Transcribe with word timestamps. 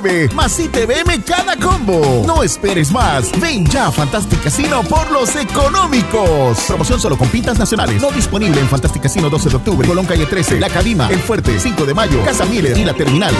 $9.99. 0.00 0.32
Más 0.32 0.58
ITVM 0.58 1.22
cada 1.24 1.56
combo. 1.56 2.24
No 2.26 2.42
esperes 2.42 2.90
más. 2.90 3.30
Ven 3.40 3.66
ya 3.66 3.88
a 3.88 3.92
Fantastic 3.92 4.42
Casino 4.42 4.82
por 4.82 5.10
los 5.10 5.36
económicos. 5.36 6.58
Promoción 6.66 7.00
solo 7.00 7.16
con 7.16 7.28
pintas 7.28 7.58
nacionales. 7.58 8.00
No 8.00 8.10
disponible 8.10 8.60
en 8.60 8.68
Fantastic 8.68 9.02
Casino 9.02 9.30
12 9.30 9.50
de 9.50 9.56
octubre, 9.56 9.88
Colón 9.88 10.06
Calle 10.06 10.26
13, 10.26 10.60
La 10.60 10.68
Cadima, 10.68 11.08
El 11.10 11.20
Fuerte, 11.20 11.58
5 11.58 11.84
de 11.84 11.94
mayo, 11.94 12.24
Casa 12.24 12.44
Miller 12.44 12.76
y 12.76 12.84
La 12.84 12.94
Terminal. 12.94 13.34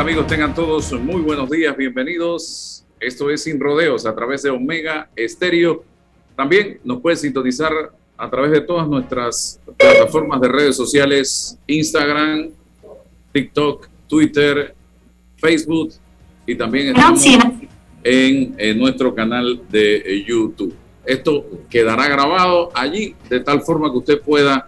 Tal 0.00 0.08
amigos? 0.08 0.26
Tengan 0.28 0.54
todos 0.54 0.92
muy 0.94 1.20
buenos 1.20 1.50
días, 1.50 1.76
bienvenidos. 1.76 2.86
Esto 2.98 3.28
es 3.28 3.42
Sin 3.42 3.60
Rodeos 3.60 4.06
a 4.06 4.14
través 4.14 4.42
de 4.42 4.48
Omega 4.48 5.10
Estéreo. 5.14 5.84
También 6.34 6.80
nos 6.84 7.02
puede 7.02 7.16
sintonizar 7.16 7.70
a 8.16 8.30
través 8.30 8.50
de 8.50 8.62
todas 8.62 8.88
nuestras 8.88 9.60
plataformas 9.76 10.40
de 10.40 10.48
redes 10.48 10.74
sociales, 10.74 11.58
Instagram, 11.66 12.48
TikTok, 13.30 13.88
Twitter, 14.08 14.74
Facebook 15.36 15.92
y 16.46 16.54
también 16.54 16.94
en 18.02 18.78
nuestro 18.78 19.14
canal 19.14 19.60
de 19.68 20.24
YouTube. 20.26 20.74
Esto 21.04 21.44
quedará 21.68 22.08
grabado 22.08 22.70
allí 22.74 23.14
de 23.28 23.40
tal 23.40 23.60
forma 23.60 23.92
que 23.92 23.98
usted 23.98 24.20
pueda 24.22 24.66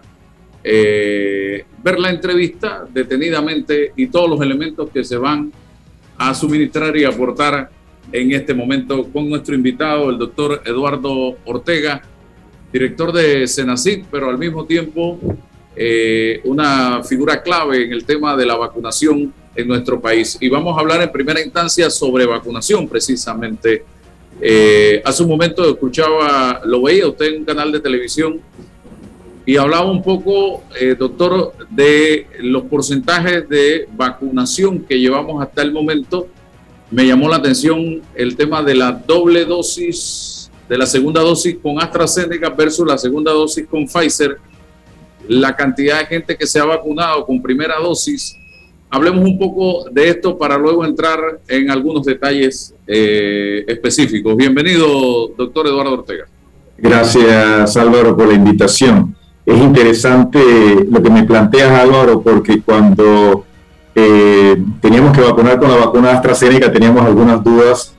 eh, 0.63 1.65
ver 1.83 1.99
la 1.99 2.09
entrevista 2.09 2.85
detenidamente 2.91 3.91
y 3.95 4.07
todos 4.07 4.29
los 4.29 4.41
elementos 4.41 4.89
que 4.89 5.03
se 5.03 5.17
van 5.17 5.51
a 6.17 6.33
suministrar 6.33 6.95
y 6.95 7.03
aportar 7.03 7.69
en 8.11 8.31
este 8.31 8.53
momento 8.53 9.05
con 9.11 9.29
nuestro 9.29 9.55
invitado, 9.55 10.09
el 10.09 10.17
doctor 10.17 10.61
Eduardo 10.65 11.35
Ortega, 11.45 12.01
director 12.71 13.11
de 13.11 13.47
Senacid, 13.47 14.05
pero 14.09 14.29
al 14.29 14.37
mismo 14.37 14.65
tiempo 14.65 15.19
eh, 15.75 16.39
una 16.43 17.03
figura 17.03 17.41
clave 17.41 17.85
en 17.85 17.93
el 17.93 18.05
tema 18.05 18.37
de 18.37 18.45
la 18.45 18.55
vacunación 18.55 19.33
en 19.55 19.67
nuestro 19.67 19.99
país. 19.99 20.37
Y 20.39 20.49
vamos 20.49 20.77
a 20.77 20.81
hablar 20.81 21.01
en 21.01 21.11
primera 21.11 21.41
instancia 21.41 21.89
sobre 21.89 22.25
vacunación 22.25 22.87
precisamente. 22.87 23.83
Eh, 24.39 25.01
hace 25.03 25.23
un 25.23 25.29
momento 25.29 25.67
escuchaba, 25.67 26.61
lo 26.65 26.81
veía 26.81 27.07
usted 27.07 27.25
en 27.25 27.39
un 27.39 27.45
canal 27.45 27.71
de 27.71 27.79
televisión 27.79 28.39
y 29.45 29.57
hablaba 29.57 29.91
un 29.91 30.01
poco, 30.01 30.63
eh, 30.79 30.95
doctor, 30.97 31.53
de 31.69 32.27
los 32.39 32.63
porcentajes 32.63 33.47
de 33.49 33.87
vacunación 33.93 34.79
que 34.79 34.99
llevamos 34.99 35.41
hasta 35.43 35.61
el 35.61 35.73
momento. 35.73 36.27
Me 36.89 37.05
llamó 37.05 37.27
la 37.27 37.37
atención 37.37 38.01
el 38.15 38.37
tema 38.37 38.63
de 38.63 38.75
la 38.75 38.91
doble 38.91 39.43
dosis, 39.43 40.49
de 40.69 40.77
la 40.77 40.85
segunda 40.85 41.21
dosis 41.21 41.57
con 41.61 41.81
AstraZeneca 41.81 42.49
versus 42.49 42.87
la 42.87 42.97
segunda 42.97 43.33
dosis 43.33 43.67
con 43.67 43.85
Pfizer. 43.85 44.37
La 45.27 45.55
cantidad 45.55 45.99
de 45.99 46.05
gente 46.05 46.37
que 46.37 46.47
se 46.47 46.59
ha 46.59 46.65
vacunado 46.65 47.25
con 47.25 47.41
primera 47.41 47.75
dosis. 47.79 48.37
Hablemos 48.89 49.25
un 49.25 49.39
poco 49.39 49.89
de 49.89 50.09
esto 50.09 50.37
para 50.37 50.57
luego 50.57 50.85
entrar 50.85 51.39
en 51.47 51.71
algunos 51.71 52.05
detalles 52.05 52.73
eh, 52.85 53.65
específicos. 53.67 54.37
Bienvenido, 54.37 55.29
doctor 55.35 55.67
Eduardo 55.67 55.93
Ortega. 55.93 56.25
Gracias, 56.77 57.75
Álvaro, 57.75 58.15
por 58.15 58.27
la 58.27 58.35
invitación 58.35 59.15
es 59.45 59.57
interesante 59.59 60.85
lo 60.89 61.01
que 61.01 61.09
me 61.09 61.23
planteas, 61.23 61.71
Álvaro, 61.71 62.21
porque 62.21 62.61
cuando 62.61 63.45
eh, 63.95 64.63
teníamos 64.81 65.15
que 65.15 65.21
vacunar 65.21 65.59
con 65.59 65.69
la 65.69 65.77
vacuna 65.77 66.11
AstraZeneca 66.13 66.71
teníamos 66.71 67.05
algunas 67.05 67.43
dudas 67.43 67.93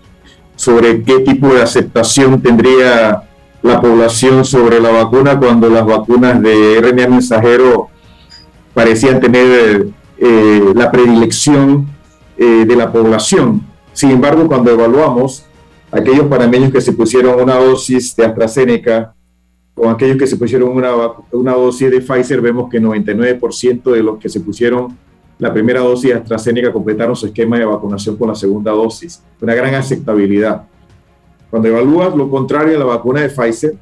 sobre 0.56 1.02
qué 1.02 1.20
tipo 1.20 1.48
de 1.48 1.62
aceptación 1.62 2.40
tendría 2.40 3.22
la 3.62 3.80
población 3.80 4.44
sobre 4.44 4.80
la 4.80 4.90
vacuna 4.90 5.38
cuando 5.38 5.68
las 5.68 5.86
vacunas 5.86 6.40
de 6.42 6.80
RNA 6.80 7.08
mensajero 7.08 7.88
parecían 8.72 9.20
tener 9.20 9.86
eh, 10.18 10.72
la 10.74 10.90
predilección 10.90 11.88
eh, 12.36 12.64
de 12.66 12.76
la 12.76 12.90
población. 12.90 13.62
Sin 13.92 14.10
embargo, 14.10 14.48
cuando 14.48 14.72
evaluamos 14.72 15.46
aquellos 15.92 16.26
panameños 16.26 16.72
que 16.72 16.80
se 16.80 16.92
pusieron 16.92 17.40
una 17.40 17.54
dosis 17.54 18.16
de 18.16 18.26
AstraZeneca 18.26 19.14
con 19.74 19.88
aquellos 19.88 20.16
que 20.16 20.26
se 20.26 20.36
pusieron 20.36 20.70
una, 20.70 20.92
una 21.32 21.52
dosis 21.52 21.90
de 21.90 22.00
Pfizer, 22.00 22.40
vemos 22.40 22.70
que 22.70 22.80
99% 22.80 23.90
de 23.90 24.02
los 24.02 24.18
que 24.18 24.28
se 24.28 24.40
pusieron 24.40 24.96
la 25.38 25.52
primera 25.52 25.80
dosis 25.80 26.10
de 26.10 26.16
AstraZeneca 26.16 26.72
completaron 26.72 27.16
su 27.16 27.26
esquema 27.26 27.58
de 27.58 27.64
vacunación 27.64 28.16
con 28.16 28.28
la 28.28 28.34
segunda 28.36 28.70
dosis. 28.70 29.22
Una 29.40 29.54
gran 29.54 29.74
aceptabilidad. 29.74 30.64
Cuando 31.50 31.68
evalúas 31.68 32.14
lo 32.14 32.30
contrario 32.30 32.76
a 32.76 32.78
la 32.78 32.84
vacuna 32.84 33.20
de 33.20 33.28
Pfizer, 33.28 33.74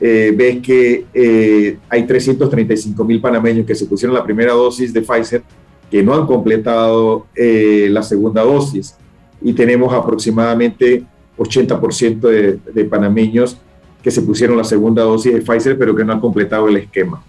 eh, 0.00 0.32
ves 0.36 0.60
que 0.60 1.06
eh, 1.12 1.78
hay 1.88 2.06
335 2.06 3.04
mil 3.04 3.20
panameños 3.20 3.66
que 3.66 3.74
se 3.74 3.86
pusieron 3.86 4.14
la 4.14 4.24
primera 4.24 4.52
dosis 4.52 4.92
de 4.92 5.02
Pfizer 5.02 5.42
que 5.90 6.02
no 6.02 6.14
han 6.14 6.26
completado 6.26 7.26
eh, 7.34 7.88
la 7.90 8.02
segunda 8.02 8.42
dosis 8.42 8.96
y 9.40 9.52
tenemos 9.52 9.92
aproximadamente 9.92 11.04
80% 11.38 12.20
de, 12.20 12.58
de 12.72 12.84
panameños 12.84 13.56
que 14.04 14.10
se 14.10 14.20
pusieron 14.20 14.58
la 14.58 14.64
segunda 14.64 15.02
dosis 15.02 15.32
de 15.32 15.40
Pfizer, 15.40 15.78
pero 15.78 15.96
que 15.96 16.04
no 16.04 16.12
han 16.12 16.20
completado 16.20 16.68
el 16.68 16.76
esquema. 16.76 17.22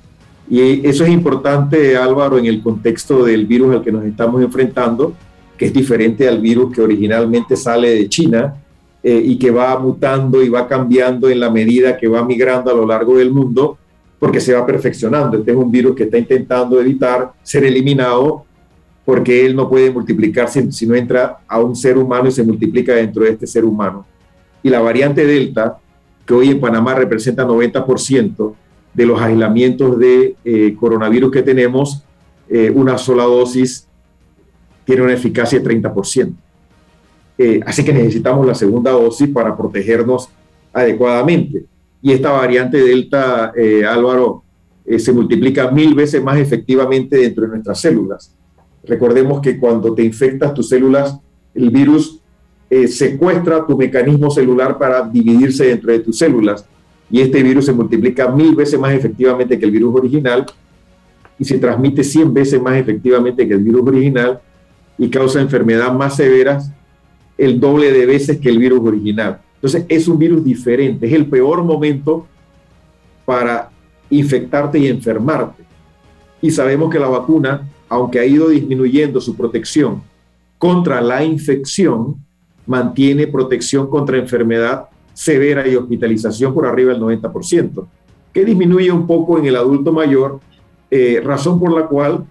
Y 0.49 0.85
eso 0.85 1.05
es 1.05 1.09
importante, 1.09 1.95
Álvaro, 1.95 2.37
en 2.37 2.47
el 2.47 2.61
contexto 2.61 3.23
del 3.23 3.45
virus 3.45 3.75
al 3.75 3.81
que 3.81 3.93
nos 3.93 4.03
estamos 4.03 4.43
enfrentando, 4.43 5.13
que 5.57 5.67
es 5.67 5.73
diferente 5.73 6.27
al 6.27 6.41
virus 6.41 6.75
que 6.75 6.81
originalmente 6.81 7.55
sale 7.55 7.91
de 7.91 8.09
China 8.09 8.55
eh, 9.01 9.21
y 9.23 9.39
que 9.39 9.51
va 9.51 9.79
mutando 9.79 10.43
y 10.43 10.49
va 10.49 10.67
cambiando 10.67 11.29
en 11.29 11.39
la 11.39 11.49
medida 11.49 11.95
que 11.95 12.09
va 12.09 12.25
migrando 12.25 12.69
a 12.69 12.73
lo 12.73 12.85
largo 12.85 13.15
del 13.15 13.31
mundo, 13.31 13.77
porque 14.19 14.41
se 14.41 14.53
va 14.53 14.65
perfeccionando. 14.65 15.37
Este 15.37 15.51
es 15.51 15.57
un 15.57 15.71
virus 15.71 15.95
que 15.95 16.03
está 16.03 16.17
intentando 16.17 16.81
evitar 16.81 17.31
ser 17.41 17.63
eliminado 17.63 18.43
porque 19.05 19.45
él 19.45 19.55
no 19.55 19.69
puede 19.69 19.91
multiplicarse 19.91 20.69
si 20.73 20.85
no 20.85 20.93
entra 20.93 21.37
a 21.47 21.59
un 21.61 21.73
ser 21.73 21.97
humano 21.97 22.27
y 22.27 22.31
se 22.33 22.43
multiplica 22.43 22.93
dentro 22.95 23.23
de 23.23 23.29
este 23.29 23.47
ser 23.47 23.63
humano. 23.63 24.05
Y 24.61 24.69
la 24.69 24.81
variante 24.81 25.25
Delta, 25.25 25.77
que 26.25 26.33
hoy 26.33 26.49
en 26.49 26.59
Panamá 26.59 26.95
representa 26.95 27.45
90% 27.45 28.53
de 28.93 29.05
los 29.05 29.21
aislamientos 29.21 29.99
de 29.99 30.35
eh, 30.43 30.75
coronavirus 30.79 31.31
que 31.31 31.43
tenemos, 31.43 32.03
eh, 32.49 32.71
una 32.73 32.97
sola 32.97 33.23
dosis 33.23 33.87
tiene 34.85 35.03
una 35.03 35.13
eficacia 35.13 35.59
de 35.59 35.65
30%. 35.65 36.33
Eh, 37.37 37.59
así 37.65 37.83
que 37.83 37.93
necesitamos 37.93 38.45
la 38.47 38.55
segunda 38.55 38.91
dosis 38.91 39.27
para 39.29 39.55
protegernos 39.55 40.29
adecuadamente. 40.71 41.65
Y 42.01 42.13
esta 42.13 42.31
variante 42.31 42.77
Delta, 42.77 43.51
Álvaro, 43.89 44.43
se 44.97 45.11
multiplica 45.11 45.71
mil 45.71 45.95
veces 45.95 46.23
más 46.23 46.37
efectivamente 46.37 47.17
dentro 47.17 47.43
de 47.43 47.49
nuestras 47.49 47.81
células. 47.81 48.35
Recordemos 48.83 49.41
que 49.41 49.57
cuando 49.59 49.95
te 49.95 50.03
infectas 50.03 50.53
tus 50.53 50.69
células, 50.69 51.17
el 51.55 51.71
virus 51.71 52.21
eh, 52.69 52.87
secuestra 52.87 53.65
tu 53.65 53.77
mecanismo 53.77 54.31
celular 54.31 54.77
para 54.77 55.01
dividirse 55.01 55.65
dentro 55.65 55.91
de 55.91 55.99
tus 55.99 56.17
células. 56.17 56.65
Y 57.09 57.21
este 57.21 57.43
virus 57.43 57.65
se 57.65 57.73
multiplica 57.73 58.27
mil 58.27 58.55
veces 58.55 58.79
más 58.79 58.93
efectivamente 58.93 59.59
que 59.59 59.65
el 59.65 59.71
virus 59.71 59.95
original 59.95 60.45
y 61.37 61.45
se 61.45 61.57
transmite 61.59 62.03
100 62.03 62.33
veces 62.33 62.61
más 62.61 62.75
efectivamente 62.77 63.47
que 63.47 63.53
el 63.53 63.63
virus 63.63 63.87
original 63.87 64.39
y 64.97 65.09
causa 65.09 65.41
enfermedades 65.41 65.93
más 65.93 66.15
severas 66.15 66.71
el 67.37 67.59
doble 67.59 67.91
de 67.91 68.05
veces 68.05 68.39
que 68.39 68.49
el 68.49 68.57
virus 68.57 68.79
original. 68.81 69.39
Entonces 69.55 69.85
es 69.89 70.07
un 70.07 70.17
virus 70.17 70.43
diferente, 70.43 71.05
es 71.05 71.13
el 71.13 71.27
peor 71.27 71.63
momento 71.63 72.25
para 73.25 73.69
infectarte 74.09 74.79
y 74.79 74.87
enfermarte. 74.87 75.63
Y 76.41 76.51
sabemos 76.51 76.89
que 76.89 76.99
la 76.99 77.07
vacuna, 77.07 77.69
aunque 77.89 78.19
ha 78.19 78.25
ido 78.25 78.49
disminuyendo 78.49 79.19
su 79.19 79.35
protección 79.35 80.01
contra 80.57 81.01
la 81.01 81.23
infección, 81.23 82.24
mantiene 82.65 83.27
protección 83.27 83.87
contra 83.89 84.17
enfermedad 84.17 84.85
severa 85.13 85.67
y 85.67 85.75
hospitalización 85.75 86.53
por 86.53 86.65
arriba 86.65 86.93
del 86.93 87.01
90%, 87.01 87.85
que 88.33 88.45
disminuye 88.45 88.91
un 88.91 89.07
poco 89.07 89.37
en 89.37 89.45
el 89.45 89.55
adulto 89.55 89.93
mayor, 89.93 90.39
eh, 90.91 91.21
razón 91.23 91.59
por 91.59 91.71
la 91.73 91.87
cual 91.87 92.25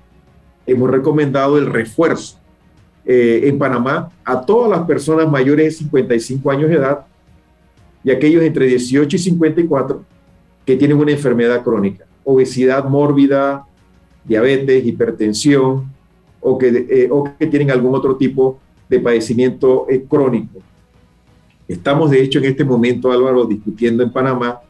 hemos 0.67 0.91
recomendado 0.91 1.59
el 1.59 1.67
refuerzo. 1.67 2.39
Eh, 3.07 3.49
en 3.49 3.59
Panamá 3.59 4.09
a 4.25 4.41
todas 4.41 4.71
las 4.71 4.87
personas 4.87 5.31
mayores 5.31 5.67
de 5.67 5.71
55 5.73 6.51
años 6.51 6.71
de 6.71 6.77
edad 6.77 7.05
y 8.03 8.11
aquellos 8.11 8.43
entre 8.43 8.65
18 8.65 9.17
y 9.17 9.19
54 9.19 10.03
que 10.65 10.77
tienen 10.77 10.97
una 10.97 11.13
enfermedad 11.13 11.63
crónica, 11.63 12.07
obesidad 12.25 12.89
mórbida, 12.89 13.67
diabetes, 14.25 14.87
hipertensión 14.87 15.93
o 16.41 16.57
que, 16.57 16.69
eh, 16.69 17.09
o 17.11 17.25
que 17.39 17.47
tienen 17.47 17.71
algún 17.71 17.95
otro 17.95 18.17
tipo 18.17 18.59
de 18.89 19.01
padecimiento 19.01 19.87
eh, 19.89 20.05
crónico. 20.09 20.61
Estamos, 21.67 22.11
de 22.11 22.23
hecho, 22.23 22.39
en 22.39 22.47
este 22.47 22.65
momento, 22.65 23.11
Álvaro, 23.11 23.45
discutiendo 23.45 24.03
en 24.03 24.13
Panamá 24.13 24.61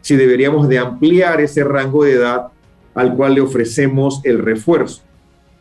si 0.00 0.16
deberíamos 0.16 0.68
de 0.68 0.78
ampliar 0.78 1.40
ese 1.40 1.62
rango 1.62 2.04
de 2.04 2.12
edad 2.12 2.48
al 2.94 3.14
cual 3.14 3.34
le 3.34 3.40
ofrecemos 3.40 4.20
el 4.24 4.38
refuerzo, 4.38 5.02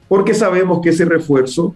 porque 0.08 0.34
sabemos 0.34 0.80
que 0.82 0.90
ese 0.90 1.06
refuerzo 1.06 1.76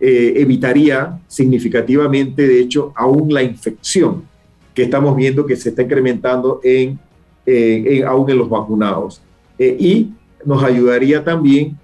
eh, 0.00 0.34
evitaría 0.36 1.18
significativamente, 1.26 2.46
de 2.46 2.60
hecho, 2.60 2.92
aún 2.96 3.32
la 3.34 3.42
infección 3.42 4.22
que 4.72 4.84
estamos 4.84 5.16
viendo 5.16 5.44
que 5.44 5.56
se 5.56 5.70
está 5.70 5.82
incrementando 5.82 6.60
en, 6.62 6.98
aún 8.06 8.30
en 8.30 8.38
los 8.38 8.48
vacunados. 8.48 9.20
Eh, 9.58 9.76
y 9.78 10.12
nos 10.44 10.62
ayudaría 10.62 11.24
también 11.24 11.76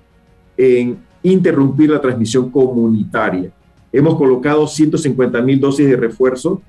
en 0.56 0.98
interrumpir 1.22 1.90
la 1.90 2.00
transmisión 2.00 2.50
comunitaria. 2.50 3.50
Hemos 3.96 4.16
colocado 4.16 4.66
150 4.66 5.40
mil 5.42 5.60
dosis 5.60 5.88
de 5.88 5.94
refuerzo, 5.94 6.60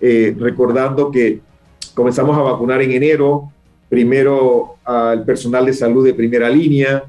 eh, 0.00 0.34
recordando 0.36 1.12
que 1.12 1.40
comenzamos 1.94 2.36
a 2.36 2.40
vacunar 2.40 2.82
en 2.82 2.90
enero, 2.90 3.52
primero 3.88 4.74
al 4.84 5.24
personal 5.24 5.64
de 5.64 5.74
salud 5.74 6.04
de 6.04 6.12
primera 6.12 6.50
línea, 6.50 7.04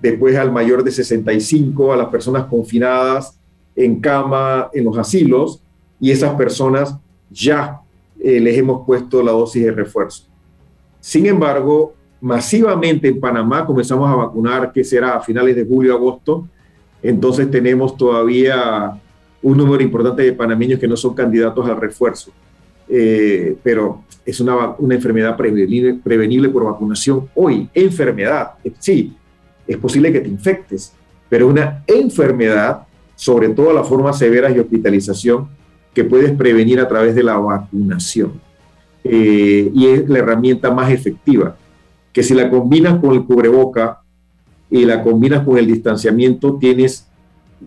después 0.00 0.36
al 0.36 0.52
mayor 0.52 0.84
de 0.84 0.92
65, 0.92 1.92
a 1.92 1.96
las 1.96 2.06
personas 2.06 2.44
confinadas 2.44 3.36
en 3.74 3.98
cama 3.98 4.70
en 4.72 4.84
los 4.84 4.96
asilos, 4.96 5.60
y 5.98 6.12
esas 6.12 6.36
personas 6.36 6.94
ya 7.28 7.80
eh, 8.20 8.38
les 8.38 8.56
hemos 8.56 8.86
puesto 8.86 9.24
la 9.24 9.32
dosis 9.32 9.64
de 9.64 9.72
refuerzo. 9.72 10.22
Sin 11.00 11.26
embargo, 11.26 11.94
masivamente 12.20 13.08
en 13.08 13.18
Panamá 13.18 13.66
comenzamos 13.66 14.08
a 14.08 14.14
vacunar, 14.14 14.70
que 14.70 14.84
será 14.84 15.16
a 15.16 15.20
finales 15.20 15.56
de 15.56 15.64
julio, 15.64 15.94
agosto, 15.94 16.46
entonces 17.02 17.50
tenemos 17.50 17.96
todavía 17.96 19.00
un 19.46 19.56
número 19.56 19.80
importante 19.80 20.24
de 20.24 20.32
panameños 20.32 20.80
que 20.80 20.88
no 20.88 20.96
son 20.96 21.14
candidatos 21.14 21.64
al 21.68 21.80
refuerzo. 21.80 22.32
Eh, 22.88 23.56
pero 23.62 24.02
es 24.24 24.40
una, 24.40 24.74
una 24.76 24.96
enfermedad 24.96 25.36
prevenible, 25.36 26.48
por 26.48 26.64
vacunación 26.64 27.28
hoy. 27.32 27.68
Enfermedad, 27.72 28.54
eh, 28.64 28.72
sí, 28.80 29.14
es 29.64 29.76
posible 29.76 30.12
que 30.12 30.18
te 30.18 30.28
infectes, 30.28 30.92
pero 31.28 31.46
una 31.46 31.84
enfermedad, 31.86 32.82
sobre 33.14 33.50
todo 33.50 33.72
las 33.72 33.88
formas 33.88 34.18
severas 34.18 34.54
y 34.54 34.58
hospitalización, 34.58 35.46
que 35.94 36.02
puedes 36.02 36.32
prevenir 36.32 36.80
a 36.80 36.88
través 36.88 37.14
de 37.14 37.22
la 37.22 37.36
vacunación. 37.36 38.32
Eh, 39.04 39.70
y 39.72 39.86
es 39.86 40.08
la 40.08 40.18
herramienta 40.18 40.72
más 40.72 40.90
efectiva, 40.90 41.56
que 42.12 42.24
si 42.24 42.34
la 42.34 42.50
combinas 42.50 42.98
con 42.98 43.14
el 43.14 43.22
cubreboca 43.22 44.00
y 44.68 44.84
la 44.84 45.04
combinas 45.04 45.44
con 45.44 45.56
el 45.56 45.68
distanciamiento, 45.68 46.56
tienes 46.60 47.06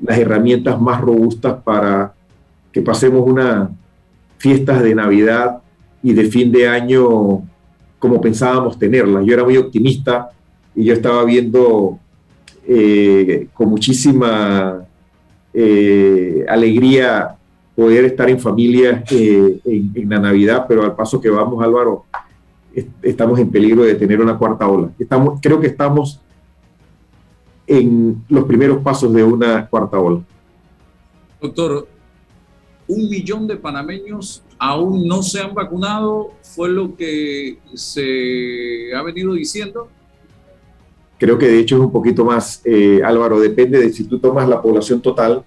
las 0.01 0.17
herramientas 0.17 0.79
más 0.79 1.01
robustas 1.01 1.61
para 1.63 2.13
que 2.71 2.81
pasemos 2.81 3.27
una, 3.27 3.69
fiestas 4.37 4.81
de 4.81 4.95
Navidad 4.95 5.59
y 6.01 6.13
de 6.13 6.25
fin 6.25 6.51
de 6.51 6.67
año 6.67 7.43
como 7.97 8.21
pensábamos 8.21 8.79
tenerlas. 8.79 9.25
Yo 9.25 9.33
era 9.33 9.43
muy 9.43 9.57
optimista 9.57 10.29
y 10.75 10.85
yo 10.85 10.93
estaba 10.93 11.23
viendo 11.25 11.99
eh, 12.67 13.47
con 13.53 13.69
muchísima 13.69 14.85
eh, 15.53 16.45
alegría 16.47 17.35
poder 17.75 18.05
estar 18.05 18.29
en 18.29 18.39
familia 18.39 19.03
eh, 19.09 19.59
en, 19.65 20.09
la 20.09 20.19
Navidad, 20.19 20.65
pero 20.67 20.83
al 20.83 20.95
paso 20.95 21.19
que 21.19 21.29
vamos, 21.29 21.63
Álvaro, 21.63 22.05
estamos 23.01 23.39
en 23.39 23.49
peligro 23.49 23.83
de 23.83 23.95
tener 23.95 24.21
una 24.21 24.37
cuarta 24.37 24.67
ola. 24.67 24.89
Creo 25.41 25.59
que 25.59 25.67
estamos 25.67 26.21
en 27.69 28.25
los 28.29 28.45
primeros 28.45 28.81
pasos 28.81 29.13
de 29.13 29.23
una 29.23 29.67
cuarta 29.67 29.99
ola. 29.99 30.21
Doctor, 31.39 31.87
un 32.87 33.09
millón 33.09 33.47
de 33.47 33.55
panameños 33.55 34.41
aún 34.57 35.07
no 35.07 35.21
se 35.21 35.39
han 35.39 35.53
vacunado, 35.53 36.31
fue 36.41 36.67
lo 36.69 36.95
que 36.95 37.59
se 37.75 38.93
ha 38.95 39.03
venido 39.03 39.33
diciendo. 39.33 39.87
Creo 41.19 41.37
que 41.37 41.47
de 41.47 41.59
hecho 41.59 41.75
es 41.75 41.81
un 41.81 41.91
poquito 41.91 42.25
más, 42.25 42.61
eh, 42.65 43.01
Álvaro, 43.05 43.39
depende 43.39 43.79
de 43.79 43.93
si 43.93 44.05
tú 44.05 44.17
tomas 44.17 44.49
la 44.49 44.59
población 44.61 44.99
total 44.99 45.43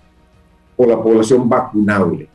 o 0.76 0.86
la 0.86 1.02
población 1.02 1.48
vacunable. 1.48 2.28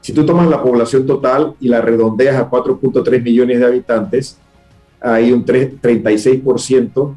Si 0.00 0.12
tú 0.12 0.24
tomas 0.24 0.48
la 0.48 0.62
población 0.62 1.04
total 1.04 1.54
y 1.58 1.66
la 1.68 1.80
redondeas 1.80 2.36
a 2.36 2.48
4.3 2.48 3.22
millones 3.22 3.58
de 3.58 3.66
habitantes, 3.66 4.38
hay 5.00 5.32
un 5.32 5.44
36% 5.44 7.16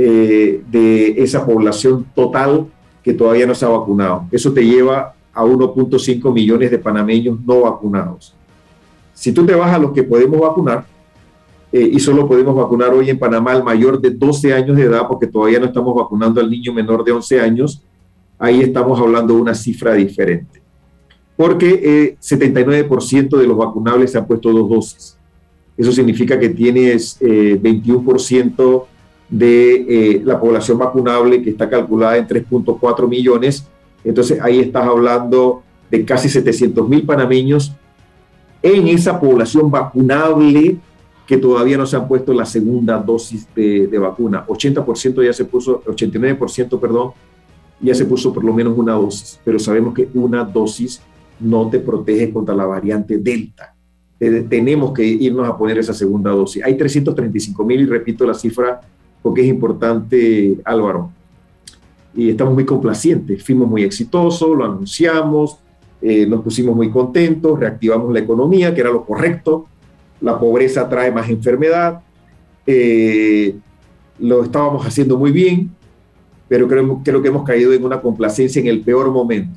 eh, 0.00 0.62
de 0.70 1.20
esa 1.20 1.44
población 1.44 2.06
total 2.14 2.68
que 3.02 3.12
todavía 3.12 3.48
no 3.48 3.54
se 3.56 3.64
ha 3.64 3.68
vacunado. 3.68 4.26
Eso 4.30 4.52
te 4.52 4.64
lleva 4.64 5.12
a 5.34 5.44
1.5 5.44 6.32
millones 6.32 6.70
de 6.70 6.78
panameños 6.78 7.40
no 7.44 7.62
vacunados. 7.62 8.32
Si 9.12 9.32
tú 9.32 9.44
te 9.44 9.56
vas 9.56 9.74
a 9.74 9.78
los 9.80 9.90
que 9.90 10.04
podemos 10.04 10.38
vacunar, 10.38 10.86
eh, 11.72 11.90
y 11.94 11.98
solo 11.98 12.28
podemos 12.28 12.54
vacunar 12.54 12.94
hoy 12.94 13.10
en 13.10 13.18
Panamá 13.18 13.50
al 13.50 13.64
mayor 13.64 14.00
de 14.00 14.10
12 14.10 14.54
años 14.54 14.76
de 14.76 14.84
edad, 14.84 15.08
porque 15.08 15.26
todavía 15.26 15.58
no 15.58 15.66
estamos 15.66 15.92
vacunando 15.96 16.40
al 16.40 16.48
niño 16.48 16.72
menor 16.72 17.02
de 17.02 17.10
11 17.10 17.40
años, 17.40 17.82
ahí 18.38 18.60
estamos 18.60 19.00
hablando 19.00 19.34
de 19.34 19.40
una 19.40 19.54
cifra 19.54 19.94
diferente. 19.94 20.62
Porque 21.36 22.16
79% 22.20 23.36
eh, 23.36 23.40
de 23.40 23.46
los 23.48 23.56
vacunables 23.56 24.12
se 24.12 24.18
han 24.18 24.28
puesto 24.28 24.52
dos 24.52 24.68
dosis. 24.68 25.18
Eso 25.76 25.90
significa 25.90 26.38
que 26.38 26.50
tienes 26.50 27.20
21% 27.20 28.84
eh, 29.30 30.20
de 30.20 30.22
la 30.24 30.40
población 30.40 30.78
vacunable 30.78 31.42
que 31.42 31.50
está 31.50 31.68
calculada 31.68 32.16
en 32.16 32.26
3.4 32.26 33.08
millones 33.08 33.66
entonces 34.04 34.40
ahí 34.40 34.60
estás 34.60 34.86
hablando 34.86 35.62
de 35.90 36.04
casi 36.04 36.28
700 36.28 36.88
mil 36.88 37.04
panameños 37.04 37.72
en 38.62 38.88
esa 38.88 39.20
población 39.20 39.70
vacunable 39.70 40.78
que 41.26 41.36
todavía 41.36 41.76
no 41.76 41.86
se 41.86 41.96
han 41.96 42.08
puesto 42.08 42.32
la 42.32 42.46
segunda 42.46 42.96
dosis 42.98 43.46
de, 43.54 43.98
vacuna. 43.98 44.46
80% 44.46 45.22
ya 45.22 45.32
se 45.34 45.44
puso, 45.44 45.82
89%, 45.84 46.80
perdón, 46.80 47.10
ya 47.80 47.94
se 47.94 48.06
puso 48.06 48.32
por 48.32 48.42
lo 48.42 48.54
menos 48.54 48.76
una 48.76 48.94
dosis, 48.94 49.38
pero 49.44 49.58
sabemos 49.58 49.92
que 49.92 50.08
una 50.14 50.42
dosis 50.42 51.02
no 51.38 51.68
te 51.68 51.80
protege 51.80 52.32
contra 52.32 52.54
la 52.54 52.64
variante 52.64 53.18
Delta. 53.18 53.74
tenemos 54.18 54.92
que 54.92 55.04
irnos 55.04 55.46
a 55.46 55.56
poner 55.56 55.78
esa 55.78 55.92
segunda 55.92 56.30
dosis. 56.30 56.64
Hay 56.64 56.76
335 56.76 57.62
mil, 57.62 57.82
y 57.82 57.86
repito 57.86 58.26
la 58.26 58.34
cifra 58.34 58.80
porque 59.22 59.42
es 59.42 59.48
importante, 59.48 60.58
Álvaro 60.64 61.12
y 62.18 62.30
estamos 62.30 62.54
muy 62.54 62.64
complacientes. 62.64 63.44
Fuimos 63.44 63.68
muy 63.68 63.84
exitosos, 63.84 64.56
lo 64.56 64.64
anunciamos, 64.64 65.58
eh, 66.02 66.26
nos 66.26 66.42
pusimos 66.42 66.74
muy 66.74 66.90
contentos, 66.90 67.58
reactivamos 67.58 68.12
la 68.12 68.18
economía, 68.18 68.74
que 68.74 68.80
era 68.80 68.90
lo 68.90 69.04
correcto. 69.04 69.66
La 70.20 70.36
pobreza 70.36 70.88
trae 70.88 71.12
más 71.12 71.28
enfermedad. 71.28 72.00
Eh, 72.66 73.54
lo 74.18 74.42
estábamos 74.42 74.84
haciendo 74.84 75.16
muy 75.16 75.30
bien, 75.30 75.70
pero 76.48 76.66
creo, 76.66 77.00
creo 77.04 77.22
que 77.22 77.28
hemos 77.28 77.44
caído 77.44 77.72
en 77.72 77.84
una 77.84 78.00
complacencia 78.00 78.60
en 78.60 78.66
el 78.66 78.80
peor 78.80 79.12
momento. 79.12 79.56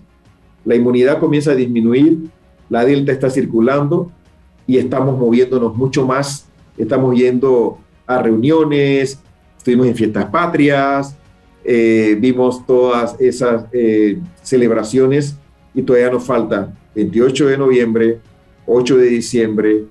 La 0.64 0.76
inmunidad 0.76 1.20
comienza 1.20 1.54
a 1.54 1.56
disminuir, 1.56 2.30
la 2.70 2.86
delta 2.86 3.12
está 3.12 3.32
circulando 3.32 4.12
y 4.68 4.78
estamos 4.78 5.18
moviéndonos 5.18 5.76
mucho 5.76 6.06
más. 6.06 6.48
Estamos 6.78 7.18
yendo 7.18 7.80
a 8.06 8.22
reuniones, 8.22 9.20
estuvimos 9.62 9.86
en 9.86 9.96
fiestas 9.96 10.26
patrias, 10.26 11.16
eh, 11.64 12.18
vimos 12.20 12.66
todas 12.66 13.16
esas 13.22 13.66
eh, 13.72 14.18
celebraciones 14.42 15.38
y 15.76 15.84
todavía 15.84 16.10
nos 16.10 16.24
falta 16.24 16.74
28 16.96 17.46
de 17.46 17.58
noviembre, 17.60 18.20
8 18.66 18.98
de 18.98 19.06
diciembre, 19.06 19.84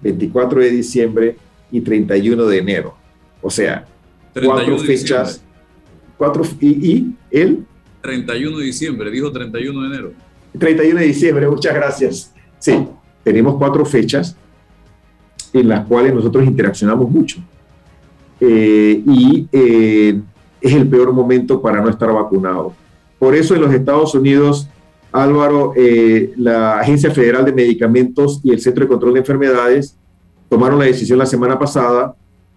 24 0.00 0.60
de 0.60 0.70
diciembre 0.70 1.36
y 1.70 1.82
31 1.82 2.46
de 2.46 2.58
enero. 2.58 2.96
O 3.40 3.48
sea, 3.48 3.86
cuatro 4.44 4.76
fechas. 4.80 5.40
Cuatro, 6.18 6.42
y, 6.60 7.14
el 7.30 7.64
31 8.00 8.58
de 8.58 8.64
diciembre, 8.64 9.10
dijo 9.12 9.30
31 9.30 9.82
de 9.82 9.86
enero. 9.86 10.12
31 10.58 10.98
de 10.98 11.06
diciembre, 11.06 11.48
muchas 11.48 11.74
gracias. 11.76 12.34
Sí, 12.58 12.88
tenemos 13.22 13.54
cuatro 13.56 13.84
fechas 13.84 14.36
en 15.52 15.68
las 15.68 15.86
cuales 15.86 16.12
nosotros 16.12 16.44
interaccionamos 16.44 17.08
mucho. 17.08 17.40
Eh, 18.44 19.02
y 19.06 19.48
es 19.52 20.72
el 20.72 20.88
peor 20.88 21.12
momento 21.12 21.62
para 21.62 21.80
no 21.80 21.88
estar 21.88 22.12
vacunado. 22.12 22.72
Por 23.18 23.36
eso 23.36 23.54
en 23.54 23.60
los 23.60 23.72
Estados 23.72 24.16
Unidos, 24.16 24.68
Álvaro, 25.12 25.74
eh, 25.76 26.32
la 26.36 26.80
Agencia 26.80 27.12
Federal 27.12 27.44
de 27.44 27.52
Medicamentos 27.52 28.40
y 28.42 28.50
el 28.50 28.60
Centro 28.60 28.84
de 28.84 28.88
Control 28.88 29.14
de 29.14 29.20
Enfermedades 29.20 29.96
tomaron 30.48 30.78
la 30.78 30.86
decisión 30.86 31.18
la 31.18 31.26
semana 31.26 31.58
pasada 31.58 32.16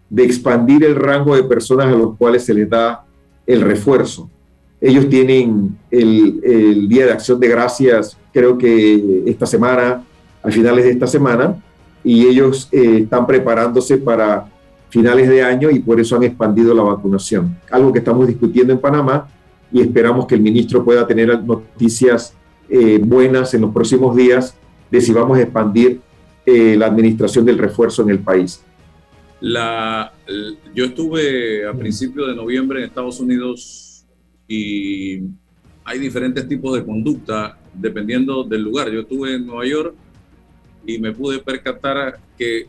de 0.10 0.24
expandir 0.24 0.84
el 0.84 0.96
rango 0.96 1.36
de 1.36 1.44
personas 1.44 1.88
a 1.88 1.92
los 1.92 2.16
cuales 2.18 2.44
se 2.44 2.54
les 2.54 2.70
da 2.70 3.06
el 3.46 3.62
refuerzo. 3.62 4.30
Ellos 4.82 5.10
tienen 5.10 5.78
el, 5.92 6.88
Día 6.88 7.06
de 7.06 7.12
Acción 7.12 7.40
de 7.40 7.48
Gracias, 7.48 8.18
creo 8.34 8.58
que 8.58 9.24
esta 9.26 9.46
semana, 9.46 10.04
a 10.42 10.50
finales 10.50 10.86
de 10.86 10.92
esta 10.92 11.08
semana, 11.08 11.62
y 12.04 12.26
ellos 12.28 12.70
eh, 12.72 13.02
están 13.04 13.26
preparándose 13.26 13.98
para 13.98 14.48
finales 14.96 15.28
de 15.28 15.44
año 15.44 15.70
y 15.70 15.80
por 15.80 16.00
eso 16.00 16.16
han 16.16 16.24
expandido 16.24 16.74
la 16.74 16.82
vacunación. 16.82 17.58
Algo 17.70 17.92
que 17.92 18.00
estamos 18.00 18.26
discutiendo 18.28 18.72
en 18.72 18.80
Panamá 18.80 19.28
y 19.70 19.82
esperamos 19.82 20.26
que 20.26 20.36
el 20.36 20.42
ministro 20.42 20.86
pueda 20.86 21.06
tener 21.06 21.44
noticias 21.44 22.34
eh, 22.70 22.98
buenas 23.04 23.54
en 23.54 23.62
los 23.62 23.74
próximos 23.74 24.16
días 24.16 24.56
de 24.90 25.02
si 25.02 25.12
vamos 25.12 25.38
a 25.38 25.42
expandir 25.42 26.00
eh, 26.46 26.78
la 26.78 26.86
administración 26.86 27.44
del 27.44 27.58
refuerzo 27.58 28.04
en 28.04 28.12
el 28.12 28.20
país. 28.20 28.64
La, 29.42 30.14
yo 30.74 30.86
estuve 30.86 31.68
a 31.68 31.74
principios 31.74 32.30
de 32.30 32.36
noviembre 32.36 32.80
en 32.80 32.86
Estados 32.86 33.20
Unidos 33.20 34.06
y 34.48 35.24
hay 35.84 36.00
diferentes 36.00 36.48
tipos 36.48 36.74
de 36.74 36.86
conducta 36.86 37.58
dependiendo 37.74 38.46
del 38.46 38.62
lugar. 38.62 38.90
Yo 38.90 39.02
estuve 39.02 39.36
en 39.36 39.46
Nueva 39.46 39.66
York 39.66 39.94
y 40.88 41.00
me 41.00 41.12
pude 41.12 41.40
percatar 41.40 42.18
que 42.38 42.68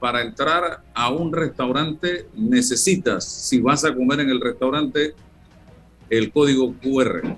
para 0.00 0.22
entrar 0.22 0.82
a 0.94 1.10
un 1.10 1.32
restaurante 1.32 2.26
necesitas, 2.34 3.24
si 3.24 3.60
vas 3.60 3.84
a 3.84 3.94
comer 3.94 4.20
en 4.20 4.30
el 4.30 4.40
restaurante, 4.40 5.14
el 6.08 6.30
código 6.32 6.74
QR. 6.74 7.36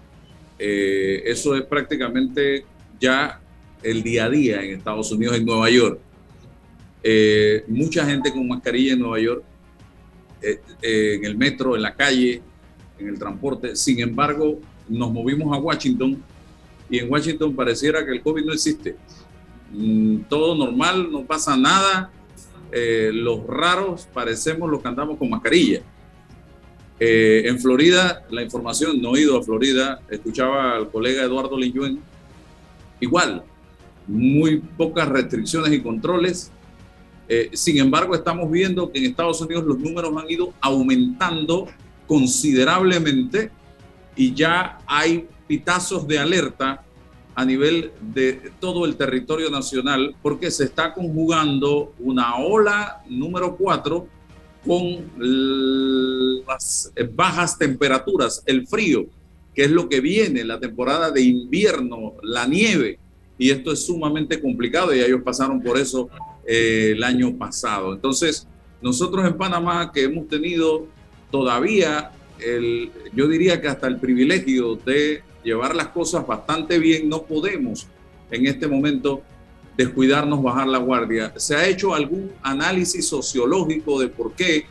Eh, 0.59 1.23
eso 1.25 1.57
es 1.57 1.63
prácticamente 1.63 2.65
ya 3.01 3.41
el 3.83 4.03
día 4.03 4.27
a 4.27 4.31
día 4.31 4.63
en 4.63 4.77
Estados 4.77 5.11
Unidos, 5.11 5.37
en 5.37 5.47
Nueva 5.47 5.71
York. 5.71 5.99
Eh, 7.03 7.65
mucha 7.67 8.05
gente 8.05 8.31
con 8.31 8.47
mascarilla 8.47 8.93
en 8.93 9.01
Nueva 9.01 9.21
York, 9.21 9.43
eh, 10.43 10.61
en 10.83 11.25
el 11.25 11.37
metro, 11.37 11.77
en 11.77 11.83
la 11.83 11.95
calle, 11.95 12.43
en 12.99 13.09
el 13.09 13.19
transporte. 13.19 13.75
Sin 13.75 14.01
embargo, 14.01 14.61
nos 14.87 15.11
movimos 15.11 15.57
a 15.57 15.61
Washington 15.61 16.23
y 16.91 16.99
en 16.99 17.11
Washington 17.11 17.55
pareciera 17.55 18.05
que 18.05 18.13
el 18.13 18.21
COVID 18.21 18.45
no 18.45 18.53
existe. 18.53 18.97
Mm, 19.73 20.23
todo 20.29 20.55
normal, 20.55 21.11
no 21.11 21.25
pasa 21.25 21.57
nada. 21.57 22.11
Los 22.73 23.47
raros 23.47 24.09
parecemos 24.13 24.71
los 24.71 24.81
que 24.81 24.89
andamos 24.89 25.19
con 25.19 25.31
mascarilla. 25.31 25.83
Eh, 27.03 27.49
en 27.49 27.59
Florida, 27.59 28.27
la 28.29 28.43
información, 28.43 29.01
no 29.01 29.17
he 29.17 29.23
ido 29.23 29.39
a 29.39 29.43
Florida, 29.43 30.03
escuchaba 30.11 30.77
al 30.77 30.91
colega 30.91 31.23
Eduardo 31.23 31.57
Linyuen, 31.57 31.99
igual, 33.01 33.43
muy 34.07 34.59
pocas 34.59 35.09
restricciones 35.09 35.73
y 35.73 35.81
controles. 35.81 36.53
Eh, 37.27 37.49
sin 37.55 37.79
embargo, 37.79 38.15
estamos 38.15 38.51
viendo 38.51 38.93
que 38.93 38.99
en 38.99 39.07
Estados 39.07 39.41
Unidos 39.41 39.65
los 39.65 39.79
números 39.79 40.15
han 40.15 40.31
ido 40.31 40.53
aumentando 40.61 41.69
considerablemente 42.07 43.51
y 44.15 44.35
ya 44.35 44.79
hay 44.87 45.27
pitazos 45.47 46.07
de 46.07 46.19
alerta 46.19 46.85
a 47.41 47.45
nivel 47.47 47.91
de 48.03 48.53
todo 48.61 48.85
el 48.85 48.97
territorio 48.97 49.49
nacional 49.49 50.15
porque 50.21 50.51
se 50.51 50.65
está 50.65 50.93
conjugando 50.93 51.95
una 51.99 52.37
ola 52.37 53.03
número 53.09 53.57
4 53.57 54.07
con 54.67 54.85
las 56.45 56.93
bajas 57.15 57.57
temperaturas, 57.57 58.43
el 58.45 58.67
frío, 58.67 59.07
que 59.55 59.65
es 59.65 59.71
lo 59.71 59.89
que 59.89 60.03
viene, 60.03 60.45
la 60.45 60.61
temporada 60.61 61.11
de 61.11 61.23
invierno, 61.23 62.13
la 62.23 62.47
nieve, 62.47 62.99
y 63.39 63.51
esto 63.51 63.73
es 63.73 63.87
sumamente 63.87 64.39
complicado 64.39 64.95
y 64.95 65.01
ellos 65.01 65.23
pasaron 65.25 65.63
por 65.63 65.79
eso 65.79 66.11
eh, 66.47 66.93
el 66.95 67.03
año 67.03 67.39
pasado. 67.39 67.95
Entonces, 67.95 68.47
nosotros 68.83 69.27
en 69.27 69.39
Panamá 69.39 69.91
que 69.93 70.03
hemos 70.03 70.29
tenido 70.29 70.87
todavía, 71.31 72.11
el, 72.39 72.91
yo 73.15 73.29
diría 73.29 73.63
que 73.63 73.69
hasta 73.69 73.87
el 73.87 73.99
privilegio 73.99 74.75
de 74.75 75.23
llevar 75.43 75.75
las 75.75 75.89
cosas 75.89 76.27
bastante 76.27 76.79
bien, 76.79 77.09
no 77.09 77.23
podemos 77.23 77.87
en 78.31 78.47
este 78.47 78.67
momento 78.67 79.23
descuidarnos, 79.77 80.43
bajar 80.43 80.67
la 80.67 80.79
guardia. 80.79 81.33
¿Se 81.37 81.57
ha 81.57 81.67
hecho 81.67 81.95
algún 81.95 82.31
análisis 82.43 83.09
sociológico 83.09 84.01
de 84.01 84.09
por 84.09 84.33
qué 84.33 84.67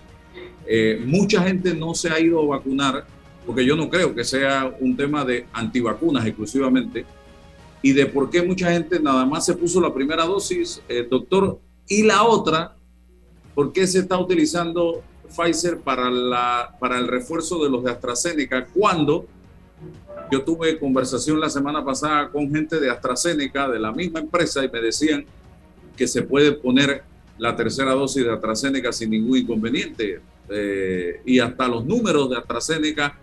eh, 0.68 1.02
mucha 1.06 1.44
gente 1.44 1.74
no 1.74 1.94
se 1.94 2.10
ha 2.10 2.20
ido 2.20 2.42
a 2.42 2.58
vacunar? 2.58 3.06
Porque 3.46 3.66
yo 3.66 3.76
no 3.76 3.90
creo 3.90 4.14
que 4.14 4.24
sea 4.24 4.72
un 4.80 4.96
tema 4.96 5.26
de 5.26 5.48
antivacunas 5.54 6.26
exclusivamente. 6.26 7.06
Y 7.82 7.94
de 7.94 8.06
por 8.06 8.30
qué 8.30 8.42
mucha 8.44 8.72
gente 8.72 9.00
nada 9.00 9.26
más 9.26 9.46
se 9.46 9.56
puso 9.56 9.82
la 9.82 9.94
primera 9.94 10.26
dosis, 10.26 10.82
eh, 10.88 11.08
doctor. 11.10 11.60
Y 11.88 12.04
la 12.04 12.24
otra, 12.24 12.76
¿por 13.56 13.74
qué 13.74 13.88
se 13.88 14.00
está 14.00 14.20
utilizando 14.20 15.02
Pfizer 15.36 15.80
para, 15.80 16.10
la, 16.10 16.76
para 16.80 16.98
el 16.98 17.08
refuerzo 17.08 17.64
de 17.64 17.70
los 17.70 17.84
de 17.84 17.92
AstraZeneca 17.92 18.68
cuando 18.68 19.26
yo 20.32 20.44
tuve 20.44 20.78
conversación 20.80 21.40
la 21.40 21.50
semana 21.50 21.84
pasada 21.84 22.30
con 22.30 22.50
gente 22.52 22.80
de 22.80 22.90
AstraZeneca, 22.90 23.68
de 23.68 23.80
la 23.80 23.92
misma 23.92 24.20
empresa, 24.20 24.64
y 24.64 24.70
me 24.70 24.82
decían 24.82 25.26
que 25.96 26.08
se 26.08 26.22
puede 26.22 26.52
poner 26.54 27.04
la 27.38 27.56
tercera 27.56 27.94
dosis 27.94 28.24
de 28.24 28.32
AstraZeneca 28.32 28.92
sin 28.92 29.12
ningún 29.12 29.38
inconveniente. 29.38 30.22
Eh, 30.50 31.22
y 31.26 31.40
hasta 31.40 31.68
los 31.68 31.86
números 31.86 32.30
de 32.30 32.38
AstraZeneca 32.38 33.18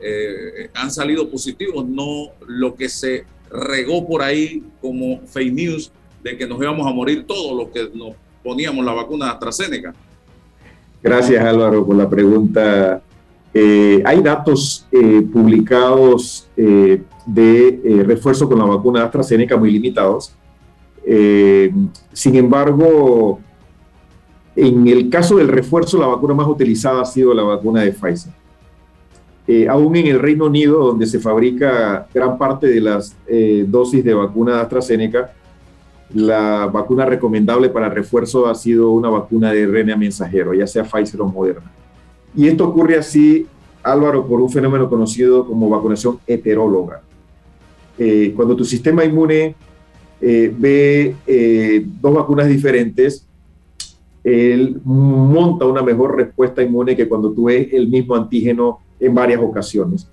eh, 0.00 0.70
han 0.74 0.90
salido 0.90 1.28
positivos, 1.28 1.86
no 1.86 2.30
lo 2.46 2.74
que 2.74 2.88
se 2.88 3.24
regó 3.50 4.06
por 4.06 4.22
ahí 4.22 4.62
como 4.80 5.20
fake 5.26 5.52
news 5.52 5.92
de 6.22 6.36
que 6.36 6.46
nos 6.46 6.60
íbamos 6.60 6.86
a 6.86 6.92
morir 6.92 7.24
todos 7.26 7.56
los 7.56 7.68
que 7.68 7.88
nos 7.96 8.14
poníamos 8.42 8.84
la 8.84 8.92
vacuna 8.92 9.26
de 9.26 9.32
AstraZeneca. 9.32 9.94
Gracias 11.02 11.44
Álvaro 11.44 11.86
por 11.86 11.96
la 11.96 12.08
pregunta 12.10 13.00
eh, 13.58 14.02
hay 14.04 14.20
datos 14.20 14.86
eh, 14.92 15.26
publicados 15.32 16.46
eh, 16.58 17.02
de 17.24 18.02
refuerzo 18.04 18.46
con 18.46 18.58
la 18.58 18.66
vacuna 18.66 19.04
AstraZeneca 19.04 19.56
muy 19.56 19.70
limitados. 19.70 20.34
sin 22.12 22.34
embargo, 22.34 23.40
en 24.54 24.86
el 24.86 25.08
caso 25.08 25.36
del 25.38 25.48
refuerzo, 25.48 25.98
la 25.98 26.06
vacuna 26.06 26.34
más 26.34 26.46
utilizada 26.46 27.00
ha 27.00 27.06
sido 27.06 27.32
la 27.32 27.44
vacuna 27.44 27.80
de 27.80 27.92
Pfizer. 27.92 28.32
aún 29.70 29.96
en 29.96 30.08
el 30.08 30.20
Reino 30.20 30.44
Unido, 30.44 30.88
donde 30.88 31.06
se 31.06 31.18
fabrica 31.18 32.06
gran 32.12 32.36
parte 32.36 32.66
de 32.66 32.80
las 32.82 33.16
dosis 33.68 34.04
de 34.04 34.12
vacuna 34.12 34.56
de 34.56 34.60
AstraZeneca, 34.60 35.32
la 36.12 36.66
vacuna 36.66 37.06
recomendable 37.06 37.70
para 37.70 37.88
refuerzo 37.88 38.48
ha 38.48 38.54
sido 38.54 38.90
una 38.90 39.08
vacuna 39.08 39.50
de 39.50 39.66
RNA 39.66 39.96
mensajero, 39.96 40.52
ya 40.52 40.66
sea 40.66 40.84
Pfizer 40.84 41.22
o 41.22 41.26
Moderna. 41.26 41.72
Y 42.36 42.48
esto 42.48 42.68
ocurre 42.68 42.98
así, 42.98 43.46
Álvaro, 43.82 44.26
por 44.26 44.40
un 44.40 44.50
fenómeno 44.50 44.90
conocido 44.90 45.46
como 45.46 45.70
vacunación 45.70 46.18
heteróloga. 46.26 47.00
Eh, 47.98 48.34
cuando 48.36 48.54
tu 48.54 48.64
sistema 48.64 49.04
inmune 49.04 49.54
eh, 50.20 50.54
ve 50.56 51.16
eh, 51.26 51.86
dos 52.00 52.14
vacunas 52.14 52.46
diferentes, 52.46 53.26
él 54.22 54.80
monta 54.84 55.64
una 55.64 55.82
mejor 55.82 56.16
respuesta 56.16 56.62
inmune 56.62 56.94
que 56.94 57.08
cuando 57.08 57.32
tú 57.32 57.44
ves 57.44 57.68
el 57.72 57.88
mismo 57.88 58.14
antígeno 58.14 58.80
en 59.00 59.14
varias 59.14 59.40
ocasiones. 59.40 60.06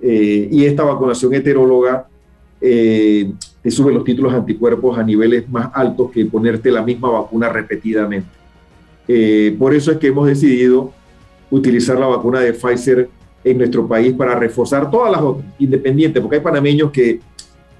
y 0.00 0.64
esta 0.64 0.84
vacunación 0.84 1.34
heteróloga 1.34 2.06
te 2.60 3.70
sube 3.70 3.92
los 3.92 4.04
títulos 4.04 4.32
anticuerpos 4.32 4.98
a 4.98 5.02
niveles 5.02 5.48
más 5.48 5.70
altos 5.74 6.10
que 6.12 6.24
ponerte 6.26 6.70
la 6.70 6.82
misma 6.82 7.10
vacuna 7.10 7.48
repetidamente. 7.50 8.28
por 9.58 9.74
eso 9.74 9.92
es 9.92 9.98
que 9.98 10.06
hemos 10.08 10.26
decidido 10.26 10.92
utilizar 11.50 11.98
la 11.98 12.06
vacuna 12.06 12.40
de 12.40 12.52
Pfizer 12.52 13.08
en 13.44 13.58
nuestro 13.58 13.86
país 13.86 14.12
para 14.14 14.34
reforzar 14.34 14.90
todas 14.90 15.12
las 15.12 15.22
independientes, 15.58 16.20
porque 16.20 16.36
hay 16.36 16.42
panameños 16.42 16.90
que 16.90 17.20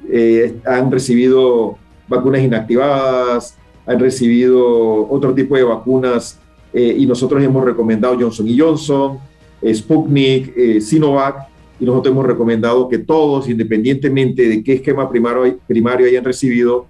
eh, 0.09 0.55
han 0.65 0.91
recibido 0.91 1.77
vacunas 2.07 2.43
inactivadas, 2.43 3.57
han 3.85 3.99
recibido 3.99 5.09
otro 5.09 5.35
tipo 5.35 5.57
de 5.57 5.65
vacunas 5.65 6.39
eh, 6.73 6.95
y 6.99 7.07
nosotros 7.07 7.43
hemos 7.43 7.65
recomendado 7.65 8.17
Johnson 8.19 8.47
Johnson, 8.57 9.19
eh, 9.61 9.75
Sputnik, 9.75 10.81
Sinovac, 10.81 11.49
y 11.81 11.85
nosotros 11.85 12.13
hemos 12.13 12.27
recomendado 12.27 12.89
que 12.89 12.99
todos, 12.99 13.49
independientemente 13.49 14.49
de 14.49 14.63
qué 14.63 14.75
esquema 14.75 15.11
primario, 15.11 15.59
primario 15.67 16.07
hayan 16.07 16.25
recibido, 16.25 16.87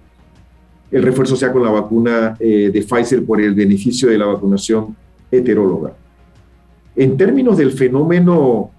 el 0.91 1.01
refuerzo 1.01 1.35
sea 1.35 1.51
con 1.51 1.63
la 1.63 1.71
vacuna 1.71 2.37
de 2.39 2.85
Pfizer 2.87 3.25
por 3.25 3.41
el 3.41 3.53
beneficio 3.53 4.07
de 4.07 4.17
la 4.17 4.27
vacunación 4.27 4.95
heteróloga. 5.29 5.93
En 6.97 7.15
términos 7.15 7.57
del 7.57 7.71
fenómeno 7.71 8.71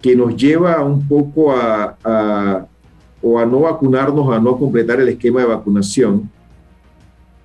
que 0.00 0.16
nos 0.16 0.36
lleva 0.36 0.82
un 0.84 1.06
poco 1.06 1.52
a, 1.52 2.66
o 3.22 3.38
a 3.38 3.46
no 3.46 3.60
vacunarnos, 3.60 4.34
a 4.34 4.40
no 4.40 4.58
completar 4.58 5.00
el 5.00 5.08
esquema 5.08 5.42
de 5.42 5.46
vacunación, 5.46 6.28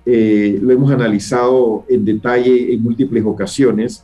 eh, 0.04 0.58
lo 0.60 0.72
hemos 0.72 0.90
analizado 0.90 1.84
en 1.88 2.04
detalle 2.04 2.74
en 2.74 2.82
múltiples 2.82 3.24
ocasiones 3.24 4.02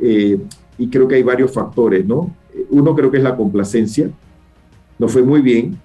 eh, 0.00 0.38
y 0.78 0.88
creo 0.88 1.08
que 1.08 1.16
hay 1.16 1.24
varios 1.24 1.50
factores, 1.50 2.06
¿no? 2.06 2.30
Uno 2.70 2.94
creo 2.94 3.10
que 3.10 3.16
es 3.16 3.22
la 3.22 3.34
complacencia, 3.34 4.10
nos 4.98 5.10
fue 5.10 5.24
muy 5.24 5.40
bien, 5.40 5.76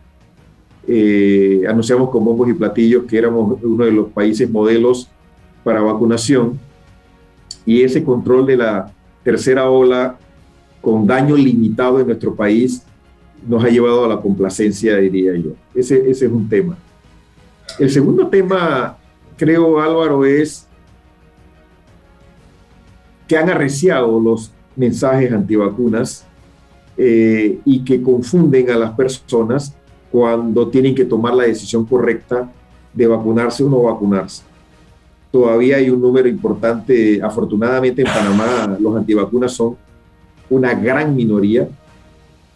eh, 0.87 1.63
anunciamos 1.67 2.11
con 2.11 2.23
bombos 2.23 2.49
y 2.49 2.53
platillos 2.53 3.05
que 3.05 3.17
éramos 3.17 3.57
uno 3.63 3.85
de 3.85 3.91
los 3.91 4.09
países 4.09 4.47
modelos 4.47 5.09
para 5.63 5.81
vacunación 5.81 6.59
y 7.65 7.81
ese 7.81 8.03
control 8.03 8.45
de 8.45 8.57
la 8.57 8.93
tercera 9.29 9.69
ola 9.69 10.17
con 10.81 11.05
daño 11.05 11.35
limitado 11.35 11.99
en 11.99 12.07
nuestro 12.07 12.33
país 12.33 12.81
nos 13.47 13.63
ha 13.63 13.69
llevado 13.69 14.05
a 14.05 14.07
la 14.07 14.19
complacencia, 14.19 14.97
diría 14.97 15.35
yo. 15.35 15.51
Ese, 15.75 16.09
es 16.09 16.21
un 16.23 16.49
tema. 16.49 16.75
El 17.77 17.91
segundo 17.91 18.27
tema, 18.27 18.97
creo, 19.37 19.79
Álvaro, 19.79 20.25
es 20.25 20.67
que 23.27 23.37
han 23.37 23.51
arreciado 23.51 24.19
los 24.19 24.51
mensajes 24.75 25.31
antivacunas 25.31 26.25
eh, 26.97 27.59
y 27.63 27.83
que 27.85 28.01
confunden 28.01 28.71
a 28.71 28.77
las 28.77 28.91
personas 28.93 29.75
cuando 30.11 30.69
tienen 30.69 30.95
que 30.95 31.05
tomar 31.05 31.35
la 31.35 31.43
decisión 31.43 31.85
correcta 31.85 32.51
de 32.95 33.05
vacunarse 33.05 33.63
o 33.63 33.69
no 33.69 33.83
vacunarse. 33.83 34.41
Todavía 35.31 35.77
hay 35.77 35.89
un 35.89 36.01
número 36.01 36.27
importante, 36.27 37.21
afortunadamente 37.21 38.01
en 38.01 38.07
Panamá 38.07 38.77
los 38.79 38.95
antivacunas 38.95 39.51
son 39.53 39.75
una 40.49 40.73
gran 40.73 41.15
minoría, 41.15 41.67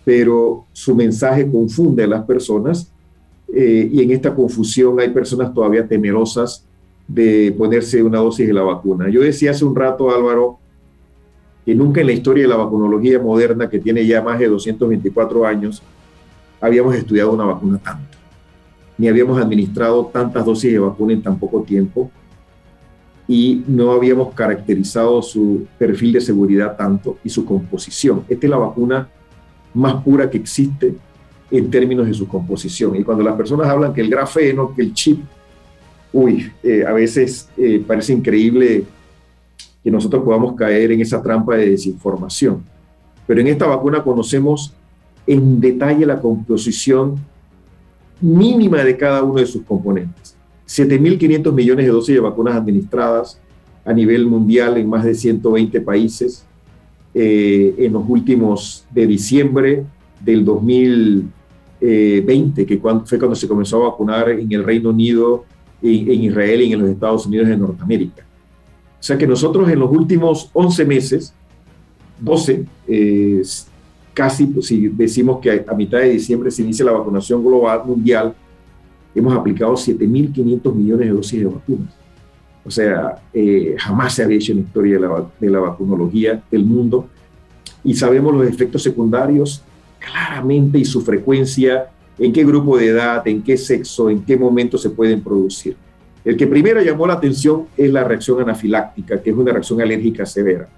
pero 0.04 0.66
su 0.74 0.96
mensaje 0.96 1.50
confunde 1.50 2.04
a 2.04 2.08
las 2.08 2.26
personas 2.26 2.92
eh, 3.54 3.90
y 3.92 4.02
en 4.02 4.12
esta 4.12 4.34
confusión 4.34 5.00
hay 5.00 5.10
personas 5.10 5.54
todavía 5.54 5.88
temerosas 5.88 6.66
de 7.08 7.54
ponerse 7.58 8.02
una 8.02 8.18
dosis 8.18 8.48
de 8.48 8.54
la 8.54 8.64
vacuna. 8.64 9.10
Yo 9.10 9.22
decía 9.22 9.52
hace 9.52 9.64
un 9.64 9.76
rato, 9.76 10.10
Álvaro, 10.10 10.58
que 11.66 11.76
nunca 11.76 12.02
en 12.02 12.08
la 12.08 12.14
historia 12.14 12.44
de 12.44 12.50
la 12.50 12.56
vacunología 12.56 13.20
moderna, 13.20 13.70
que 13.70 13.80
tiene 13.80 14.06
ya 14.06 14.22
más 14.22 14.40
de 14.40 14.48
224 14.48 15.46
años, 15.46 15.84
habíamos 16.60 16.96
estudiado 16.96 17.32
una 17.32 17.46
vacuna 17.46 17.78
tanto, 17.78 18.18
ni 18.98 19.08
habíamos 19.08 19.40
administrado 19.40 20.10
tantas 20.12 20.46
dosis 20.46 20.72
de 20.72 20.80
vacuna 20.80 21.14
en 21.14 21.22
tan 21.22 21.38
poco 21.38 21.62
tiempo 21.62 22.10
y 23.28 23.64
no 23.68 23.92
habíamos 23.92 24.34
caracterizado 24.34 25.22
su 25.22 25.66
perfil 25.78 26.14
de 26.14 26.22
seguridad 26.22 26.76
tanto 26.76 27.18
y 27.24 27.30
su 27.30 27.46
composición. 27.46 28.24
Esta 28.28 28.46
es 28.46 28.50
la 28.50 28.58
vacuna 28.58 29.10
más 29.74 30.04
pura 30.04 30.30
que 30.30 30.38
existe 30.38 30.94
en 31.50 31.70
términos 31.70 32.08
de 32.08 32.14
su 32.14 32.28
composición. 32.28 32.96
Y 32.96 33.04
cuando 33.04 33.24
las 33.24 33.36
personas 33.36 33.68
hablan 33.68 33.94
que 33.94 34.02
el 34.02 34.10
grafeno, 34.10 34.74
que 34.76 34.82
el 34.82 34.94
chip, 34.94 35.20
uy, 36.12 36.52
eh, 36.64 36.84
a 36.86 36.94
veces 36.94 37.50
eh, 37.58 37.84
parece 37.86 38.14
increíble 38.14 38.84
que 39.84 39.92
nosotros 39.92 40.24
podamos 40.24 40.56
caer 40.56 40.92
en 40.92 41.02
esa 41.02 41.22
trampa 41.22 41.56
de 41.56 41.72
desinformación. 41.72 42.64
Pero 43.28 43.42
en 43.42 43.48
esta 43.48 43.68
vacuna 43.68 44.04
conocemos 44.04 44.74
en 45.28 45.60
detalle 45.62 46.06
la 46.06 46.20
composición 46.20 47.16
mínima 48.20 48.84
de 48.84 48.98
cada 48.98 49.24
uno 49.24 49.40
de 49.40 49.46
sus 49.46 49.64
componentes. 49.64 50.23
7.500 50.74 51.54
millones 51.54 51.86
de 51.86 51.92
dosis 51.92 52.16
de 52.16 52.22
vacunas 52.22 52.56
administradas 52.56 53.40
a 53.86 53.94
nivel 53.94 54.26
mundial 54.26 54.78
en 54.78 54.90
más 54.90 55.04
de 55.04 55.14
120 55.14 55.80
países 55.82 56.44
eh, 57.14 57.76
en 57.78 57.94
los 57.94 58.04
últimos 58.08 58.84
de 58.90 59.06
diciembre 59.06 59.86
del 60.20 60.44
2020, 60.44 62.66
que 62.66 62.82
fue 63.06 63.20
cuando 63.20 63.36
se 63.36 63.48
comenzó 63.48 63.84
a 63.84 63.90
vacunar 63.90 64.32
en 64.32 64.52
el 64.52 64.64
Reino 64.64 64.90
Unido, 64.90 65.46
en, 65.80 66.10
en 66.10 66.24
Israel 66.24 66.64
y 66.64 66.74
en 66.74 66.80
los 66.80 66.90
Estados 66.90 67.28
Unidos 67.28 67.50
de 67.50 67.58
Norteamérica. 67.58 68.26
O 69.00 69.04
sea 69.04 69.16
que 69.16 69.28
nosotros 69.28 69.70
en 69.70 69.78
los 69.80 69.92
últimos 69.92 70.50
11 70.54 70.86
meses, 70.86 71.36
12, 72.20 72.66
eh, 72.88 73.44
casi, 74.12 74.48
pues, 74.48 74.66
si 74.68 74.88
decimos 74.88 75.40
que 75.40 75.64
a 75.68 75.74
mitad 75.76 76.00
de 76.00 76.10
diciembre 76.10 76.50
se 76.50 76.64
inicia 76.64 76.86
la 76.86 76.94
vacunación 76.94 77.44
global 77.44 77.84
mundial, 77.86 78.34
hemos 79.16 79.34
aplicado 79.36 79.74
7.500 79.74 80.74
millones 80.74 81.08
de 81.08 81.14
dosis 81.14 81.40
de 81.40 81.46
vacunas. 81.46 81.94
O 82.66 82.72
sea, 82.72 83.22
eh, 83.34 83.76
jamás 83.78 84.16
se 84.16 84.24
había 84.24 84.38
hecho 84.38 84.54
en 84.54 84.60
la 84.60 84.64
historia 84.64 84.94
de 84.94 85.00
la, 85.00 85.26
de 85.40 85.50
la 85.50 85.60
vacunología 85.60 86.42
del 86.50 86.66
mundo. 86.66 87.08
Y 87.84 87.94
sabemos 87.94 88.34
los 88.34 88.48
efectos 88.48 88.82
secundarios 88.82 89.62
claramente 90.00 90.78
y 90.78 90.86
su 90.86 91.02
frecuencia, 91.02 91.88
en 92.18 92.32
qué 92.32 92.46
grupo 92.46 92.78
de 92.78 92.88
edad, 92.88 93.28
en 93.28 93.42
qué 93.42 93.58
sexo, 93.58 94.10
en 94.10 94.24
qué 94.24 94.38
momento 94.38 94.78
se 94.78 94.90
pueden 94.90 95.22
producir. 95.22 95.76
El 96.24 96.38
que 96.38 96.48
primero 96.48 96.82
llamó 96.82 97.06
la 97.06 97.14
atención 97.14 97.66
es 97.76 97.92
la 97.92 98.04
reacción 98.04 98.42
anafiláctica, 98.42 99.22
que 99.22 99.30
es 99.30 99.36
una 99.36 99.52
reacción 99.52 99.82
alérgica 99.82 100.26
severa. 100.26 100.70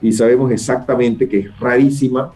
Y 0.00 0.12
sabemos 0.12 0.50
exactamente 0.50 1.28
que 1.28 1.40
es 1.40 1.58
rarísima, 1.58 2.32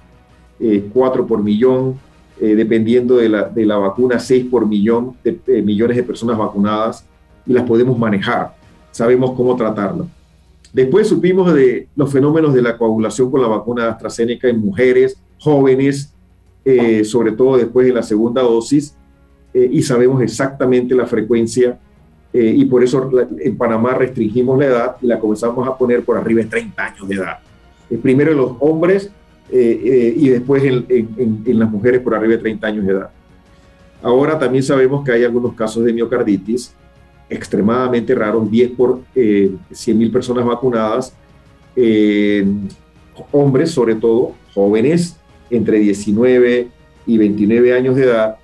eh, 0.60 0.84
4 0.92 1.26
por 1.26 1.42
millón, 1.42 1.98
eh, 2.42 2.56
dependiendo 2.56 3.18
de 3.18 3.28
la, 3.28 3.44
de 3.44 3.64
la, 3.64 3.76
vacuna, 3.76 4.18
6 4.18 4.46
por 4.50 4.66
millón 4.66 5.14
de 5.22 5.38
eh, 5.46 5.62
millones 5.62 5.96
de 5.96 6.02
personas 6.02 6.36
vacunadas, 6.36 7.06
y 7.46 7.52
las 7.52 7.62
podemos 7.62 7.96
manejar. 7.96 8.56
Sabemos 8.90 9.30
cómo 9.36 9.54
tratarla. 9.54 10.06
Después 10.72 11.06
supimos 11.06 11.54
de 11.54 11.86
los 11.94 12.12
fenómenos 12.12 12.52
de 12.52 12.60
la 12.60 12.76
coagulación 12.76 13.30
con 13.30 13.42
la 13.42 13.46
vacuna 13.46 13.90
AstraZeneca 13.90 14.48
en 14.48 14.58
mujeres 14.58 15.16
jóvenes, 15.38 16.12
eh, 16.64 17.04
sobre 17.04 17.30
todo 17.30 17.58
después 17.58 17.86
de 17.86 17.92
la 17.92 18.02
segunda 18.02 18.42
dosis, 18.42 18.96
y 19.54 19.80
sabemos 19.82 20.20
exactamente 20.20 20.96
la 20.96 21.06
frecuencia 21.06 21.78
y 22.32 22.64
por 22.64 22.82
eso 22.82 23.10
en 23.38 23.56
Panamá 23.58 23.92
restringimos 23.92 24.58
la 24.58 24.64
edad 24.64 24.96
y 25.02 25.06
la 25.06 25.20
comenzamos 25.20 25.68
a 25.68 25.76
poner 25.76 26.02
por 26.02 26.16
arriba 26.16 26.42
de 26.42 26.48
30 26.48 26.82
años 26.82 27.06
de 27.06 27.14
edad. 27.16 27.38
Primero 28.02 28.32
en 28.32 28.38
los 28.38 28.52
hombres 28.60 29.12
eh, 29.52 30.14
y 30.16 30.28
después 30.30 30.64
en, 30.64 30.86
en, 30.88 31.58
las 31.58 31.70
mujeres 31.70 32.00
por 32.00 32.14
arriba 32.14 32.32
de 32.32 32.38
30 32.38 32.66
años 32.66 32.86
de 32.86 32.92
edad. 32.92 33.10
Ahora 34.02 34.38
también 34.38 34.62
sabemos 34.62 35.04
que 35.04 35.12
hay 35.12 35.24
algunos 35.24 35.54
casos 35.54 35.84
de 35.84 35.92
miocarditis 35.92 36.74
extremadamente 37.28 38.14
raros, 38.14 38.50
10 38.50 38.70
por 38.72 39.00
100 39.14 39.98
mil 39.98 40.10
personas 40.10 40.44
vacunadas, 40.44 41.14
hombres 43.30 43.70
sobre 43.70 43.94
todo, 43.94 44.32
jóvenes 44.54 45.16
entre 45.48 45.78
19 45.78 46.68
y 47.06 47.18
29 47.18 47.74
años 47.74 47.96
de 47.96 48.04
edad, 48.04 48.36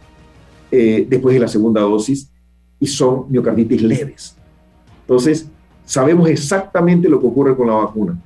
después 0.70 1.34
de 1.34 1.40
la 1.40 1.48
segunda 1.48 1.80
dosis 1.80 2.30
y 2.80 2.86
son 2.86 3.26
miocarditis 3.28 3.82
leves. 3.82 4.36
Entonces, 5.02 5.48
sabemos 5.84 6.28
exactamente 6.28 7.08
lo 7.08 7.20
que 7.20 7.26
ocurre 7.26 7.56
con 7.56 7.66
la 7.66 7.74
vacuna 7.74 8.18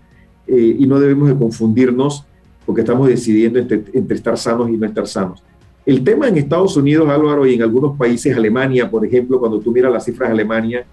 eh, 0.47 0.77
y 0.79 0.87
no 0.87 0.99
debemos 0.99 1.29
de 1.29 1.37
confundirnos 1.37 2.27
porque 2.65 2.83
estamos 2.83 3.09
decidiendo 3.09 3.59
entre, 3.59 3.83
estar 4.15 4.37
sanos 4.39 4.71
y 4.71 4.77
no 4.77 4.87
estar 4.87 5.07
sanos. 5.07 5.43
El 5.85 6.05
tema 6.05 6.29
en 6.29 6.37
Estados 6.37 6.77
Unidos, 6.77 7.09
Álvaro, 7.09 7.47
y 7.47 7.55
en 7.55 7.63
algunos 7.63 7.97
países, 7.97 8.37
Alemania, 8.37 8.89
por 8.89 9.05
ejemplo, 9.05 9.41
cuando 9.41 9.59
tú 9.59 9.73
miras 9.73 9.93
las 9.93 10.05
cifras 10.05 10.29
de 10.29 10.35
Alemania, 10.35 10.85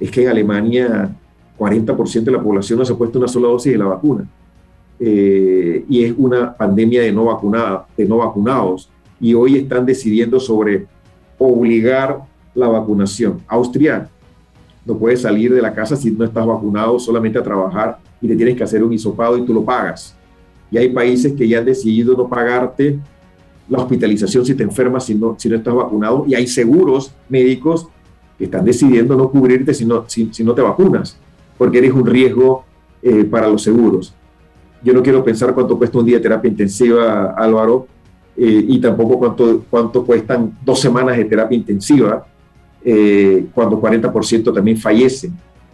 es 0.00 0.10
que 0.10 0.22
en 0.22 0.28
Alemania 0.28 1.10
40% 1.58 2.24
de 2.24 2.32
la 2.32 2.42
población 2.42 2.78
no 2.78 2.84
se 2.84 2.92
ha 2.92 2.96
puesto 2.96 3.18
una 3.18 3.28
sola 3.28 3.48
dosis 3.48 3.72
de 3.72 3.78
la 3.78 3.86
vacuna. 3.86 4.26
Eh, 4.98 5.84
y 5.88 6.04
es 6.04 6.14
una 6.16 6.54
pandemia 6.54 7.02
de 7.02 7.12
no, 7.12 7.26
vacunada, 7.26 7.86
de 7.96 8.04
no 8.04 8.18
vacunados. 8.18 8.90
Y 9.20 9.32
hoy 9.34 9.56
están 9.56 9.86
decidiendo 9.86 10.40
sobre 10.40 10.86
obligar 11.38 12.20
la 12.54 12.68
vacunación. 12.68 13.40
Austria 13.46 14.08
no 14.84 14.96
puedes 14.96 15.22
salir 15.22 15.52
de 15.52 15.60
la 15.60 15.74
casa 15.74 15.96
si 15.96 16.10
no 16.10 16.24
estás 16.24 16.46
vacunado 16.46 16.98
solamente 16.98 17.38
a 17.38 17.42
trabajar 17.42 17.98
y 18.20 18.28
te 18.28 18.36
tienes 18.36 18.56
que 18.56 18.64
hacer 18.64 18.82
un 18.82 18.92
hisopado 18.92 19.36
y 19.36 19.42
tú 19.44 19.52
lo 19.52 19.64
pagas. 19.64 20.16
Y 20.70 20.78
hay 20.78 20.88
países 20.90 21.32
que 21.32 21.48
ya 21.48 21.58
han 21.58 21.64
decidido 21.64 22.16
no 22.16 22.28
pagarte 22.28 22.98
la 23.68 23.78
hospitalización 23.78 24.44
si 24.44 24.54
te 24.54 24.62
enfermas 24.62 25.04
si 25.06 25.14
no, 25.14 25.36
si 25.38 25.48
no 25.48 25.56
estás 25.56 25.74
vacunado 25.74 26.24
y 26.28 26.34
hay 26.34 26.46
seguros 26.46 27.12
médicos 27.28 27.88
que 28.38 28.44
están 28.44 28.64
decidiendo 28.64 29.16
no 29.16 29.28
cubrirte 29.28 29.74
si 29.74 29.84
no, 29.84 30.04
si, 30.06 30.30
no 30.44 30.54
te 30.54 30.62
vacunas 30.62 31.18
porque 31.58 31.78
eres 31.78 31.92
un 31.92 32.06
riesgo 32.06 32.64
eh, 33.02 33.24
para 33.24 33.48
los 33.48 33.62
seguros. 33.62 34.14
Yo 34.84 34.92
no 34.92 35.02
quiero 35.02 35.24
pensar 35.24 35.52
cuánto 35.54 35.76
cuesta 35.76 35.98
un 35.98 36.06
día 36.06 36.16
de 36.18 36.22
terapia 36.22 36.48
intensiva, 36.48 37.34
Álvaro, 37.36 37.88
eh, 38.36 38.64
y 38.68 38.78
tampoco 38.78 39.18
cuánto, 39.18 39.64
cuánto 39.70 40.04
cuestan 40.04 40.58
dos 40.62 40.78
semanas 40.78 41.16
de 41.16 41.24
terapia 41.24 41.56
intensiva 41.56 42.26
eh, 42.84 43.46
cuando 43.54 43.80
40% 43.80 44.54
también 44.54 44.76
fallecen, 44.76 45.32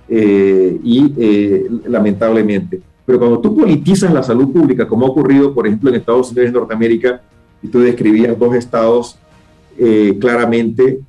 eh, 0.08 0.78
y 0.82 1.68
lamentablemente. 1.88 2.80
Pero 3.04 3.18
cuando 3.18 3.40
tú 3.40 3.56
politizas 3.56 4.12
la 4.12 4.22
salud 4.22 4.52
pública, 4.52 4.86
como 4.86 5.06
ha 5.06 5.10
ocurrido, 5.10 5.52
por 5.52 5.66
ejemplo, 5.66 5.90
en 5.90 5.96
Estados 5.96 6.30
Unidos 6.30 6.50
y 6.50 6.52
Norteamérica, 6.52 7.20
y 7.62 7.68
tú 7.68 7.80
describías 7.80 8.38
dos 8.38 8.54
estados, 8.54 9.18
claramente 10.20 11.00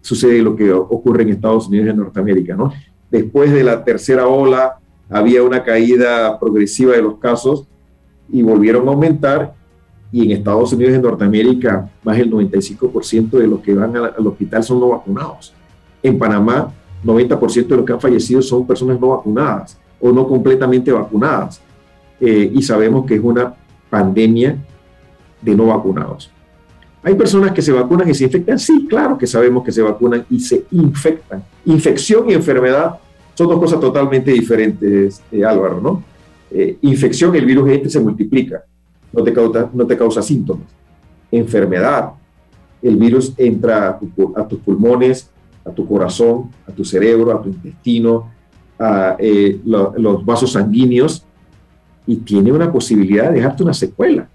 sucede 0.00 0.42
lo 0.42 0.56
que 0.56 0.72
ocurre 0.72 1.22
en 1.22 1.30
Estados 1.30 1.68
Unidos 1.68 1.92
y 1.92 1.96
Norteamérica, 1.96 2.54
¿no? 2.56 2.72
Después 3.10 3.52
de 3.52 3.64
la 3.64 3.84
tercera 3.84 4.26
ola, 4.26 4.78
había 5.08 5.42
una 5.42 5.62
caída 5.62 6.38
progresiva 6.38 6.92
de 6.92 7.02
los 7.02 7.18
casos 7.18 7.66
y 8.32 8.42
volvieron 8.42 8.88
a 8.88 8.92
aumentar 8.92 9.54
y 10.12 10.24
en 10.24 10.30
Estados 10.30 10.72
Unidos 10.72 10.92
y 10.92 10.96
en 10.96 11.02
Norteamérica 11.02 11.90
más 12.02 12.16
del 12.16 12.30
95% 12.30 13.30
de 13.30 13.46
los 13.46 13.60
que 13.60 13.74
van 13.74 13.96
al, 13.96 14.26
hospital 14.26 14.62
son 14.62 14.80
no 14.80 14.88
vacunados. 14.88 15.52
En 16.02 16.18
Panamá, 16.18 16.72
90% 17.04 17.66
de 17.66 17.76
los 17.76 17.84
que 17.84 17.92
han 17.92 18.00
fallecido 18.00 18.40
son 18.42 18.66
personas 18.66 18.98
no 19.00 19.08
vacunadas 19.08 19.78
o 20.00 20.12
no 20.12 20.26
completamente 20.26 20.92
vacunadas. 20.92 21.60
Eh, 22.20 22.50
y 22.54 22.62
sabemos 22.62 23.06
que 23.06 23.14
es 23.14 23.20
una 23.20 23.54
pandemia 23.88 24.56
de 25.40 25.54
no 25.54 25.66
vacunados. 25.66 26.30
¿Hay 27.02 27.14
personas 27.14 27.52
que 27.52 27.62
se 27.62 27.72
vacunan 27.72 28.08
y 28.08 28.14
se 28.14 28.24
infectan? 28.24 28.58
Sí, 28.58 28.86
claro 28.88 29.16
que 29.16 29.26
sabemos 29.26 29.64
que 29.64 29.72
se 29.72 29.80
vacunan 29.80 30.26
y 30.28 30.38
se 30.40 30.64
infectan. 30.70 31.42
Infección 31.64 32.28
y 32.28 32.34
enfermedad 32.34 32.96
son 33.34 33.48
dos 33.48 33.58
cosas 33.58 33.80
totalmente 33.80 34.30
diferentes, 34.32 35.22
eh, 35.32 35.44
Álvaro, 35.44 35.80
¿no? 35.80 36.02
Eh, 36.50 36.76
infección, 36.82 37.34
el 37.36 37.46
virus 37.46 37.70
este 37.70 37.88
se 37.88 38.00
multiplica 38.00 38.64
no 39.12 39.22
te 39.22 39.32
causa, 39.32 39.70
no 39.72 39.86
te 39.86 39.96
causa 39.96 40.22
síntomas. 40.22 40.66
Enfermedad, 41.30 42.12
el 42.82 42.96
virus 42.96 43.32
entra 43.36 43.98
a, 44.36 44.48
tus 44.48 44.60
pulmones, 44.60 45.30
a 45.64 45.70
tu 45.70 45.86
corazón, 45.86 46.50
a 46.66 46.72
tu 46.72 46.84
cerebro, 46.84 47.32
a 47.32 47.42
tu 47.42 47.48
intestino, 47.48 48.30
eh, 49.18 49.60
los 49.64 50.24
vasos 50.24 50.52
sanguíneos 50.52 51.24
y 52.06 52.16
tiene 52.16 52.50
una 52.52 52.72
posibilidad 52.72 53.28
de 53.28 53.36
dejarte 53.36 53.62
una 53.62 53.74
secuela, 53.74 54.28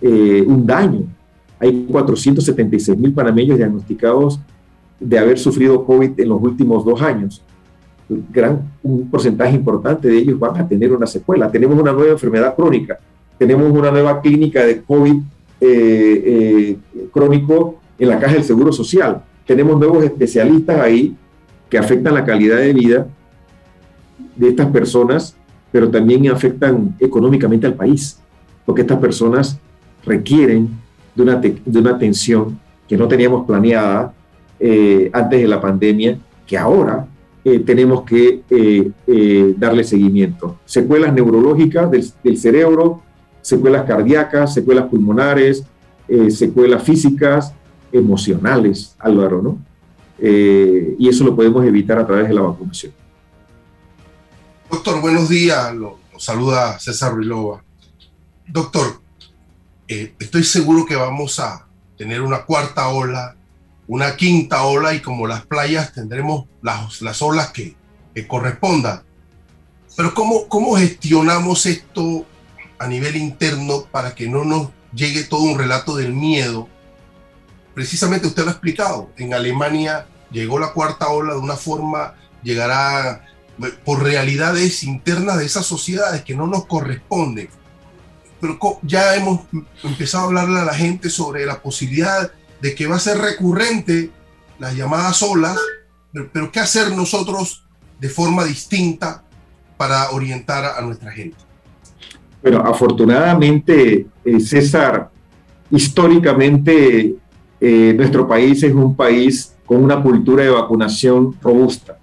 eh, 0.00 0.42
un 0.46 0.66
daño. 0.66 1.02
Hay 1.58 1.86
476 1.90 2.98
mil 2.98 3.12
panameños 3.12 3.58
diagnosticados 3.58 4.40
de 4.98 5.18
haber 5.18 5.38
sufrido 5.38 5.84
COVID 5.84 6.18
en 6.18 6.28
los 6.28 6.42
últimos 6.42 6.84
dos 6.84 7.00
años. 7.00 7.42
Gran, 8.08 8.62
un 8.82 9.10
porcentaje 9.10 9.54
importante 9.54 10.08
de 10.08 10.18
ellos 10.18 10.38
van 10.38 10.56
a 10.60 10.66
tener 10.66 10.92
una 10.92 11.06
secuela. 11.06 11.50
Tenemos 11.50 11.78
una 11.78 11.92
nueva 11.92 12.12
enfermedad 12.12 12.54
crónica, 12.54 12.98
tenemos 13.38 13.70
una 13.70 13.90
nueva 13.90 14.20
clínica 14.20 14.64
de 14.64 14.82
COVID 14.82 15.16
eh, 15.60 16.22
eh, 16.24 16.78
crónico 17.12 17.76
en 17.98 18.08
la 18.08 18.18
caja 18.18 18.34
del 18.34 18.44
Seguro 18.44 18.72
Social. 18.72 19.22
Tenemos 19.46 19.78
nuevos 19.78 20.04
especialistas 20.04 20.80
ahí 20.80 21.16
que 21.70 21.78
afectan 21.78 22.14
la 22.14 22.24
calidad 22.24 22.58
de 22.58 22.72
vida 22.72 23.06
de 24.36 24.48
estas 24.48 24.66
personas, 24.68 25.36
pero 25.72 25.90
también 25.90 26.28
afectan 26.30 26.94
económicamente 27.00 27.66
al 27.66 27.74
país, 27.74 28.18
porque 28.64 28.82
estas 28.82 28.98
personas 28.98 29.58
requieren 30.04 30.70
de 31.14 31.22
una, 31.22 31.36
de 31.36 31.78
una 31.78 31.90
atención 31.90 32.58
que 32.88 32.96
no 32.96 33.08
teníamos 33.08 33.46
planeada 33.46 34.12
eh, 34.58 35.10
antes 35.12 35.40
de 35.40 35.48
la 35.48 35.60
pandemia, 35.60 36.18
que 36.46 36.56
ahora 36.56 37.06
eh, 37.44 37.58
tenemos 37.60 38.02
que 38.02 38.42
eh, 38.48 39.54
darle 39.56 39.84
seguimiento. 39.84 40.58
Secuelas 40.64 41.12
neurológicas 41.12 41.90
del, 41.90 42.04
del, 42.22 42.38
cerebro, 42.38 43.02
secuelas 43.42 43.84
cardíacas, 43.84 44.54
secuelas 44.54 44.86
pulmonares, 44.86 45.64
secuelas 46.28 46.84
físicas, 46.84 47.52
emocionales, 47.90 48.94
Álvaro, 49.00 49.42
¿no? 49.42 49.58
y 50.18 51.08
eso 51.08 51.24
lo 51.24 51.34
podemos 51.34 51.64
evitar 51.66 51.98
a 51.98 52.06
través 52.06 52.28
de 52.28 52.34
la 52.34 52.42
vacunación. 52.42 52.92
Doctor, 54.70 55.00
buenos 55.00 55.28
días. 55.28 55.74
Lo, 55.74 55.98
saluda 56.18 56.78
César 56.80 57.12
Ruilova. 57.12 57.62
Doctor, 58.48 59.00
estoy 59.86 60.42
seguro 60.42 60.84
que 60.84 60.96
vamos 60.96 61.38
a 61.38 61.66
tener 61.96 62.20
una 62.20 62.44
cuarta 62.44 62.88
ola, 62.88 63.36
una 63.86 64.16
quinta 64.16 64.64
ola 64.64 64.92
y 64.94 65.00
como 65.00 65.28
las 65.28 65.46
playas 65.46 65.92
tendremos 65.92 66.46
las, 66.62 67.00
las 67.00 67.22
olas 67.22 67.52
que, 67.52 67.76
correspondan. 68.26 69.02
Pero 69.94 70.14
¿cómo, 70.14 70.48
¿cómo 70.48 70.76
gestionamos 70.76 71.66
esto 71.66 72.24
a 72.78 72.88
nivel 72.88 73.16
interno 73.16 73.84
para 73.84 74.14
que 74.14 74.26
no 74.26 74.44
nos 74.44 74.70
llegue 74.94 75.24
todo 75.24 75.42
un 75.42 75.58
relato 75.58 75.94
del 75.96 76.12
miedo? 76.12 76.66
Precisamente 77.74 78.26
usted 78.26 78.42
lo 78.44 78.48
ha 78.48 78.52
explicado. 78.52 79.10
En 79.18 79.34
Alemania 79.34 80.06
llegó 80.30 80.58
la 80.58 80.72
cuarta 80.72 81.08
ola 81.08 81.34
de 81.34 81.40
una 81.40 81.56
forma, 81.56 82.14
llegará 82.42 83.22
por 83.84 84.02
realidades 84.02 84.82
internas 84.82 85.38
de 85.38 85.46
esas 85.46 85.66
sociedades 85.66 86.22
que 86.22 86.34
no 86.34 86.46
nos 86.46 86.66
corresponden 86.66 87.48
pero 88.40 88.58
ya 88.82 89.16
hemos 89.16 89.40
empezado 89.82 90.24
a 90.24 90.26
hablarle 90.26 90.60
a 90.60 90.64
la 90.64 90.74
gente 90.74 91.08
sobre 91.10 91.46
la 91.46 91.60
posibilidad 91.60 92.30
de 92.60 92.74
que 92.74 92.86
va 92.86 92.96
a 92.96 93.00
ser 93.00 93.18
recurrente 93.18 94.10
las 94.58 94.74
llamadas 94.74 95.22
olas, 95.22 95.58
pero, 96.32 96.50
¿qué 96.50 96.60
hacer 96.60 96.96
nosotros 96.96 97.64
de 98.00 98.08
forma 98.08 98.44
distinta 98.44 99.22
para 99.76 100.10
orientar 100.10 100.64
a, 100.64 100.80
nuestra 100.80 101.10
gente? 101.12 101.36
Bueno, 102.42 102.60
afortunadamente, 102.60 104.06
eh, 104.24 104.40
César, 104.40 105.10
históricamente 105.70 107.16
eh, 107.60 107.94
nuestro 107.94 108.26
país 108.26 108.62
es 108.62 108.72
un 108.72 108.96
país 108.96 109.54
con 109.66 109.84
una 109.84 110.02
cultura 110.02 110.44
de 110.44 110.50
vacunación 110.50 111.36
robusta. 111.42 111.98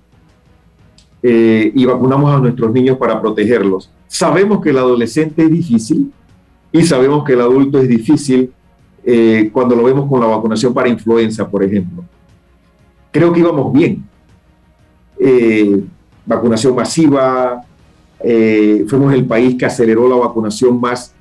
Eh, 1.25 1.71
y 1.73 1.86
vacunamos 1.86 2.36
a 2.36 2.39
nuestros 2.39 2.71
niños 2.73 2.97
para 2.97 3.21
protegerlos. 3.21 3.89
Sabemos 4.07 4.62
que 4.62 4.71
el 4.71 4.77
adolescente 4.77 5.43
es 5.43 5.49
difícil, 5.49 6.12
y 6.75 6.81
sabemos 6.81 7.23
que 7.23 7.33
el 7.33 7.41
adulto 7.41 7.77
es 7.77 7.88
difícil 7.88 8.51
eh, 9.05 9.51
cuando 9.53 9.75
lo 9.75 9.83
vemos 9.83 10.09
con 10.09 10.19
la 10.19 10.25
vacunación 10.25 10.73
para 10.73 10.89
influenza, 10.89 11.47
por 11.47 11.63
ejemplo. 11.63 12.03
Creo 13.12 13.31
que 13.31 13.41
íbamos 13.41 13.71
bien. 13.71 14.03
Eh, 15.19 15.83
vacunación 16.25 16.75
masiva, 16.75 17.62
eh, 18.19 18.86
fuimos 18.88 19.13
el 19.13 19.23
país 19.25 19.55
que 19.55 19.67
aceleró 19.67 20.09
la 20.09 20.15
vacunación 20.15 20.81
más, 20.81 21.13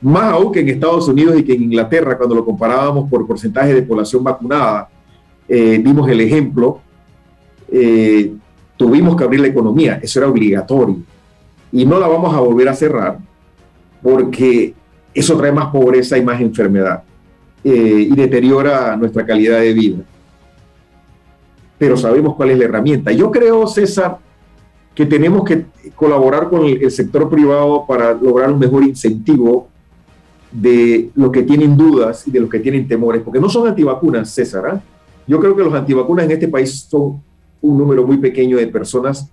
más 0.00 0.32
aún 0.32 0.52
que 0.52 0.60
en 0.60 0.68
Estados 0.68 1.08
Unidos 1.08 1.36
y 1.36 1.42
que 1.42 1.54
en 1.54 1.64
Inglaterra, 1.64 2.16
cuando 2.16 2.36
lo 2.36 2.44
comparábamos 2.44 3.10
por 3.10 3.26
porcentaje 3.26 3.74
de 3.74 3.82
población 3.82 4.22
vacunada, 4.22 4.88
dimos 5.48 6.08
el 6.08 6.20
ejemplo. 6.20 6.80
Tuvimos 8.76 9.16
que 9.16 9.24
abrir 9.24 9.40
la 9.40 9.48
economía, 9.48 10.00
eso 10.02 10.18
era 10.18 10.28
obligatorio. 10.28 10.98
Y 11.70 11.84
no 11.86 11.98
la 11.98 12.06
vamos 12.06 12.34
a 12.34 12.40
volver 12.40 12.68
a 12.68 12.74
cerrar 12.74 13.18
porque 14.02 14.74
eso 15.14 15.36
trae 15.36 15.52
más 15.52 15.68
pobreza 15.68 16.18
y 16.18 16.22
más 16.22 16.40
enfermedad 16.40 17.02
eh, 17.64 18.08
y 18.10 18.14
deteriora 18.14 18.96
nuestra 18.96 19.24
calidad 19.24 19.60
de 19.60 19.72
vida. 19.72 19.98
Pero 21.78 21.96
sabemos 21.96 22.34
cuál 22.34 22.50
es 22.50 22.58
la 22.58 22.64
herramienta. 22.64 23.12
Yo 23.12 23.30
creo, 23.30 23.66
César, 23.66 24.18
que 24.94 25.06
tenemos 25.06 25.44
que 25.44 25.66
colaborar 25.94 26.48
con 26.48 26.64
el, 26.66 26.90
sector 26.90 27.28
privado 27.30 27.86
para 27.86 28.12
lograr 28.14 28.50
un 28.50 28.58
mejor 28.58 28.84
incentivo 28.84 29.68
de 30.50 31.10
los 31.14 31.30
que 31.30 31.42
tienen 31.42 31.76
dudas 31.76 32.26
y 32.26 32.30
de 32.30 32.40
los 32.40 32.50
que 32.50 32.58
tienen 32.58 32.86
temores, 32.86 33.22
porque 33.22 33.40
no 33.40 33.48
son 33.48 33.66
antivacunas, 33.66 34.30
César. 34.30 34.66
¿ah? 34.66 34.82
Yo 35.26 35.40
creo 35.40 35.56
que 35.56 35.62
los 35.62 35.72
antivacunas 35.72 36.26
en 36.26 36.32
este 36.32 36.48
país 36.48 36.86
son 36.88 37.22
un 37.62 37.78
número 37.78 38.06
muy 38.06 38.18
pequeño 38.18 38.58
de 38.58 38.66
personas 38.66 39.30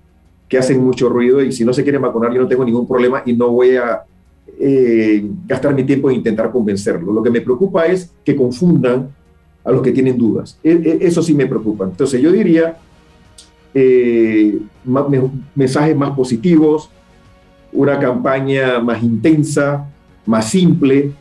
que 0.48 0.58
hacen 0.58 0.84
mucho 0.84 1.10
ruido 1.10 1.42
y 1.44 1.52
si 1.52 1.66
no 1.66 1.74
se 1.74 1.84
quieren 1.84 2.02
vacunar 2.02 2.34
yo 2.34 2.42
no 2.42 2.48
tengo 2.48 2.66
ningún 2.66 2.88
problema 2.88 3.22
y 3.26 3.34
no 3.34 3.50
voy 3.50 3.76
a 3.76 4.04
eh, 4.60 5.24
gastar 5.46 5.74
mi 5.74 5.84
tiempo 5.84 6.10
en 6.10 6.18
intentar 6.18 6.52
convencerlo. 6.52 7.14
Lo 7.14 7.22
que 7.22 7.30
me 7.30 7.42
preocupa 7.42 7.86
es 7.86 8.12
que 8.24 8.36
confundan 8.36 9.10
a 9.64 9.72
los 9.72 9.82
que 9.82 9.92
tienen 9.92 10.18
dudas. 10.18 10.58
E, 10.64 10.72
e, 10.72 11.08
eso 11.08 11.22
sí 11.22 11.34
me 11.34 11.46
preocupa. 11.46 11.86
Entonces 11.86 12.22
yo 12.22 12.32
diría 12.32 12.78
eh, 13.74 14.60
mensajes 15.56 15.96
más 15.96 16.12
positivos, 16.12 16.90
una 17.72 18.00
campaña 18.00 18.80
más 18.80 19.04
intensa, 19.04 19.88
más 20.26 20.50
simple. 20.50 21.12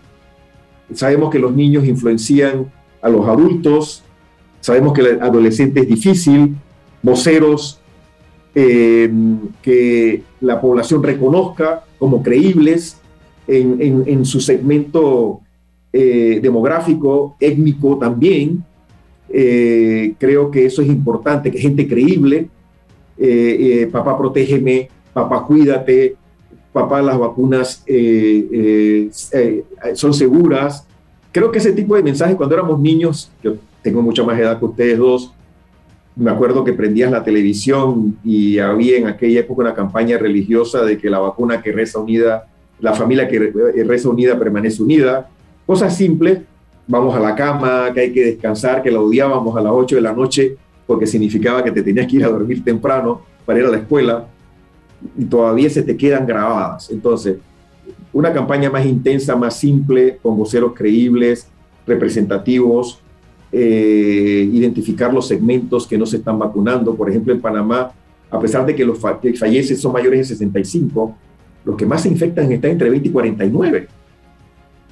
Sabemos 0.94 1.30
que 1.30 1.38
los 1.38 1.54
niños 1.54 1.84
influencian 1.84 2.66
a 3.02 3.08
los 3.08 3.28
adultos, 3.28 4.02
sabemos 4.60 4.92
que 4.94 5.02
el 5.02 5.22
adolescente 5.22 5.80
es 5.80 5.88
difícil, 5.88 6.56
voceros 7.02 7.80
eh, 8.54 9.10
que 9.62 10.22
la 10.40 10.60
población 10.60 11.02
reconozca 11.02 11.84
como 11.98 12.22
creíbles, 12.22 13.00
en, 13.46 14.26
su 14.26 14.40
segmento 14.40 15.40
eh, 15.92 16.38
demográfico, 16.42 17.36
étnico 17.40 17.96
también. 17.96 18.62
Eh, 19.30 20.14
creo 20.18 20.50
que 20.50 20.66
eso 20.66 20.82
es 20.82 20.88
importante, 20.88 21.50
que 21.50 21.58
gente 21.58 21.88
creíble, 21.88 22.48
papá 23.90 24.18
protégeme, 24.18 24.90
papá 25.12 25.44
cuídate, 25.46 26.16
papá 26.72 27.00
las 27.00 27.18
vacunas 27.18 27.84
son 29.94 30.14
seguras. 30.14 30.86
Creo 31.32 31.50
que 31.50 31.58
ese 31.58 31.72
tipo 31.72 31.94
de 31.94 32.02
mensajes 32.02 32.36
cuando 32.36 32.54
éramos 32.54 32.78
niños, 32.80 33.30
yo 33.42 33.54
tengo 33.82 34.02
mucha 34.02 34.24
más 34.24 34.38
edad 34.38 34.58
que 34.58 34.64
ustedes 34.64 34.98
dos, 34.98 35.32
me 36.18 36.30
acuerdo 36.30 36.64
que 36.64 36.74
prendías 36.74 37.10
la 37.10 37.24
televisión 37.24 38.18
y 38.22 38.58
había 38.58 38.98
en 38.98 39.06
aquella 39.06 39.40
época 39.40 39.62
una 39.62 39.74
campaña 39.74 40.18
religiosa 40.18 40.84
de 40.84 40.98
que 40.98 41.08
la 41.08 41.20
vacuna 41.20 41.62
que 41.62 41.72
reza 41.72 41.98
unida 41.98 42.48
la 42.80 42.94
familia 42.94 43.28
que 43.28 43.38
reza 43.84 44.08
unida 44.08 44.38
permanece 44.38 44.82
unida, 44.82 45.28
cosas 45.66 45.96
simples, 45.96 46.40
vamos 46.86 47.14
a 47.14 47.20
la 47.20 47.34
cama, 47.34 47.92
que 47.92 48.00
hay 48.00 48.12
que 48.12 48.24
descansar, 48.24 48.82
que 48.82 48.90
la 48.90 49.00
odiábamos 49.00 49.56
a 49.56 49.60
las 49.60 49.72
8 49.72 49.96
de 49.96 50.02
la 50.02 50.12
noche 50.12 50.56
porque 50.86 51.06
significaba 51.06 51.62
que 51.62 51.70
te 51.70 51.82
tenías 51.82 52.06
que 52.06 52.16
ir 52.16 52.24
a 52.24 52.28
dormir 52.28 52.64
temprano 52.64 53.22
para 53.44 53.58
ir 53.58 53.66
a 53.66 53.70
la 53.70 53.78
escuela 53.78 54.26
y 55.16 55.24
todavía 55.24 55.68
se 55.68 55.82
te 55.82 55.96
quedan 55.96 56.26
grabadas. 56.26 56.90
Entonces, 56.90 57.36
una 58.12 58.32
campaña 58.32 58.70
más 58.70 58.86
intensa, 58.86 59.36
más 59.36 59.56
simple, 59.56 60.18
con 60.22 60.36
voceros 60.36 60.72
creíbles, 60.74 61.48
representativos, 61.86 63.00
eh, 63.52 64.48
identificar 64.52 65.12
los 65.12 65.26
segmentos 65.26 65.86
que 65.86 65.98
no 65.98 66.06
se 66.06 66.18
están 66.18 66.38
vacunando. 66.38 66.94
Por 66.94 67.08
ejemplo, 67.08 67.32
en 67.32 67.40
Panamá, 67.40 67.92
a 68.30 68.40
pesar 68.40 68.66
de 68.66 68.74
que 68.74 68.84
los 68.84 68.98
fallecen 68.98 69.76
son 69.76 69.92
mayores 69.92 70.20
de 70.20 70.24
65, 70.36 71.16
los 71.64 71.76
que 71.76 71.86
más 71.86 72.02
se 72.02 72.08
infectan 72.08 72.50
están 72.52 72.72
entre 72.72 72.90
20 72.90 73.08
y 73.08 73.12
49, 73.12 73.88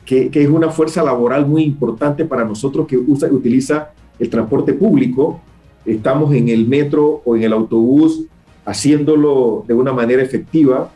que, 0.05 0.31
que 0.31 0.42
es 0.42 0.49
una 0.49 0.71
fuerza 0.71 1.03
laboral 1.03 1.47
muy 1.47 1.64
importante 1.64 2.25
para 2.25 2.45
nosotros 2.45 2.87
que 2.87 2.97
usa, 2.97 3.29
utiliza 3.31 3.90
el 4.19 4.31
transporte 4.31 4.73
público. 4.73 5.40
Estamos 5.85 6.35
en 6.35 6.49
el 6.49 6.66
metro 6.66 7.23
o 7.25 7.37
en 7.37 7.45
el 7.45 7.53
autobús 7.53 8.27
haciéndolo 8.66 9.64
de 9.66 9.75
una 9.75 9.92
manera 9.92 10.23
efectiva, 10.23 10.90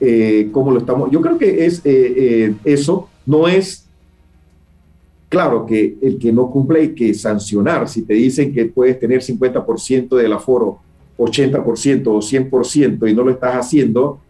eh, 0.00 0.48
como 0.52 0.70
lo 0.70 0.78
estamos. 0.78 1.10
Yo 1.10 1.20
creo 1.20 1.36
que 1.36 1.66
es 1.66 1.80
eh, 1.84 2.14
eh, 2.16 2.54
eso, 2.64 3.08
no 3.26 3.48
es 3.48 3.87
Claro 5.28 5.66
que 5.66 5.98
el 6.00 6.18
que 6.18 6.32
no 6.32 6.50
cumple 6.50 6.80
hay 6.80 6.94
que 6.94 7.12
sancionar. 7.12 7.88
Si 7.88 8.02
te 8.02 8.14
dicen 8.14 8.52
que 8.52 8.64
puedes 8.66 8.98
tener 8.98 9.20
50% 9.20 10.16
del 10.16 10.32
aforo, 10.32 10.80
80% 11.18 12.06
o 12.06 12.20
100% 12.20 13.10
y 13.10 13.14
no 13.14 13.24
lo 13.24 13.30
estás 13.30 13.56
haciendo, 13.56 14.20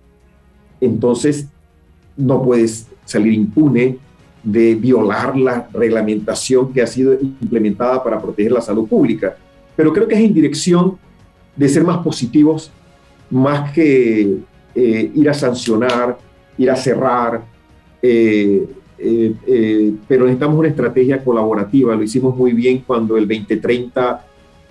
entonces 0.80 1.46
no 2.16 2.42
puedes 2.42 2.88
salir 3.04 3.32
impune 3.32 3.98
de 4.42 4.74
violar 4.74 5.36
la 5.36 5.68
reglamentación 5.72 6.72
que 6.72 6.82
ha 6.82 6.86
sido 6.86 7.14
implementada 7.14 8.02
para 8.02 8.20
proteger 8.20 8.52
la 8.52 8.60
salud 8.60 8.88
pública. 8.88 9.36
pero 9.76 9.92
creo 9.92 10.08
que 10.08 10.16
es 10.16 10.20
en 10.20 10.34
dirección 10.34 10.98
de 11.54 11.68
ser 11.68 11.84
más 11.84 11.98
positivos, 11.98 12.72
más 13.30 13.70
que 13.70 14.38
eh, 14.74 15.12
ir 15.14 15.30
a 15.30 15.34
sancionar, 15.34 16.18
ir 16.56 16.68
a 16.68 16.74
cerrar, 16.74 17.44
eh, 18.02 18.66
eh, 18.98 19.94
pero 20.06 20.24
necesitamos 20.24 20.58
una 20.58 20.68
estrategia 20.68 21.22
colaborativa. 21.22 21.94
Lo 21.94 22.02
hicimos 22.02 22.36
muy 22.36 22.52
bien 22.52 22.82
cuando 22.86 23.16
el 23.16 23.28
2030 23.28 24.24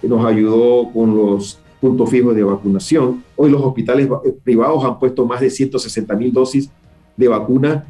nos 0.04 0.26
ayudó 0.26 0.90
con 0.94 1.16
los 1.16 1.60
puntos 1.80 2.10
fijos 2.10 2.36
de 2.36 2.44
vacunación. 2.44 3.24
Hoy 3.36 3.50
los 3.52 3.62
hospitales 3.62 4.08
privados 4.44 4.84
han 4.84 5.00
puesto 5.00 5.26
más 5.26 5.42
de 5.42 5.50
160 5.50 6.16
mil 6.16 6.32
dosis 6.32 6.70
de 7.16 7.28
vacuna 7.28 7.86